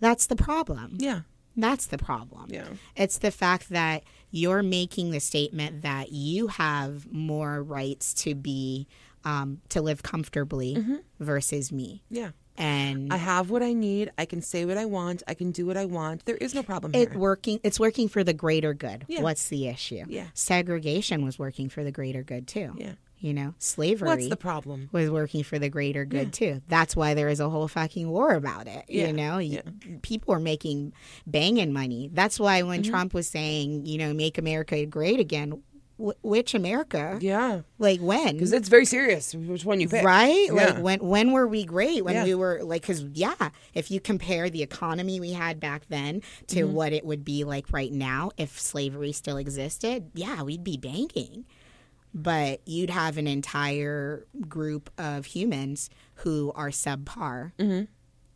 that's 0.00 0.26
the 0.26 0.36
problem 0.36 0.96
Yeah. 0.98 1.20
that's 1.56 1.86
the 1.86 1.98
problem 1.98 2.46
Yeah. 2.50 2.68
it's 2.96 3.18
the 3.18 3.30
fact 3.30 3.68
that 3.70 4.02
you're 4.30 4.62
making 4.62 5.10
the 5.12 5.20
statement 5.20 5.82
that 5.82 6.12
you 6.12 6.48
have 6.48 7.10
more 7.12 7.62
rights 7.62 8.12
to 8.14 8.34
be 8.34 8.86
um, 9.24 9.60
to 9.70 9.80
live 9.82 10.02
comfortably 10.02 10.76
versus 11.20 11.70
me 11.72 12.02
Yeah. 12.10 12.30
And 12.58 13.12
I 13.12 13.16
have 13.16 13.50
what 13.50 13.62
I 13.62 13.72
need. 13.72 14.10
I 14.18 14.24
can 14.24 14.42
say 14.42 14.64
what 14.64 14.76
I 14.78 14.84
want. 14.84 15.22
I 15.28 15.34
can 15.34 15.50
do 15.50 15.66
what 15.66 15.76
I 15.76 15.84
want. 15.84 16.24
There 16.24 16.36
is 16.36 16.54
no 16.54 16.62
problem 16.62 16.94
it 16.94 17.10
here. 17.10 17.18
working 17.18 17.60
it's 17.62 17.78
working 17.80 18.08
for 18.08 18.22
the 18.24 18.34
greater 18.34 18.74
good 18.74 19.04
Yeah. 19.08 19.22
what's 19.22 19.48
the 19.48 19.68
issue 19.68 20.04
Yeah. 20.08 20.28
segregation 20.34 21.24
was 21.24 21.38
working 21.38 21.68
for 21.68 21.84
the 21.84 21.92
greater 21.92 22.22
good 22.22 22.46
too 22.48 22.72
Yeah. 22.76 22.92
You 23.18 23.32
know, 23.32 23.54
slavery 23.58 24.08
What's 24.08 24.28
the 24.28 24.36
problem? 24.36 24.90
was 24.92 25.10
working 25.10 25.42
for 25.42 25.58
the 25.58 25.70
greater 25.70 26.04
good 26.04 26.34
too. 26.34 26.60
That's 26.68 26.94
why 26.94 27.14
there 27.14 27.30
is 27.30 27.40
a 27.40 27.48
whole 27.48 27.66
fucking 27.66 28.08
war 28.10 28.34
about 28.34 28.66
it. 28.68 28.84
Yeah, 28.88 29.06
You 29.06 29.12
know, 29.14 29.38
yeah. 29.38 29.62
people 30.02 30.34
are 30.34 30.38
making 30.38 30.92
banging 31.26 31.72
money. 31.72 32.10
That's 32.12 32.38
why 32.38 32.62
when 32.62 32.82
Mm-hmm. 32.82 32.90
Trump 32.90 33.14
was 33.14 33.26
saying, 33.26 33.86
you 33.86 33.96
know, 33.96 34.12
make 34.12 34.36
America 34.36 34.84
great 34.84 35.18
again, 35.18 35.62
wh- 35.98 36.24
which 36.24 36.54
America? 36.54 37.18
Yeah, 37.20 37.60
Like 37.78 38.00
when? 38.00 38.34
because 38.34 38.52
it's 38.52 38.68
very 38.68 38.84
serious. 38.86 39.34
Which 39.34 39.64
one 39.64 39.80
you 39.80 39.88
pick? 39.88 40.04
Right? 40.04 40.48
Like 40.52 40.78
when 40.78 41.00
when 41.00 41.32
were 41.32 41.46
we 41.46 41.64
great? 41.64 42.04
When 42.04 42.14
Yeah. 42.14 42.24
we 42.24 42.34
were 42.34 42.60
like 42.62 42.82
cuz 42.82 43.02
yeah, 43.12 43.50
if 43.74 43.90
you 43.90 44.00
compare 44.00 44.48
the 44.50 44.62
economy 44.62 45.20
we 45.20 45.32
had 45.32 45.60
back 45.60 45.86
then 45.88 46.22
to 46.48 46.64
Mm-hmm. 46.64 46.74
what 46.74 46.92
it 46.92 47.04
would 47.04 47.24
be 47.24 47.44
like 47.44 47.72
right 47.72 47.92
now 47.92 48.30
if 48.36 48.58
slavery 48.60 49.12
still 49.12 49.36
existed, 49.36 50.10
yeah, 50.14 50.42
we'd 50.42 50.64
be 50.64 50.76
banking. 50.76 51.44
But 52.14 52.60
you'd 52.66 52.90
have 52.90 53.18
an 53.18 53.26
entire 53.26 54.26
group 54.48 54.88
of 54.96 55.26
humans 55.26 55.90
who 56.16 56.50
are 56.54 56.70
subpar 56.70 57.52
Mm-hmm. 57.58 57.84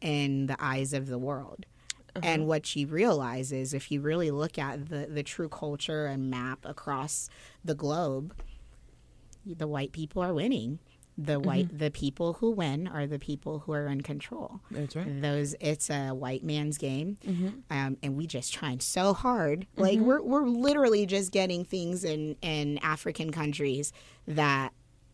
in 0.00 0.46
the 0.46 0.56
eyes 0.60 0.92
of 0.92 1.06
the 1.06 1.18
world. 1.18 1.64
Uh-huh. 2.16 2.26
And 2.26 2.46
what 2.48 2.74
you 2.74 2.88
realize 2.88 3.52
is 3.52 3.72
if 3.72 3.90
you 3.92 4.00
really 4.00 4.30
look 4.32 4.58
at 4.58 4.88
the, 4.88 5.06
the 5.08 5.22
true 5.22 5.48
culture 5.48 6.06
and 6.06 6.28
map 6.28 6.58
across 6.64 7.28
the 7.64 7.74
globe, 7.74 8.34
the 9.46 9.66
white 9.68 9.92
people 9.92 10.22
are 10.22 10.34
winning. 10.34 10.78
The 11.18 11.38
white 11.38 11.76
the 11.78 11.90
people 11.90 12.32
who 12.34 12.50
win 12.52 12.88
are 12.88 13.06
the 13.06 13.18
people 13.18 13.58
who 13.58 13.72
are 13.72 13.86
in 13.88 14.00
control. 14.00 14.60
That's 14.70 14.96
right. 14.96 15.20
Those 15.20 15.54
it's 15.60 15.90
a 15.90 16.10
white 16.10 16.42
man's 16.42 16.78
game, 16.78 17.18
Mm-hmm. 17.26 17.48
um, 17.70 17.98
and 18.02 18.16
we 18.16 18.26
just 18.26 18.54
trying 18.54 18.80
so 18.80 19.12
hard. 19.12 19.66
Like 19.76 19.98
we're 19.98 20.22
we're 20.22 20.46
literally 20.46 21.04
just 21.04 21.30
getting 21.30 21.64
things 21.64 22.04
in 22.04 22.36
in 22.40 22.78
African 22.78 23.32
countries 23.32 23.92
that 24.28 24.70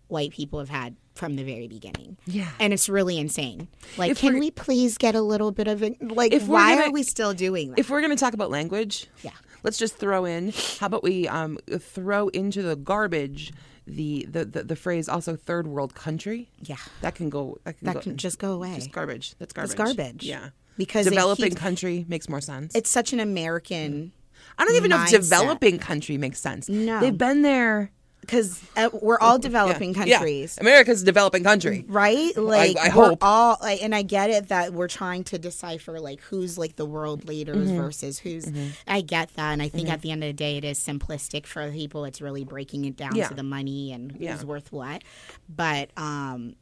white 0.06 0.30
people 0.30 0.60
have 0.60 0.68
had 0.68 0.94
from 1.16 1.34
the 1.34 1.42
very 1.42 1.66
beginning. 1.66 2.16
Yeah. 2.26 2.50
and 2.60 2.72
it's 2.72 2.88
really 2.88 3.18
insane. 3.18 3.66
Like, 3.96 4.12
If 4.12 4.18
can 4.20 4.34
we're- 4.34 4.50
please 4.52 4.98
get 4.98 5.14
a 5.16 5.22
little 5.22 5.50
bit 5.50 5.66
of 5.66 5.82
it? 5.82 6.00
Like, 6.00 6.32
why 6.42 6.76
gonna- 6.76 6.88
are 6.88 6.92
we 6.92 7.02
still 7.02 7.32
doing 7.34 7.70
that? 7.70 7.78
If 7.80 7.88
we're 7.90 8.02
going 8.02 8.14
to 8.14 8.20
talk 8.22 8.34
about 8.34 8.50
language, 8.50 9.08
Yeah. 9.22 9.30
Let's 9.62 9.78
just 9.78 9.96
throw 9.96 10.24
in. 10.24 10.52
How 10.80 10.86
about 10.86 11.02
we 11.02 11.26
um, 11.28 11.58
throw 11.78 12.28
into 12.28 12.62
the 12.62 12.76
garbage 12.76 13.52
the, 13.86 14.26
the, 14.28 14.44
the, 14.44 14.62
the 14.64 14.76
phrase 14.76 15.08
also 15.08 15.36
third 15.36 15.66
world 15.66 15.94
country? 15.94 16.48
yeah, 16.60 16.76
That 17.02 17.14
can 17.14 17.30
go. 17.30 17.58
That 17.64 17.78
can 17.78 17.86
that 17.86 17.94
go. 17.94 18.00
can 18.00 18.16
just 18.16 18.38
go 18.38 18.52
away. 18.52 18.74
just 18.74 18.92
garbage. 18.92 19.34
That's 19.38 19.52
garbage. 19.52 19.70
It's 19.72 19.78
garbage. 19.78 20.24
Yeah. 20.24 20.48
because 20.76 21.06
Developing 21.06 21.50
keeps- 21.50 21.60
country 21.60 22.04
makes 22.08 22.28
more 22.28 22.40
sense. 22.40 22.74
it's 22.74 22.90
such 22.90 23.12
an 23.12 23.20
American 23.20 24.12
I 24.58 24.64
don't 24.64 24.76
even 24.76 24.90
know 24.90 25.02
if 25.02 25.10
developing 25.10 25.78
country 25.78 26.18
makes 26.18 26.40
sense. 26.40 26.68
No. 26.68 27.00
They've 27.00 27.16
been 27.16 27.42
there. 27.42 27.90
Because 28.26 28.62
uh, 28.76 28.90
we're 28.92 29.18
all 29.20 29.38
developing 29.38 29.94
Yeah, 29.94 30.04
yeah. 30.04 30.16
countries. 30.18 30.58
America's 30.60 31.02
a 31.02 31.04
developing 31.04 31.44
country. 31.44 31.84
Right, 31.86 32.36
like 32.36 32.76
I 32.76 32.88
we're 32.88 33.08
hope. 33.10 33.18
all, 33.22 33.56
like, 33.62 33.82
and 33.82 33.94
I 33.94 34.02
get 34.02 34.30
it 34.30 34.48
that 34.48 34.72
we're 34.72 34.88
trying 34.88 35.24
to 35.24 35.38
decipher 35.38 36.00
like 36.00 36.20
who's 36.20 36.58
like 36.58 36.76
the 36.76 36.86
world 36.86 37.26
leaders 37.26 37.68
Mm-hmm. 37.68 37.76
versus 37.76 38.18
who's. 38.18 38.50
I 38.86 39.00
get 39.00 39.34
that, 39.36 39.52
and 39.52 39.62
I 39.62 39.68
think 39.68 39.88
at 39.88 40.02
the 40.02 40.10
end 40.10 40.24
of 40.24 40.28
the 40.28 40.32
day, 40.34 40.56
it 40.56 40.64
is 40.64 40.78
simplistic 40.78 41.46
for 41.46 41.70
people. 41.70 42.04
It's 42.04 42.20
really 42.20 42.44
breaking 42.44 42.84
it 42.84 42.96
down 42.96 43.14
Yeah. 43.14 43.28
to 43.28 43.34
the 43.34 43.42
money 43.42 43.92
and 43.92 44.12
who's 44.12 44.44
worth 44.44 44.72
what. 44.72 45.02
But 45.48 45.90
um, 45.96 46.56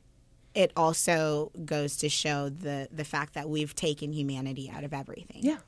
it 0.55 0.73
also 0.77 1.51
goes 1.65 1.97
to 1.99 2.09
show 2.09 2.49
the 2.49 2.89
the 2.93 3.05
fact 3.05 3.35
that 3.35 3.49
we've 3.49 3.75
taken 3.75 4.12
humanity 4.12 4.71
out 4.75 4.85
of 4.85 4.93
everything. 4.93 5.41
Yeah. 5.43 5.59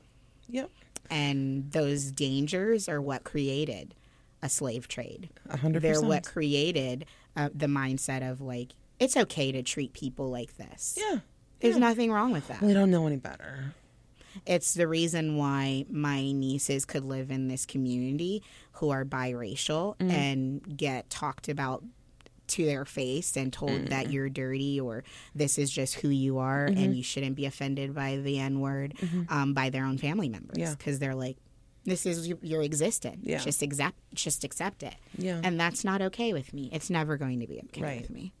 Yep. 0.49 0.69
and 1.09 1.71
those 1.71 2.11
dangers 2.11 2.87
are 2.87 3.01
what 3.01 3.23
created 3.25 3.93
a 4.41 4.49
slave 4.49 4.87
trade. 4.87 5.29
A 5.49 5.57
hundred 5.57 5.81
They're 5.81 6.01
what 6.01 6.25
created 6.25 7.05
uh, 7.35 7.49
the 7.53 7.67
mindset 7.67 8.29
of 8.29 8.41
like 8.41 8.73
it's 8.99 9.15
okay 9.17 9.51
to 9.51 9.61
treat 9.63 9.93
people 9.93 10.29
like 10.31 10.57
this. 10.57 10.97
Yeah. 10.99 11.19
There's 11.59 11.77
nothing 11.77 12.11
wrong 12.11 12.31
with 12.31 12.47
that. 12.49 12.61
We 12.61 12.73
don't 12.73 12.91
know 12.91 13.07
any 13.07 13.17
better. 13.17 13.73
It's 14.45 14.75
the 14.75 14.87
reason 14.87 15.37
why 15.37 15.85
my 15.89 16.31
nieces 16.31 16.85
could 16.85 17.03
live 17.03 17.31
in 17.31 17.47
this 17.47 17.65
community 17.65 18.43
who 18.73 18.91
are 18.91 19.03
biracial 19.03 19.97
Mm-hmm. 19.97 20.11
and 20.11 20.77
get 20.77 21.09
talked 21.09 21.49
about 21.49 21.83
to 22.49 22.65
their 22.65 22.85
face 22.85 23.35
and 23.35 23.51
told 23.51 23.71
Mm-hmm. 23.71 23.85
that 23.87 24.11
you're 24.11 24.29
dirty 24.29 24.79
or 24.79 25.03
this 25.33 25.57
is 25.57 25.71
just 25.71 25.95
who 25.95 26.09
you 26.09 26.37
are 26.37 26.67
Mm-hmm. 26.67 26.77
and 26.83 26.95
you 26.95 27.01
shouldn't 27.03 27.35
be 27.35 27.45
offended 27.47 27.95
by 27.95 28.17
the 28.17 28.37
N 28.39 28.59
word 28.59 28.93
um, 29.29 29.53
by 29.55 29.69
their 29.71 29.83
own 29.85 29.97
family 29.97 30.29
members 30.29 30.57
Yeah. 30.57 30.75
because 30.77 30.99
they're 30.99 31.15
like, 31.15 31.37
this 31.87 32.05
is 32.05 32.27
your, 32.27 32.61
existence. 32.61 33.19
Yeah. 33.23 33.37
Just 33.39 33.61
accept, 33.61 33.95
just 34.13 34.43
accept 34.43 34.83
it. 34.83 34.95
Yeah. 35.17 35.39
And 35.41 35.57
that's 35.59 35.83
not 35.85 36.01
okay 36.01 36.33
with 36.33 36.53
me. 36.53 36.69
It's 36.73 36.89
never 36.89 37.15
going 37.17 37.39
to 37.39 37.47
be 37.47 37.59
okay 37.65 37.81
Right. 37.81 38.01
with 38.01 38.09
me. 38.09 38.33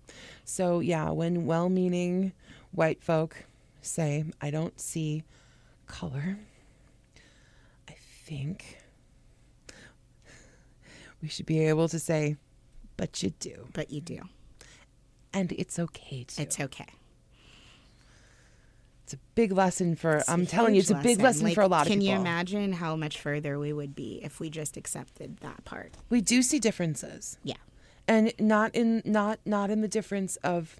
So, 0.43 0.81
yeah, 0.81 1.09
when 1.11 1.45
well 1.45 1.69
meaning 1.69 2.33
white 2.71 3.01
folk 3.01 3.45
say, 3.81 4.25
I 4.41 4.51
don't 4.51 4.79
see 4.79 5.23
color, 5.87 6.37
I 7.87 7.95
think 8.25 8.79
we 11.21 11.29
should 11.29 11.45
be 11.45 11.61
able 11.67 11.87
to 11.87 11.99
say, 11.99 12.35
but 12.97 13.23
you 13.23 13.31
do. 13.39 13.67
But 13.71 13.91
you 13.91 14.01
do. 14.01 14.19
And 15.33 15.53
it's 15.53 15.79
okay 15.79 16.25
to. 16.25 16.41
It's 16.41 16.59
okay. 16.59 16.87
It's 19.07 19.13
a 19.13 19.19
big 19.35 19.53
lesson 19.53 19.95
for, 19.95 20.17
It's 20.17 20.27
I'm 20.27 20.45
telling 20.45 20.75
you, 20.75 20.81
it's 20.81 20.89
a 20.89 20.95
big 20.95 21.21
lesson 21.21 21.45
Like, 21.45 21.55
for 21.55 21.61
a 21.61 21.67
lot 21.69 21.83
of 21.83 21.87
people. 21.87 22.01
can 22.01 22.09
you 22.09 22.13
imagine 22.17 22.73
how 22.73 22.97
much 22.97 23.17
further 23.21 23.57
we 23.57 23.71
would 23.71 23.95
be 23.95 24.19
if 24.21 24.41
we 24.41 24.49
just 24.49 24.75
accepted 24.75 25.37
that 25.37 25.63
part? 25.63 25.93
we 26.09 26.19
do 26.19 26.41
see 26.41 26.59
differences. 26.59 27.37
Yeah. 27.41 27.55
And 28.05 28.33
not 28.37 28.75
in 28.75 29.01
not 29.05 29.39
not 29.45 29.69
in 29.69 29.79
the 29.79 29.87
difference 29.87 30.35
of 30.37 30.75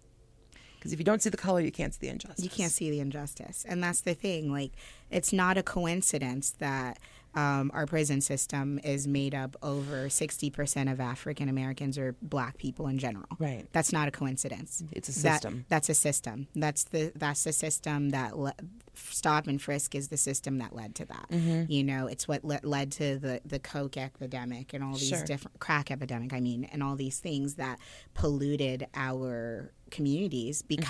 because 0.76 0.92
if 0.92 1.00
you 1.00 1.06
don't 1.06 1.22
see 1.22 1.30
the 1.30 1.38
color, 1.38 1.62
you 1.62 1.72
can't 1.72 1.94
see 1.94 2.02
the 2.02 2.10
injustice. 2.10 2.44
You 2.44 2.50
can't 2.50 2.72
see 2.72 2.90
the 2.90 3.00
injustice. 3.00 3.66
And 3.66 3.82
that's 3.82 4.02
the 4.02 4.14
thing. 4.14 4.52
Like, 4.52 4.74
it's 5.10 5.32
not 5.32 5.58
a 5.58 5.64
coincidence 5.64 6.52
that 6.60 7.00
um, 7.38 7.70
our 7.74 7.86
prison 7.86 8.20
system 8.20 8.80
is 8.84 9.08
made 9.08 9.36
up 9.36 9.56
over 9.62 10.08
60% 10.08 10.92
of 10.92 11.00
African 11.00 11.50
Americans 11.50 11.98
or 11.98 12.16
black 12.22 12.58
people 12.58 12.88
in 12.88 12.98
general. 12.98 13.28
Right. 13.38 13.66
That's 13.72 13.94
not 13.94 14.08
a 14.08 14.12
coincidence. 14.12 14.84
It's 14.92 15.08
a 15.08 15.12
That- 15.24 15.34
system. 15.44 15.66
that's 15.70 15.90
a 15.90 15.94
system. 15.94 16.48
That's 16.56 16.84
the 16.86 17.12
that's 17.16 17.44
the 17.44 17.54
system 17.54 18.10
that 18.10 18.38
le- 18.38 18.56
stop 18.96 19.46
and 19.46 19.62
frisk 19.62 19.94
is 19.94 20.08
the 20.08 20.18
system 20.18 20.58
that 20.58 20.76
led 20.76 20.96
to 20.96 21.06
that. 21.06 21.28
Mm-hmm. 21.32 21.72
You 21.72 21.84
know, 21.84 22.08
it's 22.08 22.28
what 22.28 22.44
le- 22.44 22.60
led 22.64 22.92
to 22.94 23.20
the 23.20 23.40
the 23.46 23.60
coke 23.60 23.98
epidemic 23.98 24.74
and 24.74 24.84
all 24.84 24.94
these 24.94 25.10
Sure. 25.10 25.24
different 25.24 25.60
crack 25.60 25.92
epidemic. 25.92 26.34
I 26.34 26.40
mean, 26.40 26.64
and 26.72 26.82
all 26.82 26.96
these 26.96 27.20
things 27.20 27.56
that 27.56 27.78
polluted 28.16 28.88
our 28.96 29.72
communities 29.92 30.64
Mm-hmm. 30.64 30.82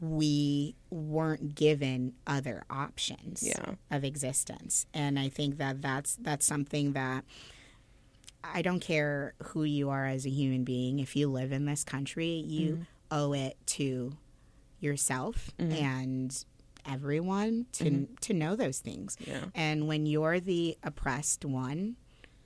We 0.00 0.74
weren't 0.90 1.54
given 1.54 2.14
other 2.26 2.64
options 2.70 3.42
Yeah. 3.46 3.74
of 3.90 4.02
existence. 4.04 4.86
And 4.94 5.18
I 5.18 5.28
think 5.28 5.58
that 5.58 5.82
that's 5.82 6.16
that's 6.16 6.46
something 6.46 6.92
that 6.92 7.24
I 8.42 8.62
don't 8.62 8.80
care 8.80 9.34
who 9.48 9.64
you 9.64 9.90
are 9.90 10.06
as 10.06 10.24
a 10.24 10.30
human 10.30 10.64
being. 10.64 10.98
If 10.98 11.14
you 11.16 11.28
live 11.28 11.52
in 11.52 11.66
this 11.66 11.84
country, 11.84 12.42
you 12.46 12.72
Mm-hmm. 12.72 12.82
owe 13.10 13.32
it 13.34 13.56
to 13.66 14.16
yourself 14.78 15.50
and 15.58 16.44
everyone 16.86 17.66
to 17.72 17.84
Mm-hmm. 17.84 18.14
to 18.22 18.32
know 18.32 18.56
those 18.56 18.78
things. 18.78 19.16
Yeah. 19.20 19.44
And 19.54 19.86
when 19.86 20.06
you're 20.06 20.40
the 20.40 20.78
oppressed 20.82 21.44
one, 21.44 21.96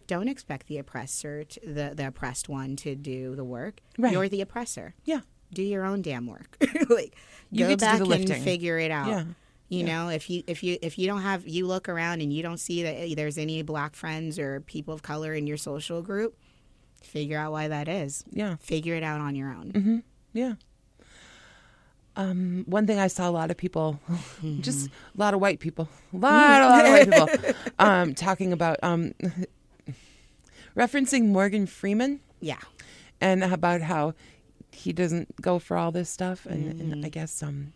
don't 0.08 0.26
expect 0.28 0.66
the 0.66 0.78
oppressor, 0.78 1.44
to, 1.44 1.60
the 1.60 1.92
the 1.94 2.08
oppressed 2.08 2.48
one, 2.48 2.74
to 2.76 2.96
do 2.96 3.36
the 3.36 3.44
work. 3.44 3.80
Right. 3.96 4.12
You're 4.12 4.28
the 4.28 4.40
oppressor. 4.40 4.94
Yeah. 5.04 5.20
Do 5.52 5.62
your 5.62 5.84
own 5.84 6.02
damn 6.02 6.26
work. 6.26 6.56
like 6.88 7.14
You 7.50 7.64
go 7.64 7.68
get 7.76 7.78
to 7.80 8.04
do 8.04 8.08
back 8.08 8.30
and 8.30 8.42
figure 8.42 8.78
it 8.78 8.90
out. 8.90 9.08
Yeah. 9.08 9.24
You 9.68 9.82
know, 9.84 10.08
if 10.08 10.28
you 10.30 10.42
if 10.46 10.62
you 10.62 10.78
if 10.82 10.98
you 10.98 11.06
don't 11.06 11.22
have 11.22 11.46
you 11.48 11.66
look 11.66 11.88
around 11.88 12.20
and 12.20 12.32
you 12.32 12.42
don't 12.42 12.58
see 12.58 12.82
that 12.82 13.16
there's 13.16 13.38
any 13.38 13.62
black 13.62 13.96
friends 13.96 14.38
or 14.38 14.60
people 14.60 14.94
of 14.94 15.02
color 15.02 15.32
in 15.34 15.46
your 15.46 15.56
social 15.56 16.02
group, 16.02 16.36
figure 17.02 17.38
out 17.38 17.50
why 17.52 17.68
that 17.68 17.88
is. 17.88 18.24
Yeah. 18.30 18.56
Figure 18.60 18.94
it 18.94 19.02
out 19.02 19.20
on 19.20 19.34
your 19.34 19.48
own. 19.50 20.02
Yeah. 20.32 20.54
Um, 22.16 22.62
one 22.68 22.86
thing 22.86 23.00
I 23.00 23.08
saw 23.08 23.28
a 23.28 23.32
lot 23.32 23.50
of 23.50 23.56
people, 23.56 23.98
just 24.60 24.86
a 24.86 24.90
lot 25.16 25.34
of 25.34 25.40
white 25.40 25.58
people, 25.58 25.88
a 26.12 26.16
lot, 26.18 26.62
a 26.62 26.66
lot 26.66 26.86
of 26.86 26.92
white 26.92 27.10
people, 27.42 27.54
um, 27.80 28.14
talking 28.14 28.52
about 28.52 28.78
um, 28.84 29.14
referencing 30.76 31.26
Morgan 31.26 31.66
Freeman 31.66 32.20
Yeah. 32.40 32.60
and 33.20 33.42
about 33.42 33.80
how 33.82 34.14
he 34.74 34.92
doesn't 34.92 35.40
go 35.40 35.58
for 35.58 35.76
all 35.76 35.92
this 35.92 36.10
stuff. 36.10 36.46
And, 36.46 36.80
and 36.80 37.06
I 37.06 37.08
guess 37.08 37.42
um, 37.42 37.72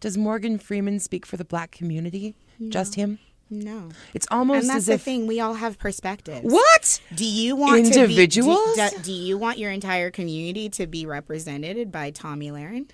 does 0.00 0.16
Morgan 0.16 0.58
Freeman 0.58 1.00
speak 1.00 1.26
for 1.26 1.36
the 1.36 1.44
black 1.44 1.70
community? 1.70 2.34
Just 2.68 2.94
him? 2.94 3.18
No. 3.48 3.90
It's 4.12 4.26
almost 4.30 4.62
And 4.62 4.70
that's 4.70 4.78
as 4.78 4.86
the 4.86 4.92
if 4.94 5.02
thing. 5.02 5.26
We 5.26 5.40
all 5.40 5.54
have 5.54 5.78
perspectives. 5.78 6.40
what? 6.42 7.00
Do 7.14 7.24
you 7.24 7.54
want 7.54 7.86
Individuals? 7.86 8.76
Be, 8.76 8.88
do, 8.88 9.02
do 9.02 9.12
you 9.12 9.38
want 9.38 9.58
your 9.58 9.70
entire 9.70 10.10
community 10.10 10.68
to 10.70 10.86
be 10.86 11.06
represented 11.06 11.92
by 11.92 12.10
Tomi 12.10 12.50
Lahren? 12.50 12.88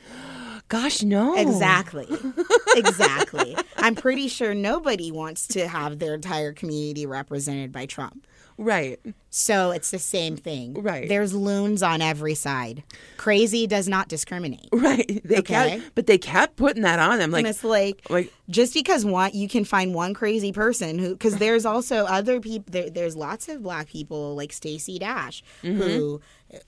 Gosh, 0.68 1.02
no. 1.02 1.36
Exactly. 1.36 2.06
exactly. 2.76 3.56
I'm 3.76 3.94
pretty 3.94 4.28
sure 4.28 4.54
nobody 4.54 5.10
wants 5.10 5.46
to 5.48 5.68
have 5.68 5.98
their 5.98 6.14
entire 6.14 6.52
community 6.52 7.06
represented 7.06 7.72
by 7.72 7.86
Trump. 7.86 8.26
Right. 8.58 8.98
So 9.30 9.70
it's 9.70 9.90
the 9.90 9.98
same 9.98 10.36
thing. 10.36 10.74
Right. 10.74 11.08
There's 11.08 11.32
loons 11.34 11.82
on 11.82 12.02
every 12.02 12.34
side. 12.34 12.82
Crazy 13.16 13.66
does 13.66 13.88
not 13.88 14.08
discriminate. 14.08 14.68
Right. 14.72 15.20
They 15.24 15.38
Okay. 15.38 15.78
kept, 15.80 15.94
but 15.94 16.06
they 16.06 16.18
kept 16.18 16.56
putting 16.56 16.82
that 16.82 16.98
on 16.98 17.18
them. 17.18 17.30
Like, 17.30 17.40
and 17.40 17.48
it's 17.48 17.64
like, 17.64 18.02
like 18.10 18.32
just 18.50 18.74
because 18.74 19.04
one 19.04 19.30
you 19.32 19.48
can 19.48 19.64
find 19.64 19.94
one 19.94 20.12
crazy 20.14 20.52
person 20.52 20.98
who 20.98 21.12
because 21.12 21.36
there's 21.36 21.64
also 21.64 22.04
other 22.04 22.40
people 22.40 22.66
there, 22.70 22.90
there's 22.90 23.16
lots 23.16 23.48
of 23.48 23.62
black 23.62 23.88
people 23.88 24.34
like 24.36 24.52
Stacey 24.52 24.98
Dash 24.98 25.42
who 25.62 26.20
uh, 26.52 26.58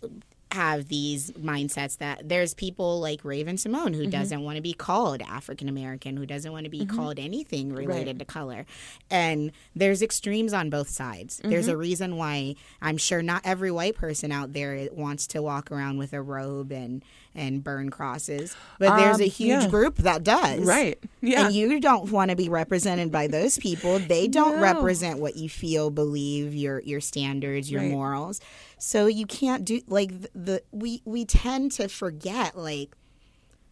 have 0.55 0.88
these 0.88 1.30
mindsets 1.32 1.98
that 1.98 2.28
there's 2.28 2.55
people 2.55 3.00
like 3.00 3.24
Raven-Symoné 3.24 3.94
who 3.94 4.02
mm-hmm. 4.02 4.11
doesn't 4.11 4.42
want 4.42 4.57
to 4.57 4.62
be 4.62 4.72
called 4.72 5.22
African 5.22 5.68
American 5.68 6.16
who 6.16 6.26
doesn't 6.26 6.50
want 6.50 6.64
to 6.64 6.70
be 6.70 6.80
mm-hmm. 6.80 6.96
called 6.96 7.18
anything 7.18 7.72
related 7.72 8.18
to 8.18 8.24
color 8.24 8.64
and 9.11 9.52
there's 9.76 10.00
extremes 10.02 10.52
on 10.52 10.70
both 10.70 10.88
sides 10.88 11.40
there's 11.44 11.68
a 11.68 11.72
mm-hmm. 11.72 11.80
reason 11.80 12.16
why 12.16 12.55
I'm 12.80 12.96
sure 12.96 13.22
not 13.22 13.42
every 13.44 13.70
white 13.70 13.96
person 13.96 14.32
out 14.32 14.52
there 14.52 14.88
wants 14.92 15.26
to 15.28 15.42
walk 15.42 15.70
around 15.70 15.98
with 15.98 16.12
a 16.12 16.22
robe 16.22 16.72
and 16.72 17.05
and 17.34 17.64
burn 17.64 17.90
crosses 17.90 18.57
but 18.78 18.96
there's 18.96 19.16
Um, 19.16 19.22
a 19.22 19.28
huge 19.28 19.64
yeah. 19.64 19.68
group 19.68 19.96
that 19.98 20.22
does 20.24 20.61
right. 20.61 20.98
Yeah. 21.20 21.46
and 21.46 21.55
you 21.55 21.80
don't 21.80 22.11
want 22.11 22.30
to 22.30 22.36
be 22.36 22.48
represented 22.48 23.11
by 23.11 23.26
those 23.26 23.59
people. 23.59 23.98
They 23.98 24.28
don't 24.28 24.57
No. 24.57 24.62
represent 24.62 25.18
what 25.18 25.36
you 25.36 25.48
feel, 25.48 25.90
believe, 25.90 26.55
your 26.55 26.80
your 26.80 27.00
standards, 27.00 27.70
your 27.70 27.82
Right. 27.82 27.90
morals. 27.90 28.40
So 28.87 29.07
you 29.07 29.24
can't 29.24 29.64
do 29.64 29.80
like 29.87 30.11
the, 30.35 30.62
we 30.70 31.01
we 31.07 31.24
tend 31.24 31.72
to 31.72 31.89
forget 31.89 32.55
like 32.59 32.95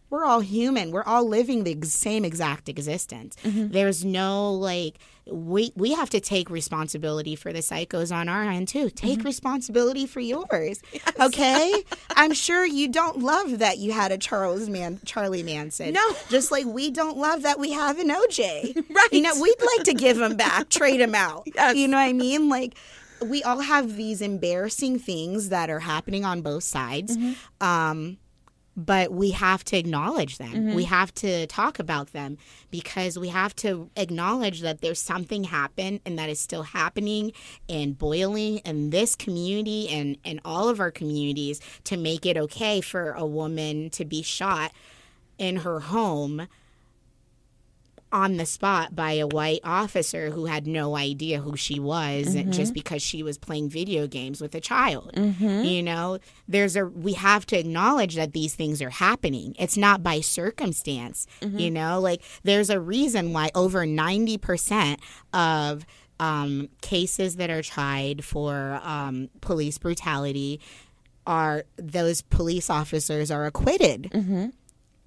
we're 0.09 0.25
all 0.25 0.39
human. 0.39 0.89
We're 0.89 1.03
all 1.03 1.23
living 1.27 1.63
the 1.65 1.85
same 1.87 2.25
exact 2.25 2.67
existence. 2.67 3.35
Mm-hmm. 3.43 3.67
There's 3.69 4.03
no 4.03 4.51
like 4.53 4.97
we 5.27 5.71
we 5.75 5.93
have 5.93 6.09
to 6.11 6.19
take 6.19 6.49
responsibility 6.49 7.35
for 7.35 7.53
the 7.53 7.59
psychos 7.59 8.11
on 8.15 8.27
our 8.27 8.41
end 8.43 8.69
too. 8.69 8.89
Take 8.89 9.19
Mm-hmm. 9.19 9.27
responsibility 9.27 10.07
for 10.07 10.19
yours. 10.19 10.81
Okay? 11.19 11.83
I'm 12.15 12.33
sure 12.33 12.65
you 12.65 12.87
don't 12.87 13.19
love 13.19 13.59
that 13.59 13.77
you 13.77 13.91
had 13.91 14.11
a 14.11 14.17
Charles 14.17 14.67
Man 14.67 14.99
Charlie 15.05 15.43
Manson. 15.43 15.93
No. 15.93 16.15
Just 16.29 16.51
like 16.51 16.65
we 16.65 16.89
don't 16.89 17.17
love 17.17 17.43
that 17.43 17.59
we 17.59 17.71
have 17.73 17.99
an 17.99 18.09
OJ. 18.09 18.83
Right. 18.89 19.09
You 19.11 19.21
know, 19.21 19.39
we'd 19.39 19.61
like 19.77 19.85
to 19.85 19.93
give 19.93 20.19
him 20.19 20.35
back, 20.37 20.69
trade 20.69 21.01
him 21.01 21.13
out. 21.13 21.43
Yes. 21.53 21.75
You 21.75 21.87
know 21.87 21.97
what 21.97 22.03
I 22.09 22.13
mean? 22.13 22.49
Like 22.49 22.73
we 23.23 23.43
all 23.43 23.61
have 23.61 23.95
these 23.95 24.21
embarrassing 24.21 24.99
things 24.99 25.49
that 25.49 25.69
are 25.69 25.79
happening 25.79 26.25
on 26.25 26.41
both 26.41 26.63
sides. 26.63 27.17
Mm-hmm. 27.17 27.65
Um 27.65 28.17
but 28.75 29.11
we 29.11 29.31
have 29.31 29.63
to 29.65 29.77
acknowledge 29.77 30.37
them. 30.37 30.51
Mm-hmm. 30.51 30.73
We 30.73 30.85
have 30.85 31.13
to 31.15 31.45
talk 31.47 31.79
about 31.79 32.11
them 32.11 32.37
because 32.71 33.19
we 33.19 33.29
have 33.29 33.55
to 33.57 33.89
acknowledge 33.95 34.61
that 34.61 34.81
there's 34.81 34.99
something 34.99 35.45
happened 35.45 35.99
and 36.05 36.17
that 36.17 36.29
is 36.29 36.39
still 36.39 36.63
happening 36.63 37.33
and 37.69 37.97
boiling 37.97 38.57
in 38.59 38.89
this 38.89 39.15
community 39.15 39.89
and, 39.89 40.17
and 40.25 40.39
all 40.43 40.69
of 40.69 40.79
our 40.79 40.91
communities 40.91 41.61
to 41.83 41.97
make 41.97 42.25
it 42.25 42.37
okay 42.37 42.81
for 42.81 43.11
a 43.11 43.25
woman 43.25 43.89
to 43.91 44.05
be 44.05 44.23
shot 44.23 44.71
in 45.37 45.57
her 45.57 45.81
home 45.81 46.47
on 48.13 48.37
the 48.37 48.45
spot 48.45 48.95
by 48.95 49.13
a 49.13 49.25
white 49.27 49.59
officer 49.63 50.29
who 50.29 50.45
had 50.45 50.67
no 50.67 50.95
idea 50.95 51.39
who 51.39 51.57
she 51.57 51.79
was 51.79 52.35
just 52.51 52.73
because 52.73 53.01
she 53.01 53.23
was 53.23 53.37
playing 53.37 53.69
video 53.69 54.07
games 54.07 54.39
with 54.39 54.53
a 54.55 54.61
child. 54.61 55.11
You 55.65 55.81
know, 55.83 56.19
there's 56.47 56.75
a 56.75 56.85
we 56.85 57.13
have 57.13 57.45
to 57.47 57.59
acknowledge 57.59 58.15
that 58.15 58.31
these 58.33 58.53
things 58.55 58.81
are 58.81 58.91
happening. 58.91 59.55
It's 59.59 59.75
not 59.77 60.03
by 60.03 60.21
circumstance. 60.21 61.25
You 61.59 61.71
know, 61.71 61.99
like 61.99 62.21
there's 62.43 62.69
a 62.69 62.79
reason 62.79 63.33
why 63.33 63.49
over 63.55 63.85
90% 63.85 64.99
of 65.33 65.85
um, 66.19 66.69
cases 66.81 67.37
that 67.37 67.49
are 67.49 67.63
tried 67.63 68.23
for 68.23 68.79
um, 68.83 69.29
police 69.41 69.77
brutality 69.79 70.59
are 71.25 71.63
those 71.77 72.21
police 72.21 72.69
officers 72.69 73.31
are 73.31 73.45
acquitted 73.45 74.11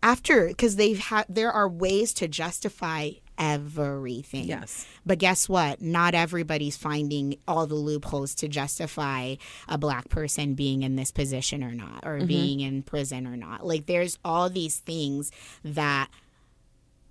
after 0.07 0.47
because 0.47 0.77
they've 0.77 1.01
had 1.01 1.27
there 1.29 1.51
are 1.51 1.69
ways 1.69 2.15
to 2.15 2.29
justify 2.29 3.11
everything. 3.39 4.45
Yes. 4.45 4.87
but 5.05 5.19
guess 5.19 5.49
what? 5.49 5.83
Not 5.83 6.15
everybody's 6.15 6.77
finding 6.77 7.39
all 7.47 7.67
the 7.67 7.75
loopholes 7.75 8.35
to 8.37 8.49
justify 8.49 9.35
a 9.69 9.77
black 9.77 10.09
person 10.09 10.55
being 10.55 10.83
in 10.83 10.97
this 10.97 11.11
position 11.11 11.63
or 11.63 11.73
not 11.73 12.07
or 12.07 12.19
mm-hmm. 12.19 12.27
being 12.27 12.61
in 12.61 12.83
prison 12.83 13.27
or 13.27 13.37
not. 13.37 13.67
Like 13.67 13.87
there's 13.87 14.19
all 14.25 14.49
these 14.49 14.79
things 14.79 15.33
that 15.65 16.09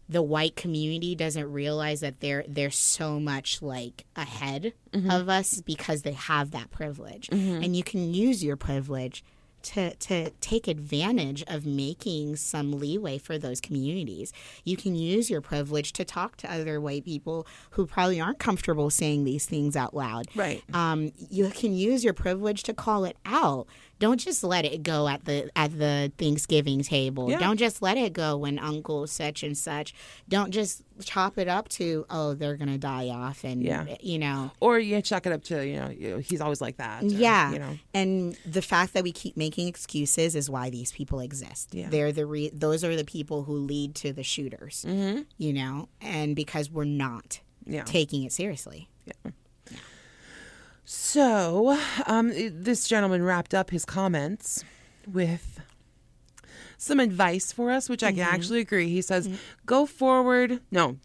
the 0.08 0.22
white 0.22 0.56
community 0.56 1.16
doesn't 1.16 1.52
realize 1.52 2.00
that 2.00 2.22
they're 2.22 2.46
they're 2.48 2.72
so 2.72 3.20
much 3.20 3.62
like 3.62 4.06
ahead 4.16 4.74
mm-hmm. 4.94 5.12
of 5.12 5.28
us 5.28 5.62
because 5.62 6.04
they 6.04 6.14
have 6.14 6.52
that 6.52 6.72
privilege. 6.72 7.28
Mm-hmm. 7.28 7.64
And 7.64 7.76
you 7.76 7.84
can 7.84 8.14
use 8.14 8.44
your 8.44 8.56
privilege 8.56 9.24
to 9.66 9.94
to 9.96 10.30
take 10.42 10.68
advantage 10.68 11.44
of 11.48 11.66
making 11.66 12.36
some 12.36 12.72
leeway 12.80 13.18
for 13.18 13.38
those 13.38 13.60
communities. 13.60 14.32
You 14.64 14.78
can 14.78 14.96
use 14.96 15.30
your 15.30 15.42
privilege 15.42 15.94
to 15.94 16.06
talk 16.06 16.38
to 16.38 16.52
other 16.52 16.80
white 16.80 17.06
people 17.06 17.48
who 17.72 17.86
probably 17.86 18.22
aren't 18.22 18.40
comfortable 18.40 18.90
saying 18.90 19.24
these 19.24 19.46
things 19.46 19.76
out 19.76 19.96
loud. 19.96 20.28
Right. 20.36 20.64
Um, 20.74 21.12
you 21.30 21.50
can 21.50 21.74
use 21.74 22.04
your 22.04 22.14
privilege 22.14 22.64
to 22.64 22.74
call 22.74 23.06
it 23.06 23.18
out. 23.26 23.68
Don't 24.00 24.20
just 24.20 24.44
let 24.44 24.66
it 24.66 24.84
go 24.84 25.08
at 25.08 25.24
the 25.26 25.50
at 25.56 25.78
the 25.78 26.12
Thanksgiving 26.18 26.82
table. 26.84 27.30
Yeah. 27.30 27.40
Don't 27.40 27.58
just 27.58 27.82
let 27.82 27.98
it 27.98 28.12
go 28.14 28.36
when 28.38 28.60
Uncle 28.60 29.08
such 29.08 29.42
and 29.44 29.58
such. 29.58 29.94
Don't 30.28 30.52
just 30.52 30.82
chop 31.04 31.38
it 31.38 31.48
up 31.48 31.70
to 31.70 32.06
oh 32.10 32.34
they're 32.34 32.58
gonna 32.58 32.78
die 32.78 33.10
off 33.10 33.44
and 33.44 33.64
Yeah. 33.64 33.86
you 34.02 34.18
know 34.20 34.52
Or 34.60 34.80
you 34.80 35.02
chuck 35.02 35.26
it 35.26 35.32
up 35.34 35.44
to, 35.46 35.66
you 35.66 35.76
know, 35.80 36.18
he's 36.20 36.42
always 36.42 36.60
like 36.62 36.78
that. 36.78 37.04
or, 37.04 37.08
yeah. 37.08 37.52
You 37.54 37.60
know. 37.60 37.78
And 37.94 38.38
the 38.46 38.62
fact 38.62 38.94
that 38.94 39.04
we 39.04 39.12
keep 39.12 39.38
making 39.38 39.68
excuses 39.68 40.36
is 40.36 40.50
why 40.50 40.70
these 40.70 40.92
people 40.92 41.20
exist. 41.22 41.74
Yeah. 41.74 41.90
They're 41.90 42.12
the 42.12 42.26
re- 42.26 42.52
those 42.54 42.84
are 42.84 42.96
the 42.96 43.06
people 43.06 43.44
who 43.44 43.54
lead 43.58 43.96
to 43.96 44.12
the 44.14 44.24
shooters. 44.24 44.86
Mm-hmm. 44.88 45.22
You 45.38 45.54
know, 45.54 45.90
and 46.02 46.36
because 46.36 46.70
we're 46.70 46.84
not 46.86 47.40
Yeah. 47.66 47.84
taking 47.84 48.24
it 48.24 48.32
seriously. 48.34 48.90
So, 50.86 51.78
um, 52.06 52.32
this 52.36 52.88
gentleman 52.88 53.24
wrapped 53.24 53.56
up 53.56 53.72
his 53.72 53.86
comments 53.86 54.64
with 55.12 55.60
some 56.78 57.00
advice 57.00 57.52
for 57.52 57.72
us, 57.72 57.90
which 57.90 58.04
I 58.04 58.12
can 58.12 58.22
actually 58.22 58.60
agree. 58.60 58.90
He 58.90 59.02
says, 59.02 59.28
"Go 59.66 59.88
forward. 59.88 60.62
No, 60.72 60.98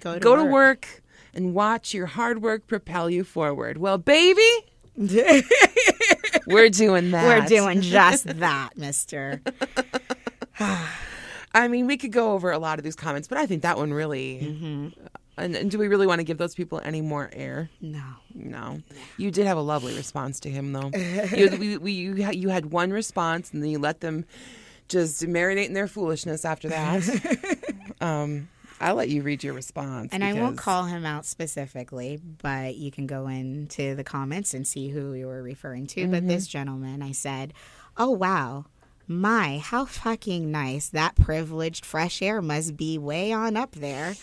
Go 0.00 0.14
to 0.14 0.20
go 0.20 0.36
to 0.36 0.44
work 0.44 1.02
and 1.34 1.52
watch 1.52 1.92
your 1.92 2.06
hard 2.06 2.40
work 2.42 2.66
propel 2.66 3.10
you 3.10 3.24
forward." 3.24 3.76
Well, 3.76 3.98
baby, 3.98 4.40
we're 6.46 6.70
doing 6.70 7.10
that. 7.10 7.24
We're 7.26 7.46
doing 7.46 7.80
just 7.82 8.26
that, 8.38 8.70
Mister. 8.78 9.42
I 11.54 11.68
mean, 11.68 11.86
we 11.86 11.98
could 11.98 12.12
go 12.12 12.32
over 12.32 12.50
a 12.50 12.58
lot 12.58 12.78
of 12.78 12.84
these 12.84 12.96
comments, 12.96 13.28
but 13.28 13.36
I 13.36 13.44
think 13.44 13.62
that 13.62 13.76
one 13.76 13.92
really. 13.92 14.40
Mm-hmm. 14.42 14.88
And, 15.38 15.54
and 15.54 15.70
do 15.70 15.78
we 15.78 15.88
really 15.88 16.06
want 16.06 16.20
to 16.20 16.24
give 16.24 16.38
those 16.38 16.54
people 16.54 16.80
any 16.82 17.02
more 17.02 17.30
air? 17.32 17.68
No. 17.80 18.02
No, 18.34 18.82
you 19.16 19.30
did 19.30 19.46
have 19.46 19.56
a 19.56 19.62
lovely 19.62 19.94
response 19.94 20.40
to 20.40 20.50
him, 20.50 20.72
though. 20.72 20.90
you, 20.94 21.50
we, 21.58 21.76
we, 21.78 21.92
you, 21.92 22.30
you 22.30 22.48
had 22.48 22.66
one 22.66 22.92
response, 22.92 23.52
and 23.52 23.62
then 23.62 23.70
you 23.70 23.78
let 23.78 24.00
them 24.00 24.24
just 24.88 25.22
marinate 25.22 25.66
in 25.66 25.72
their 25.72 25.88
foolishness 25.88 26.44
after 26.44 26.68
that. 26.68 27.74
um, 28.00 28.48
I'll 28.80 28.94
let 28.94 29.08
you 29.08 29.22
read 29.22 29.42
your 29.42 29.54
response. 29.54 30.10
And 30.12 30.22
I 30.22 30.34
won't 30.34 30.58
call 30.58 30.84
him 30.84 31.06
out 31.06 31.24
specifically, 31.24 32.20
but 32.42 32.76
you 32.76 32.90
can 32.90 33.06
go 33.06 33.26
into 33.26 33.94
the 33.94 34.04
comments 34.04 34.52
and 34.52 34.66
see 34.66 34.88
who 34.88 35.14
you 35.14 35.26
were 35.26 35.42
referring 35.42 35.86
to. 35.88 36.06
But 36.08 36.28
this 36.28 36.46
gentleman, 36.46 37.02
I 37.02 37.12
said, 37.12 37.54
Oh, 37.96 38.10
wow. 38.10 38.66
My, 39.08 39.58
how 39.58 39.86
fucking 39.86 40.50
nice. 40.50 40.88
That 40.88 41.14
privileged 41.16 41.86
fresh 41.86 42.20
air 42.20 42.42
must 42.42 42.76
be 42.76 42.98
way 42.98 43.32
on 43.32 43.56
up 43.56 43.72
there. 43.72 44.14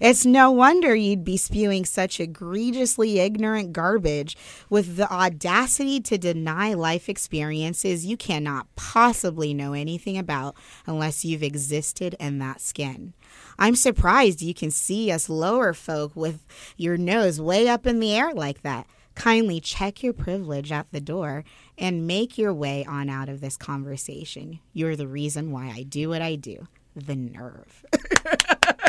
It's 0.00 0.24
no 0.24 0.50
wonder 0.50 0.94
you'd 0.94 1.24
be 1.24 1.36
spewing 1.36 1.84
such 1.84 2.20
egregiously 2.20 3.18
ignorant 3.18 3.74
garbage 3.74 4.34
with 4.70 4.96
the 4.96 5.06
audacity 5.12 6.00
to 6.00 6.16
deny 6.16 6.72
life 6.72 7.10
experiences 7.10 8.06
you 8.06 8.16
cannot 8.16 8.74
possibly 8.76 9.52
know 9.52 9.74
anything 9.74 10.16
about 10.16 10.56
unless 10.86 11.22
you've 11.22 11.42
existed 11.42 12.16
in 12.18 12.38
that 12.38 12.62
skin. 12.62 13.12
I'm 13.58 13.76
surprised 13.76 14.40
you 14.40 14.54
can 14.54 14.70
see 14.70 15.12
us 15.12 15.28
lower 15.28 15.74
folk 15.74 16.16
with 16.16 16.46
your 16.78 16.96
nose 16.96 17.38
way 17.38 17.68
up 17.68 17.86
in 17.86 18.00
the 18.00 18.14
air 18.14 18.32
like 18.32 18.62
that. 18.62 18.86
Kindly 19.14 19.60
check 19.60 20.02
your 20.02 20.14
privilege 20.14 20.72
at 20.72 20.90
the 20.92 21.00
door 21.02 21.44
and 21.76 22.06
make 22.06 22.38
your 22.38 22.54
way 22.54 22.86
on 22.86 23.10
out 23.10 23.28
of 23.28 23.42
this 23.42 23.58
conversation. 23.58 24.60
You're 24.72 24.96
the 24.96 25.08
reason 25.08 25.50
why 25.50 25.66
I 25.66 25.82
do 25.82 26.08
what 26.08 26.22
I 26.22 26.36
do. 26.36 26.68
The 26.96 27.16
nerve. 27.16 27.84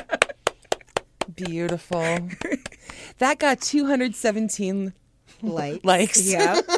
Beautiful. 1.36 2.00
that 3.20 3.40
got 3.40 3.62
217 3.62 4.94
Like 5.42 5.84
likes. 5.86 6.32
Yeah. 6.32 6.62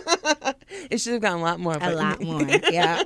It 0.89 0.99
should 0.99 1.13
have 1.13 1.21
gotten 1.21 1.39
a 1.39 1.43
lot 1.43 1.59
more. 1.59 1.77
a 1.79 1.91
lot 1.93 2.21
more. 2.21 2.41
Yeah. 2.69 3.03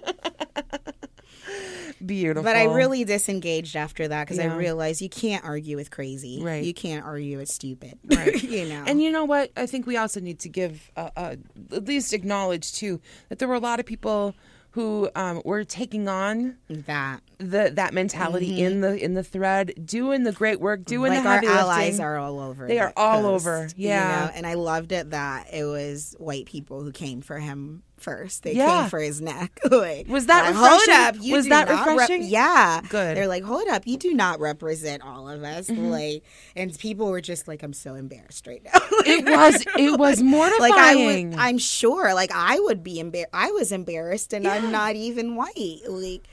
beautiful. 2.04 2.44
But 2.44 2.56
I 2.56 2.66
really 2.66 3.04
disengaged 3.04 3.76
after 3.76 4.08
that 4.08 4.26
because 4.26 4.38
Yeah. 4.38 4.54
I 4.54 4.58
realized 4.58 5.02
you 5.02 5.10
can't 5.10 5.44
argue 5.44 5.76
with 5.76 5.92
crazy. 5.92 6.42
Right. 6.42 6.64
You 6.64 6.74
can't 6.74 7.06
argue 7.06 7.38
with 7.38 7.50
stupid. 7.50 7.98
Right. 8.06 8.42
you 8.42 8.66
know. 8.66 8.84
And 8.88 9.02
you 9.02 9.12
know 9.12 9.26
what? 9.26 9.52
I 9.58 9.66
think 9.66 9.86
we 9.86 9.98
also 9.98 10.20
need 10.20 10.40
to 10.40 10.50
give, 10.50 10.92
uh, 10.96 11.10
uh, 11.16 11.36
at 11.74 11.86
least 11.86 12.14
acknowledge 12.14 12.74
too, 12.74 13.02
that 13.30 13.40
there 13.40 13.48
were 13.48 13.56
a 13.56 13.60
lot 13.60 13.80
of 13.80 13.86
people 13.86 14.34
who 14.72 15.10
um, 15.16 15.42
were 15.44 15.64
taking 15.64 16.08
on 16.08 16.58
that. 16.70 17.22
The 17.40 17.72
that 17.76 17.94
mentality 17.94 18.62
in 18.64 18.82
the 18.82 18.96
in 19.04 19.14
the 19.14 19.24
thread, 19.24 19.74
doing 19.86 20.24
the 20.24 20.32
great 20.32 20.60
work, 20.60 20.84
doing 20.86 21.12
like 21.14 21.24
the 21.24 21.30
our 21.30 21.36
heavy 21.36 21.48
allies 21.48 21.86
lifting. 21.94 22.06
are 22.06 22.18
all 22.18 22.40
over. 22.40 22.68
They 22.68 22.80
are 22.80 22.92
all 22.98 23.22
post, 23.22 23.46
over, 23.48 23.70
you 23.76 23.90
yeah. 23.90 24.26
know? 24.26 24.32
and 24.36 24.48
I 24.48 24.56
loved 24.56 24.92
it 24.92 25.12
that 25.12 25.54
it 25.54 25.64
was 25.66 26.16
white 26.18 26.46
people 26.48 26.82
who 26.84 26.92
came 26.92 27.22
for 27.22 27.38
him 27.40 27.84
first. 27.98 28.44
They 28.44 28.54
Yeah. 28.54 28.82
came 28.82 28.90
for 28.90 29.00
his 29.00 29.22
neck. 29.22 29.60
like, 29.72 30.08
Was 30.08 30.28
that 30.28 30.46
like, 30.46 30.56
hold 30.56 30.90
up? 30.90 31.16
You 31.20 31.34
Was 31.36 31.48
that 31.48 31.68
not 31.68 31.80
rep- 31.88 31.88
refreshing? 31.98 32.24
yeah, 32.24 32.82
Good. 32.82 32.92
Mm-hmm. 32.92 33.16
They're 33.16 33.28
like, 33.28 33.44
hold 33.44 33.68
up, 33.70 33.88
you 33.88 33.98
do 33.98 34.14
not 34.14 34.40
represent 34.40 35.04
all 35.04 35.28
of 35.30 35.44
us. 35.44 35.70
Like, 35.70 36.24
and 36.56 36.78
people 36.78 37.10
were 37.10 37.22
just 37.22 37.48
like, 37.48 37.64
I'm 37.64 37.74
so 37.74 37.96
embarrassed 37.96 38.46
right 38.48 38.64
now. 38.64 38.80
It 39.10 39.24
was 39.26 39.64
it 39.78 39.98
was 40.00 40.22
mortifying. 40.22 40.60
like 40.72 40.74
I 40.80 40.96
would, 40.96 41.36
I'm 41.40 41.58
sure, 41.60 42.14
like 42.14 42.32
I 42.34 42.60
would 42.60 42.84
be 42.84 43.00
embarrassed. 43.00 43.30
I 43.34 43.52
was 43.52 43.72
embarrassed, 43.72 44.34
and 44.34 44.44
Yeah. 44.44 44.54
I'm 44.56 44.70
not 44.72 44.96
even 44.96 45.36
white. 45.38 45.80
Like, 45.88 46.28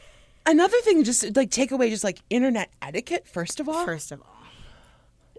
Another 0.46 0.78
thing, 0.82 1.04
just 1.04 1.34
like 1.36 1.50
take 1.50 1.70
away, 1.70 1.88
just 1.90 2.04
like 2.04 2.20
internet 2.28 2.70
etiquette. 2.82 3.26
First 3.26 3.60
of 3.60 3.68
all, 3.68 3.84
first 3.84 4.12
of 4.12 4.20
all. 4.20 4.33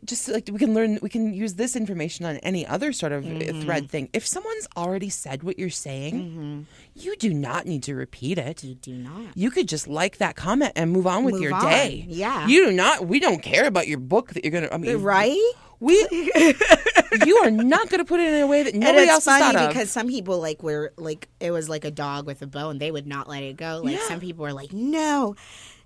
Just 0.06 0.28
like 0.30 0.50
we 0.52 0.58
can 0.60 0.74
learn, 0.74 1.00
we 1.02 1.10
can 1.10 1.34
use 1.34 1.56
this 1.56 1.76
information 1.76 2.26
on 2.26 2.38
any 2.38 2.66
other 2.66 2.94
sort 2.94 3.12
of 3.12 3.26
uh, 3.26 3.30
Mm-hmm. 3.30 3.62
thread 3.62 3.90
thing. 3.90 4.10
If 4.14 4.26
someone's 4.26 4.68
already 4.78 5.10
said 5.10 5.44
what 5.44 5.58
you're 5.60 5.70
saying, 5.70 6.68
you 6.96 7.16
do 7.18 7.34
not 7.34 7.66
need 7.66 7.84
to 7.84 7.96
repeat 7.96 8.38
it. 8.38 8.64
You 8.64 8.76
do 8.76 8.94
not. 8.94 9.36
You 9.36 9.52
could 9.52 9.68
just 9.68 9.88
like 9.88 10.18
that 10.18 10.36
comment 10.36 10.74
and 10.76 10.92
move 10.92 11.08
on 11.08 11.24
with 11.24 11.34
Move 11.36 11.44
your 11.44 11.54
on. 11.54 11.66
day. 11.66 12.06
Yeah. 12.08 12.48
you 12.48 12.66
do 12.66 12.72
not. 12.72 13.08
We 13.08 13.20
don't 13.20 13.42
care 13.42 13.66
about 13.68 13.88
your 13.88 14.00
book 14.00 14.34
that 14.34 14.44
you're 14.46 14.52
gonna. 14.52 14.70
I 14.72 14.78
mean, 14.78 15.02
Right? 15.02 15.52
We, 15.82 15.94
you 17.26 17.38
are 17.44 17.52
not 17.52 17.90
gonna 17.90 18.06
put 18.06 18.20
it 18.22 18.34
in 18.34 18.42
a 18.44 18.48
way 18.48 18.64
that 18.64 18.74
nobody 18.76 19.08
else 19.10 19.26
funny 19.26 19.44
thought 19.44 19.56
of. 19.58 19.68
because 19.70 19.92
some 19.92 20.08
people 20.08 20.40
like 20.40 20.64
were 20.64 20.94
like 20.98 21.28
it 21.42 21.52
was 21.52 21.68
like 21.68 21.84
a 21.86 21.92
dog 21.92 22.26
with 22.26 22.42
a 22.42 22.48
bone. 22.48 22.78
They 22.78 22.92
would 22.92 23.06
not 23.06 23.28
let 23.28 23.44
it 23.44 23.58
go. 23.58 23.82
Like 23.84 23.96
Yeah. 23.98 24.08
some 24.08 24.20
people 24.22 24.44
were 24.44 24.54
like, 24.54 24.72
no, 24.72 25.36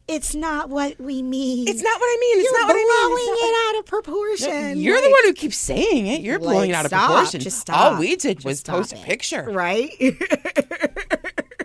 it's 0.10 0.34
not 0.36 0.70
what 0.70 1.00
we 1.00 1.22
mean. 1.24 1.68
it's 1.68 1.82
not 1.82 2.00
what 2.00 2.06
I 2.08 2.18
mean. 2.20 2.40
It's 2.40 2.44
You're 2.52 2.60
not 2.60 2.68
what 2.68 2.74
I 2.74 2.78
mean. 2.78 2.88
blowing 2.88 3.26
not 3.26 3.40
what- 3.40 3.50
it 3.50 3.76
out 3.76 3.80
of 3.80 3.86
proportion. 3.86 4.78
You're 4.80 5.02
the 5.02 5.10
one 5.10 5.24
who 5.26 5.34
keeps 5.34 5.58
saying 5.58 6.08
it. 6.08 6.22
You're 6.22 6.40
blowing 6.40 6.72
it 6.72 6.74
out 6.74 6.86
of 6.86 6.90
stop. 6.90 7.10
proportion. 7.12 7.40
Just 7.42 7.70
All 7.70 7.98
we 7.98 8.16
did 8.16 8.38
Just 8.38 8.46
was 8.46 8.60
stop 8.60 8.76
post 8.78 8.94
a 8.94 8.98
picture. 8.98 9.44
right? 9.44 9.92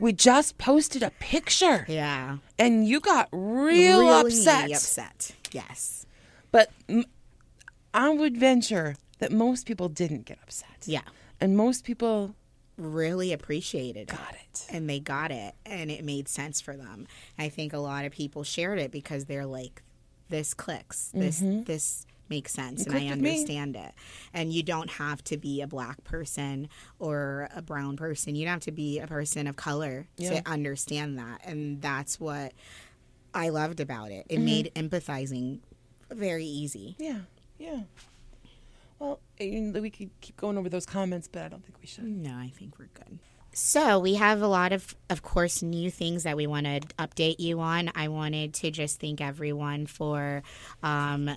We 0.00 0.12
just 0.12 0.58
posted 0.58 1.02
a 1.02 1.10
picture, 1.18 1.86
yeah. 1.88 2.36
and 2.58 2.86
you 2.86 3.00
got 3.00 3.28
real 3.32 4.00
really 4.00 4.20
upset. 4.34 4.70
Upset. 4.70 5.30
Yes. 5.52 6.04
But 6.50 6.70
m- 6.90 7.06
I 7.94 8.10
would 8.10 8.36
venture 8.36 8.96
that 9.20 9.32
most 9.32 9.64
people 9.66 9.88
didn't 9.88 10.26
get 10.26 10.38
upset. 10.42 10.68
Yeah. 10.84 11.00
and 11.40 11.56
most 11.56 11.84
people 11.84 12.34
Really 12.76 13.32
appreciated 13.32 14.02
it. 14.02 14.08
got 14.08 14.34
it. 14.34 14.43
And 14.70 14.88
they 14.88 15.00
got 15.00 15.30
it 15.30 15.54
and 15.66 15.90
it 15.90 16.04
made 16.04 16.28
sense 16.28 16.60
for 16.60 16.76
them. 16.76 17.06
I 17.38 17.48
think 17.48 17.72
a 17.72 17.78
lot 17.78 18.04
of 18.04 18.12
people 18.12 18.44
shared 18.44 18.78
it 18.78 18.90
because 18.90 19.24
they're 19.26 19.46
like 19.46 19.82
this 20.28 20.54
clicks. 20.54 21.10
This 21.14 21.40
this 21.44 22.06
makes 22.30 22.52
sense 22.52 22.86
and 22.86 22.94
I 22.94 23.00
clicked 23.00 23.10
with 23.16 23.20
me. 23.20 23.30
understand 23.30 23.76
it. 23.76 23.92
And 24.32 24.52
you 24.52 24.62
don't 24.62 24.88
have 24.92 25.22
to 25.24 25.36
be 25.36 25.60
a 25.60 25.66
black 25.66 26.02
person 26.04 26.68
or 26.98 27.48
a 27.54 27.60
brown 27.60 27.96
person. 27.96 28.34
You 28.34 28.46
don't 28.46 28.54
have 28.54 28.60
to 28.62 28.72
be 28.72 28.98
a 28.98 29.06
person 29.06 29.46
of 29.46 29.56
color 29.56 30.06
Yeah. 30.16 30.40
to 30.40 30.48
understand 30.50 31.18
that. 31.18 31.42
And 31.44 31.82
that's 31.82 32.18
what 32.18 32.52
I 33.34 33.50
loved 33.50 33.80
about 33.80 34.10
it. 34.10 34.26
Mm-hmm. 34.28 34.40
It 34.40 34.44
made 34.44 34.72
empathizing 34.74 35.58
very 36.10 36.46
easy. 36.46 36.94
Yeah, 36.98 37.20
yeah. 37.58 37.80
Well, 38.98 39.18
we 39.38 39.90
could 39.90 40.10
keep 40.20 40.36
going 40.36 40.56
over 40.56 40.68
those 40.68 40.86
comments, 40.86 41.28
but 41.30 41.42
I 41.42 41.48
don't 41.48 41.62
think 41.64 41.76
we 41.80 41.86
should. 41.86 42.04
No, 42.04 42.34
I 42.36 42.50
think 42.56 42.78
we're 42.78 42.88
good. 42.94 43.18
So 43.54 44.00
we 44.00 44.14
have 44.14 44.42
a 44.42 44.48
lot 44.48 44.72
of, 44.72 44.96
of 45.08 45.22
course, 45.22 45.62
new 45.62 45.88
things 45.90 46.24
that 46.24 46.36
we 46.36 46.46
want 46.46 46.66
to 46.66 46.80
update 46.98 47.38
you 47.38 47.60
on. 47.60 47.90
I 47.94 48.08
wanted 48.08 48.52
to 48.54 48.70
just 48.72 49.00
thank 49.00 49.20
everyone 49.20 49.86
for 49.86 50.42
um, 50.82 51.30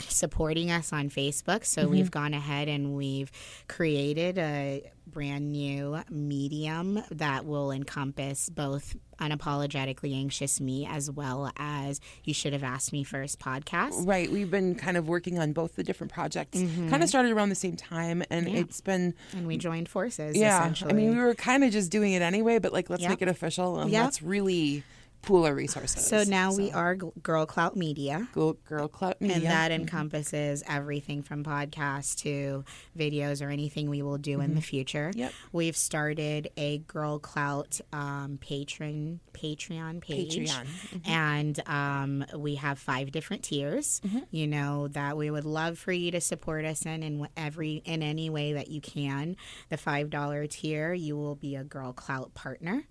supporting 0.00 0.70
us 0.70 0.94
on 0.94 1.10
Facebook. 1.10 1.66
So 1.66 1.86
we've 1.86 2.10
gone 2.10 2.32
ahead 2.32 2.68
and 2.68 2.96
we've 2.96 3.30
created 3.68 4.38
a 4.38 4.90
brand 5.10 5.52
new 5.52 5.98
medium 6.10 7.02
that 7.10 7.44
will 7.44 7.70
encompass 7.70 8.48
both 8.48 8.96
unapologetically 9.20 10.14
anxious 10.14 10.60
me 10.60 10.86
as 10.90 11.10
well 11.10 11.50
as 11.56 12.00
you 12.24 12.32
should 12.32 12.52
have 12.52 12.62
asked 12.62 12.92
me 12.92 13.02
first 13.04 13.38
podcast. 13.40 14.06
Right, 14.06 14.30
we've 14.30 14.50
been 14.50 14.74
kind 14.74 14.96
of 14.96 15.08
working 15.08 15.38
on 15.38 15.52
both 15.52 15.74
the 15.76 15.82
different 15.82 16.12
projects. 16.12 16.58
Mm-hmm. 16.58 16.88
Kind 16.90 17.02
of 17.02 17.08
started 17.08 17.32
around 17.32 17.48
the 17.48 17.54
same 17.54 17.76
time, 17.76 18.22
and 18.30 18.46
it's 18.48 18.80
been 18.80 19.14
And 19.34 19.46
we 19.46 19.56
joined 19.56 19.88
forces. 19.88 20.36
yeah. 20.36 20.60
essentially. 20.60 20.90
I 20.92 20.94
mean, 20.94 21.10
we 21.10 21.16
were 21.22 21.34
kind 21.34 21.64
of 21.64 21.72
just 21.72 21.90
doing 21.90 22.12
it 22.12 22.22
anyway, 22.22 22.58
but 22.58 22.72
like, 22.72 22.90
let's 22.90 23.02
Yep. 23.02 23.10
make 23.10 23.22
it 23.22 23.28
official 23.28 23.80
and 23.80 23.90
Yep. 23.90 24.04
let's 24.04 24.22
really 24.22 24.84
pool 25.22 25.44
our 25.44 25.54
resources. 25.54 26.06
so 26.06 26.24
now 26.24 26.54
we 26.54 26.70
are 26.72 26.94
Girl 26.94 27.46
Clout 27.46 27.76
Media. 27.76 28.28
Girl, 28.32 28.54
girl 28.64 28.88
clout 28.88 29.20
media. 29.20 29.36
And 29.36 29.44
that 29.46 29.70
encompasses 29.72 30.62
everything 30.66 31.22
from 31.22 31.44
podcasts 31.44 32.16
to 32.22 32.64
videos 32.98 33.44
or 33.44 33.50
anything 33.50 33.90
we 33.90 34.02
will 34.02 34.18
do 34.18 34.40
in 34.40 34.54
the 34.54 34.60
future. 34.60 35.12
Yep. 35.14 35.32
We've 35.52 35.76
started 35.76 36.50
a 36.56 36.78
Girl 36.78 37.18
Clout 37.18 37.80
um, 37.92 38.38
patron 38.40 39.20
Patreon 39.32 40.00
page. 40.00 40.36
Patreon. 40.36 40.66
And 41.06 41.60
um, 41.68 42.24
we 42.36 42.56
have 42.56 42.78
five 42.78 43.12
different 43.12 43.42
tiers. 43.44 44.00
You 44.30 44.46
know 44.46 44.88
that 44.88 45.16
we 45.16 45.30
would 45.30 45.44
love 45.44 45.78
for 45.78 45.92
you 45.92 46.10
to 46.12 46.20
support 46.20 46.64
us 46.64 46.84
in 46.86 47.02
in 47.02 47.28
every 47.36 47.82
in 47.84 48.02
any 48.02 48.30
way 48.30 48.54
that 48.54 48.68
you 48.68 48.80
can. 48.80 49.36
The 49.68 49.76
five 49.76 50.10
dollar 50.10 50.46
tier, 50.46 50.92
you 50.92 51.16
will 51.16 51.34
be 51.36 51.56
a 51.56 51.64
Girl 51.64 51.92
Clout 51.92 52.34
partner, 52.34 52.84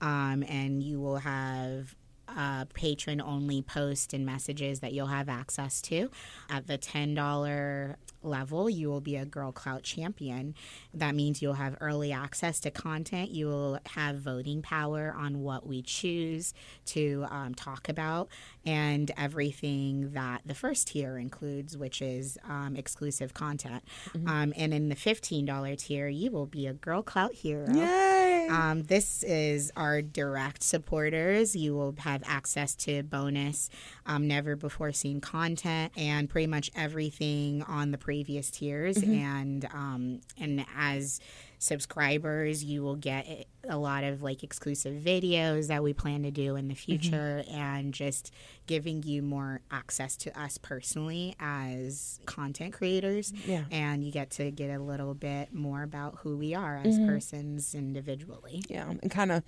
um, 0.00 0.42
and 0.48 0.82
you 0.82 1.00
will 1.00 1.18
have 1.18 1.94
uh, 2.28 2.64
patron 2.74 3.20
only 3.20 3.62
posts 3.62 4.12
and 4.12 4.24
messages 4.24 4.80
that 4.80 4.92
you'll 4.92 5.06
have 5.06 5.28
access 5.28 5.80
to. 5.82 6.10
At 6.50 6.66
the 6.66 6.78
$10 6.78 7.96
level, 8.22 8.70
you 8.70 8.88
will 8.88 9.00
be 9.00 9.16
a 9.16 9.24
Girl 9.24 9.52
Clout 9.52 9.82
champion. 9.82 10.54
That 10.92 11.14
means 11.14 11.42
you'll 11.42 11.54
have 11.54 11.76
early 11.80 12.12
access 12.12 12.58
to 12.60 12.70
content. 12.70 13.30
You 13.30 13.46
will 13.48 13.78
have 13.90 14.18
voting 14.18 14.62
power 14.62 15.14
on 15.16 15.42
what 15.42 15.66
we 15.66 15.82
choose 15.82 16.54
to 16.86 17.26
um, 17.30 17.54
talk 17.54 17.88
about 17.88 18.28
and 18.64 19.10
everything 19.16 20.12
that 20.12 20.42
the 20.44 20.54
first 20.54 20.88
tier 20.88 21.18
includes, 21.18 21.76
which 21.76 22.00
is 22.00 22.38
um, 22.48 22.76
exclusive 22.76 23.34
content. 23.34 23.84
Um, 24.26 24.52
and 24.56 24.72
in 24.72 24.88
the 24.88 24.96
$15 24.96 25.78
tier, 25.78 26.08
you 26.08 26.30
will 26.30 26.46
be 26.46 26.66
a 26.66 26.72
Girl 26.72 27.02
Clout 27.02 27.34
hero. 27.34 27.70
Yay! 27.72 28.23
Um, 28.50 28.82
this 28.84 29.22
is 29.22 29.72
our 29.76 30.02
direct 30.02 30.62
supporters. 30.62 31.54
You 31.56 31.74
will 31.74 31.94
have 31.98 32.22
access 32.26 32.74
to 32.76 33.02
bonus, 33.02 33.70
um, 34.06 34.26
never 34.28 34.56
before 34.56 34.92
seen 34.92 35.20
content, 35.20 35.92
and 35.96 36.28
pretty 36.28 36.46
much 36.46 36.70
everything 36.74 37.62
on 37.62 37.90
the 37.90 37.98
previous 37.98 38.50
tiers. 38.50 38.96
And 38.98 39.64
um, 39.72 40.20
and 40.38 40.64
as 40.76 41.20
subscribers, 41.64 42.62
you 42.62 42.82
will 42.82 42.96
get 42.96 43.46
a 43.68 43.78
lot 43.78 44.04
of 44.04 44.22
like 44.22 44.42
exclusive 44.42 45.02
videos 45.02 45.68
that 45.68 45.82
we 45.82 45.92
plan 45.92 46.22
to 46.22 46.30
do 46.30 46.56
in 46.56 46.68
the 46.68 46.74
mm-hmm. 46.74 46.98
future, 46.98 47.44
and 47.50 47.94
just 47.94 48.30
giving 48.66 49.02
you 49.02 49.22
more 49.22 49.60
access 49.70 50.16
to 50.16 50.40
us 50.40 50.58
personally 50.58 51.34
as 51.40 52.20
content 52.26 52.74
creators. 52.74 53.32
Yeah. 53.46 53.64
And 53.70 54.04
you 54.04 54.12
get 54.12 54.30
to 54.32 54.50
get 54.50 54.70
a 54.70 54.78
little 54.78 55.14
bit 55.14 55.52
more 55.52 55.82
about 55.82 56.18
who 56.18 56.36
we 56.36 56.54
are 56.54 56.80
as 56.84 56.96
mm-hmm. 56.96 57.08
persons 57.08 57.74
individually. 57.74 58.62
yeah 58.68 58.90
and 58.90 59.10
kind 59.10 59.32
of 59.32 59.42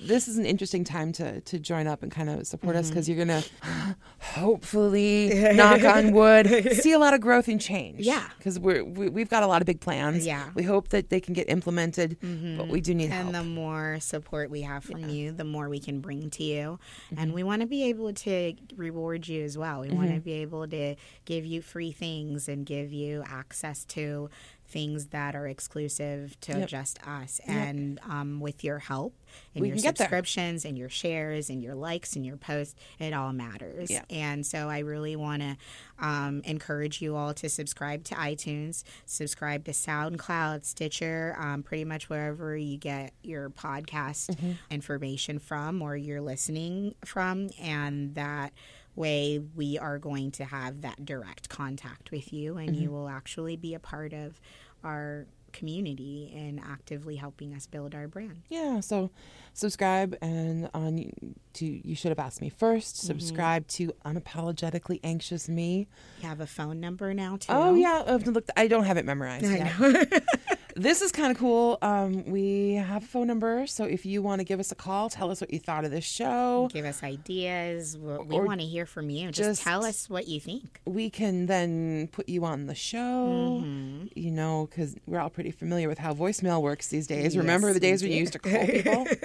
this 0.00 0.28
is 0.28 0.38
an 0.38 0.46
interesting 0.46 0.84
time 0.84 1.12
to 1.12 1.40
to 1.42 1.58
join 1.58 1.86
up 1.86 2.02
and 2.02 2.12
kind 2.12 2.30
of 2.30 2.46
support 2.46 2.76
us 2.76 2.88
because 2.88 3.08
mm-hmm. 3.08 3.18
you're 3.18 3.26
gonna 3.26 3.96
hopefully 4.20 5.30
knock 5.54 5.82
on 5.84 6.12
wood 6.12 6.46
see 6.74 6.92
a 6.92 6.98
lot 6.98 7.14
of 7.14 7.20
growth 7.20 7.48
and 7.48 7.60
change 7.60 8.00
Yeah. 8.00 8.28
because 8.38 8.58
we're 8.58 8.84
we, 8.84 9.08
we've 9.08 9.30
got 9.30 9.42
a 9.42 9.46
lot 9.46 9.62
of 9.62 9.66
big 9.66 9.80
plans 9.80 10.24
Yeah. 10.24 10.50
we 10.54 10.62
hope 10.62 10.88
that 10.88 11.10
they 11.10 11.20
can 11.20 11.34
get 11.34 11.48
implemented 11.48 12.18
mm-hmm. 12.20 12.58
but 12.58 12.68
we 12.68 12.80
do 12.80 12.94
need 12.94 13.10
help 13.10 13.26
And 13.26 13.34
the 13.34 13.44
more 13.44 13.98
support 14.00 14.50
we 14.50 14.62
have 14.62 14.84
from 14.84 15.08
you, 15.08 15.32
the 15.32 15.44
more 15.44 15.68
we 15.68 15.78
can 15.78 16.00
bring 16.00 16.30
to 16.30 16.44
you. 16.44 16.78
Mm-hmm. 17.06 17.14
And 17.18 17.34
we 17.34 17.42
want 17.42 17.62
to 17.62 17.66
be 17.66 17.84
able 17.84 18.12
to 18.12 18.54
reward 18.76 19.28
you 19.28 19.42
as 19.42 19.56
well. 19.56 19.80
We 19.80 19.90
want 19.90 20.08
to 20.08 20.14
mm-hmm. 20.16 20.24
be 20.24 20.32
able 20.34 20.68
to 20.68 20.96
give 21.24 21.44
you 21.44 21.62
free 21.62 21.92
things 21.92 22.48
and 22.48 22.64
give 22.66 22.92
you 22.92 23.24
access 23.26 23.84
to 23.86 24.30
things 24.72 25.06
that 25.08 25.34
are 25.36 25.46
exclusive 25.46 26.40
to 26.40 26.60
Yep. 26.60 26.68
just 26.68 27.06
us. 27.06 27.40
And 27.46 28.00
um, 28.08 28.40
with 28.40 28.64
your 28.64 28.78
help 28.78 29.14
and 29.54 29.62
We 29.62 29.68
your 29.68 29.76
can 29.76 29.82
get 29.82 29.96
there. 29.96 30.06
subscriptions 30.06 30.64
and 30.64 30.76
your 30.78 30.88
shares 30.88 31.50
and 31.50 31.62
your 31.62 31.74
likes 31.74 32.16
and 32.16 32.24
your 32.24 32.36
posts, 32.36 32.74
it 32.98 33.12
all 33.12 33.32
matters. 33.32 33.90
Yeah. 33.90 34.04
And 34.10 34.44
so 34.46 34.68
I 34.68 34.80
really 34.80 35.14
want 35.16 35.42
to 35.42 35.56
um, 35.98 36.40
encourage 36.44 37.00
you 37.02 37.14
all 37.16 37.32
to 37.34 37.48
subscribe 37.48 38.04
to 38.04 38.14
iTunes, 38.14 38.82
subscribe 39.06 39.64
to 39.66 39.70
SoundCloud, 39.72 40.64
Stitcher, 40.64 41.36
um, 41.38 41.62
pretty 41.62 41.84
much 41.84 42.08
wherever 42.08 42.56
you 42.56 42.76
get 42.78 43.12
your 43.22 43.50
podcast 43.50 44.30
Mm-hmm. 44.32 44.52
information 44.70 45.38
from 45.38 45.82
or 45.82 45.96
you're 45.96 46.20
listening 46.20 46.94
from. 47.04 47.50
And 47.60 48.14
that 48.14 48.52
way 48.94 49.40
we 49.54 49.78
are 49.78 49.98
going 49.98 50.30
to 50.32 50.44
have 50.44 50.82
that 50.82 51.04
direct 51.04 51.48
contact 51.48 52.10
with 52.10 52.32
you 52.32 52.56
and 52.58 52.70
Mm-hmm. 52.70 52.82
you 52.82 52.90
will 52.90 53.08
actually 53.08 53.56
be 53.56 53.74
a 53.74 53.78
part 53.80 54.12
of 54.12 54.40
our 54.84 55.26
community 55.52 56.32
and 56.34 56.58
actively 56.60 57.16
helping 57.16 57.52
us 57.54 57.66
build 57.66 57.94
our 57.94 58.08
brand. 58.08 58.42
Yeah, 58.48 58.80
so 58.80 59.10
subscribe 59.52 60.16
and 60.22 60.70
on 60.72 61.12
to 61.54 61.66
you 61.86 61.94
should 61.94 62.08
have 62.10 62.18
asked 62.18 62.40
me 62.40 62.50
1st 62.50 62.78
Mm-hmm. 62.78 63.06
Subscribe 63.06 63.66
to 63.68 63.92
unapologetically 64.04 64.98
anxious 65.04 65.48
me. 65.50 65.88
You 66.22 66.28
have 66.28 66.40
a 66.40 66.46
phone 66.46 66.80
number 66.80 67.12
now 67.12 67.36
too. 67.36 67.52
Oh 67.52 67.74
yeah, 67.74 68.02
I 68.06 68.16
look. 68.16 68.46
I 68.56 68.66
don't 68.66 68.84
have 68.84 68.96
it 68.96 69.04
memorized 69.04 69.44
I. 69.44 69.70
This 70.74 71.02
is 71.02 71.12
kind 71.12 71.30
of 71.30 71.38
cool. 71.38 71.78
Um, 71.82 72.24
we 72.24 72.74
have 72.74 73.02
a 73.02 73.06
phone 73.06 73.26
number, 73.26 73.66
so 73.66 73.84
if 73.84 74.06
you 74.06 74.22
want 74.22 74.40
to 74.40 74.44
give 74.44 74.58
us 74.58 74.72
a 74.72 74.74
call, 74.74 75.10
tell 75.10 75.30
us 75.30 75.40
what 75.40 75.52
you 75.52 75.58
thought 75.58 75.84
of 75.84 75.90
this 75.90 76.04
show. 76.04 76.68
Give 76.72 76.84
us 76.84 77.02
ideas. 77.02 77.98
We, 77.98 78.16
we 78.18 78.40
want 78.40 78.60
to 78.60 78.66
hear 78.66 78.86
from 78.86 79.10
you. 79.10 79.30
Just, 79.30 79.50
just- 79.50 79.62
tell 79.62 79.84
us 79.84 80.08
what 80.08 80.28
you 80.28 80.40
think. 80.40 80.80
We 80.86 81.10
can 81.10 81.46
then 81.46 82.08
put 82.12 82.28
you 82.28 82.44
on 82.44 82.66
the 82.66 82.74
show. 82.74 83.60
Mm-hmm. 83.62 84.06
You 84.14 84.30
know, 84.30 84.68
because 84.70 84.96
we're 85.06 85.20
all 85.20 85.30
pretty 85.30 85.50
familiar 85.50 85.88
with 85.88 85.98
how 85.98 86.14
voicemail 86.14 86.62
works 86.62 86.88
these 86.88 87.06
days. 87.06 87.34
Yes, 87.34 87.36
Remember 87.36 87.72
the 87.72 87.80
days 87.80 88.02
when 88.02 88.12
you 88.12 88.18
used 88.18 88.32
to 88.32 88.38
call 88.38 88.66
people? 88.66 89.06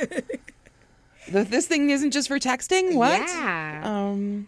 This 1.30 1.68
thing 1.68 1.90
isn't 1.90 2.12
just 2.12 2.28
for 2.28 2.40
texting. 2.40 2.96
What? 2.96 3.20
Yeah. 3.20 3.82
Um. 3.84 4.48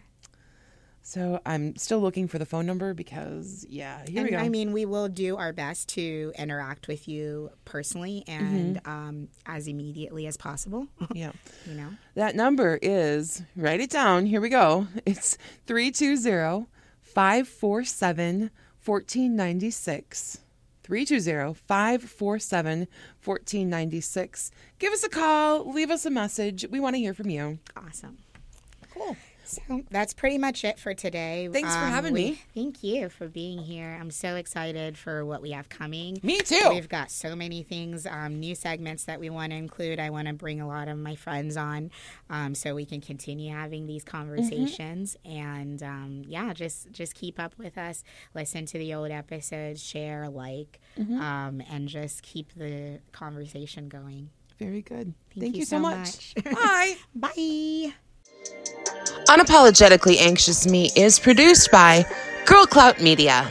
So 1.09 1.39
I'm 1.43 1.75
still 1.75 1.99
looking 2.01 2.27
for 2.27 2.37
the 2.37 2.45
phone 2.45 2.67
number 2.67 2.93
because 2.93 3.65
yeah, 3.67 4.05
here 4.07 4.23
we 4.23 4.29
go. 4.29 4.37
I 4.37 4.47
mean, 4.47 4.73
we 4.73 4.85
will 4.85 5.07
do 5.09 5.37
our 5.37 5.51
best 5.51 5.89
to 5.89 6.31
interact 6.37 6.87
with 6.87 7.07
you 7.07 7.49
personally 7.65 8.23
and 8.27 8.75
Mm-hmm. 8.75 8.89
um, 8.91 9.27
as 9.47 9.67
immediately 9.67 10.27
as 10.27 10.37
possible. 10.37 10.85
yeah. 11.15 11.31
you 11.65 11.73
know, 11.73 11.89
That 12.13 12.35
number 12.35 12.77
is, 12.83 13.41
write 13.55 13.79
it 13.79 13.89
down. 13.89 14.27
Here 14.27 14.39
we 14.39 14.49
go. 14.49 14.85
It's 15.03 15.35
320 15.65 16.67
547 17.01 18.51
1496. 18.85 20.37
320 20.83 21.53
547 21.55 22.87
1496. 23.23 24.51
Give 24.77 24.93
us 24.93 25.03
a 25.03 25.09
call, 25.09 25.71
leave 25.73 25.89
us 25.89 26.05
a 26.05 26.11
message. 26.11 26.67
We 26.69 26.79
want 26.79 26.95
to 26.97 26.99
hear 26.99 27.15
from 27.15 27.31
you. 27.31 27.57
awesome. 27.75 28.19
Cool. 28.93 29.17
So 29.49 29.83
that's 29.89 30.13
pretty 30.13 30.37
much 30.37 30.63
it 30.63 30.77
for 30.79 30.93
today. 30.93 31.47
Um, 31.47 31.53
Thanks 31.53 31.73
for 31.73 31.79
having 31.85 32.13
we- 32.13 32.31
me. 32.31 32.41
Thank 32.53 32.83
you 32.83 33.09
for 33.09 33.27
being 33.27 33.59
here. 33.59 33.97
I'm 33.99 34.11
so 34.11 34.35
excited 34.35 34.97
for 34.97 35.25
what 35.25 35.41
we 35.41 35.51
have 35.51 35.69
coming. 35.69 36.19
Me 36.23 36.39
too. 36.39 36.69
We've 36.69 36.87
got 36.89 37.09
so 37.11 37.35
many 37.35 37.63
things, 37.63 38.05
um, 38.05 38.39
new 38.39 38.53
segments 38.55 39.05
that 39.05 39.19
we 39.19 39.29
want 39.29 39.51
to 39.51 39.57
include. 39.57 39.99
I 39.99 40.09
want 40.11 40.27
to 40.27 40.33
bring 40.33 40.61
a 40.61 40.67
lot 40.67 40.87
of 40.87 40.97
my 40.97 41.15
friends 41.15 41.57
on 41.57 41.89
um, 42.29 42.53
so 42.53 42.75
we 42.75 42.85
can 42.85 43.01
continue 43.01 43.51
having 43.51 43.87
these 43.87 44.03
conversations. 44.03 45.17
And 45.25 45.81
um, 45.81 46.23
yeah, 46.27 46.53
just 46.53 46.91
just 46.91 47.15
keep 47.15 47.39
up 47.39 47.57
with 47.57 47.77
us. 47.77 48.03
Listen 48.35 48.65
to 48.67 48.77
the 48.77 48.93
old 48.93 49.11
episodes, 49.11 49.83
share, 49.83 50.29
like, 50.29 50.79
um, 50.97 51.61
and 51.69 51.87
just 51.87 52.21
keep 52.23 52.53
the 52.55 52.99
conversation 53.11 53.89
going. 53.89 54.29
Very 54.59 54.81
good. 54.81 55.13
Thank 55.29 55.41
Thank, 55.41 55.55
you 55.55 55.59
you, 55.59 55.65
so 55.65 55.77
so 55.77 55.79
much. 55.79 56.33
much. 56.35 56.43
Bye. 56.55 56.95
Bye. 57.15 57.93
Unapologetically 59.27 60.17
Anxious 60.17 60.65
Me 60.65 60.91
is 60.95 61.19
produced 61.19 61.71
by 61.71 62.05
Girl 62.45 62.65
Clout 62.65 62.99
Media. 62.99 63.49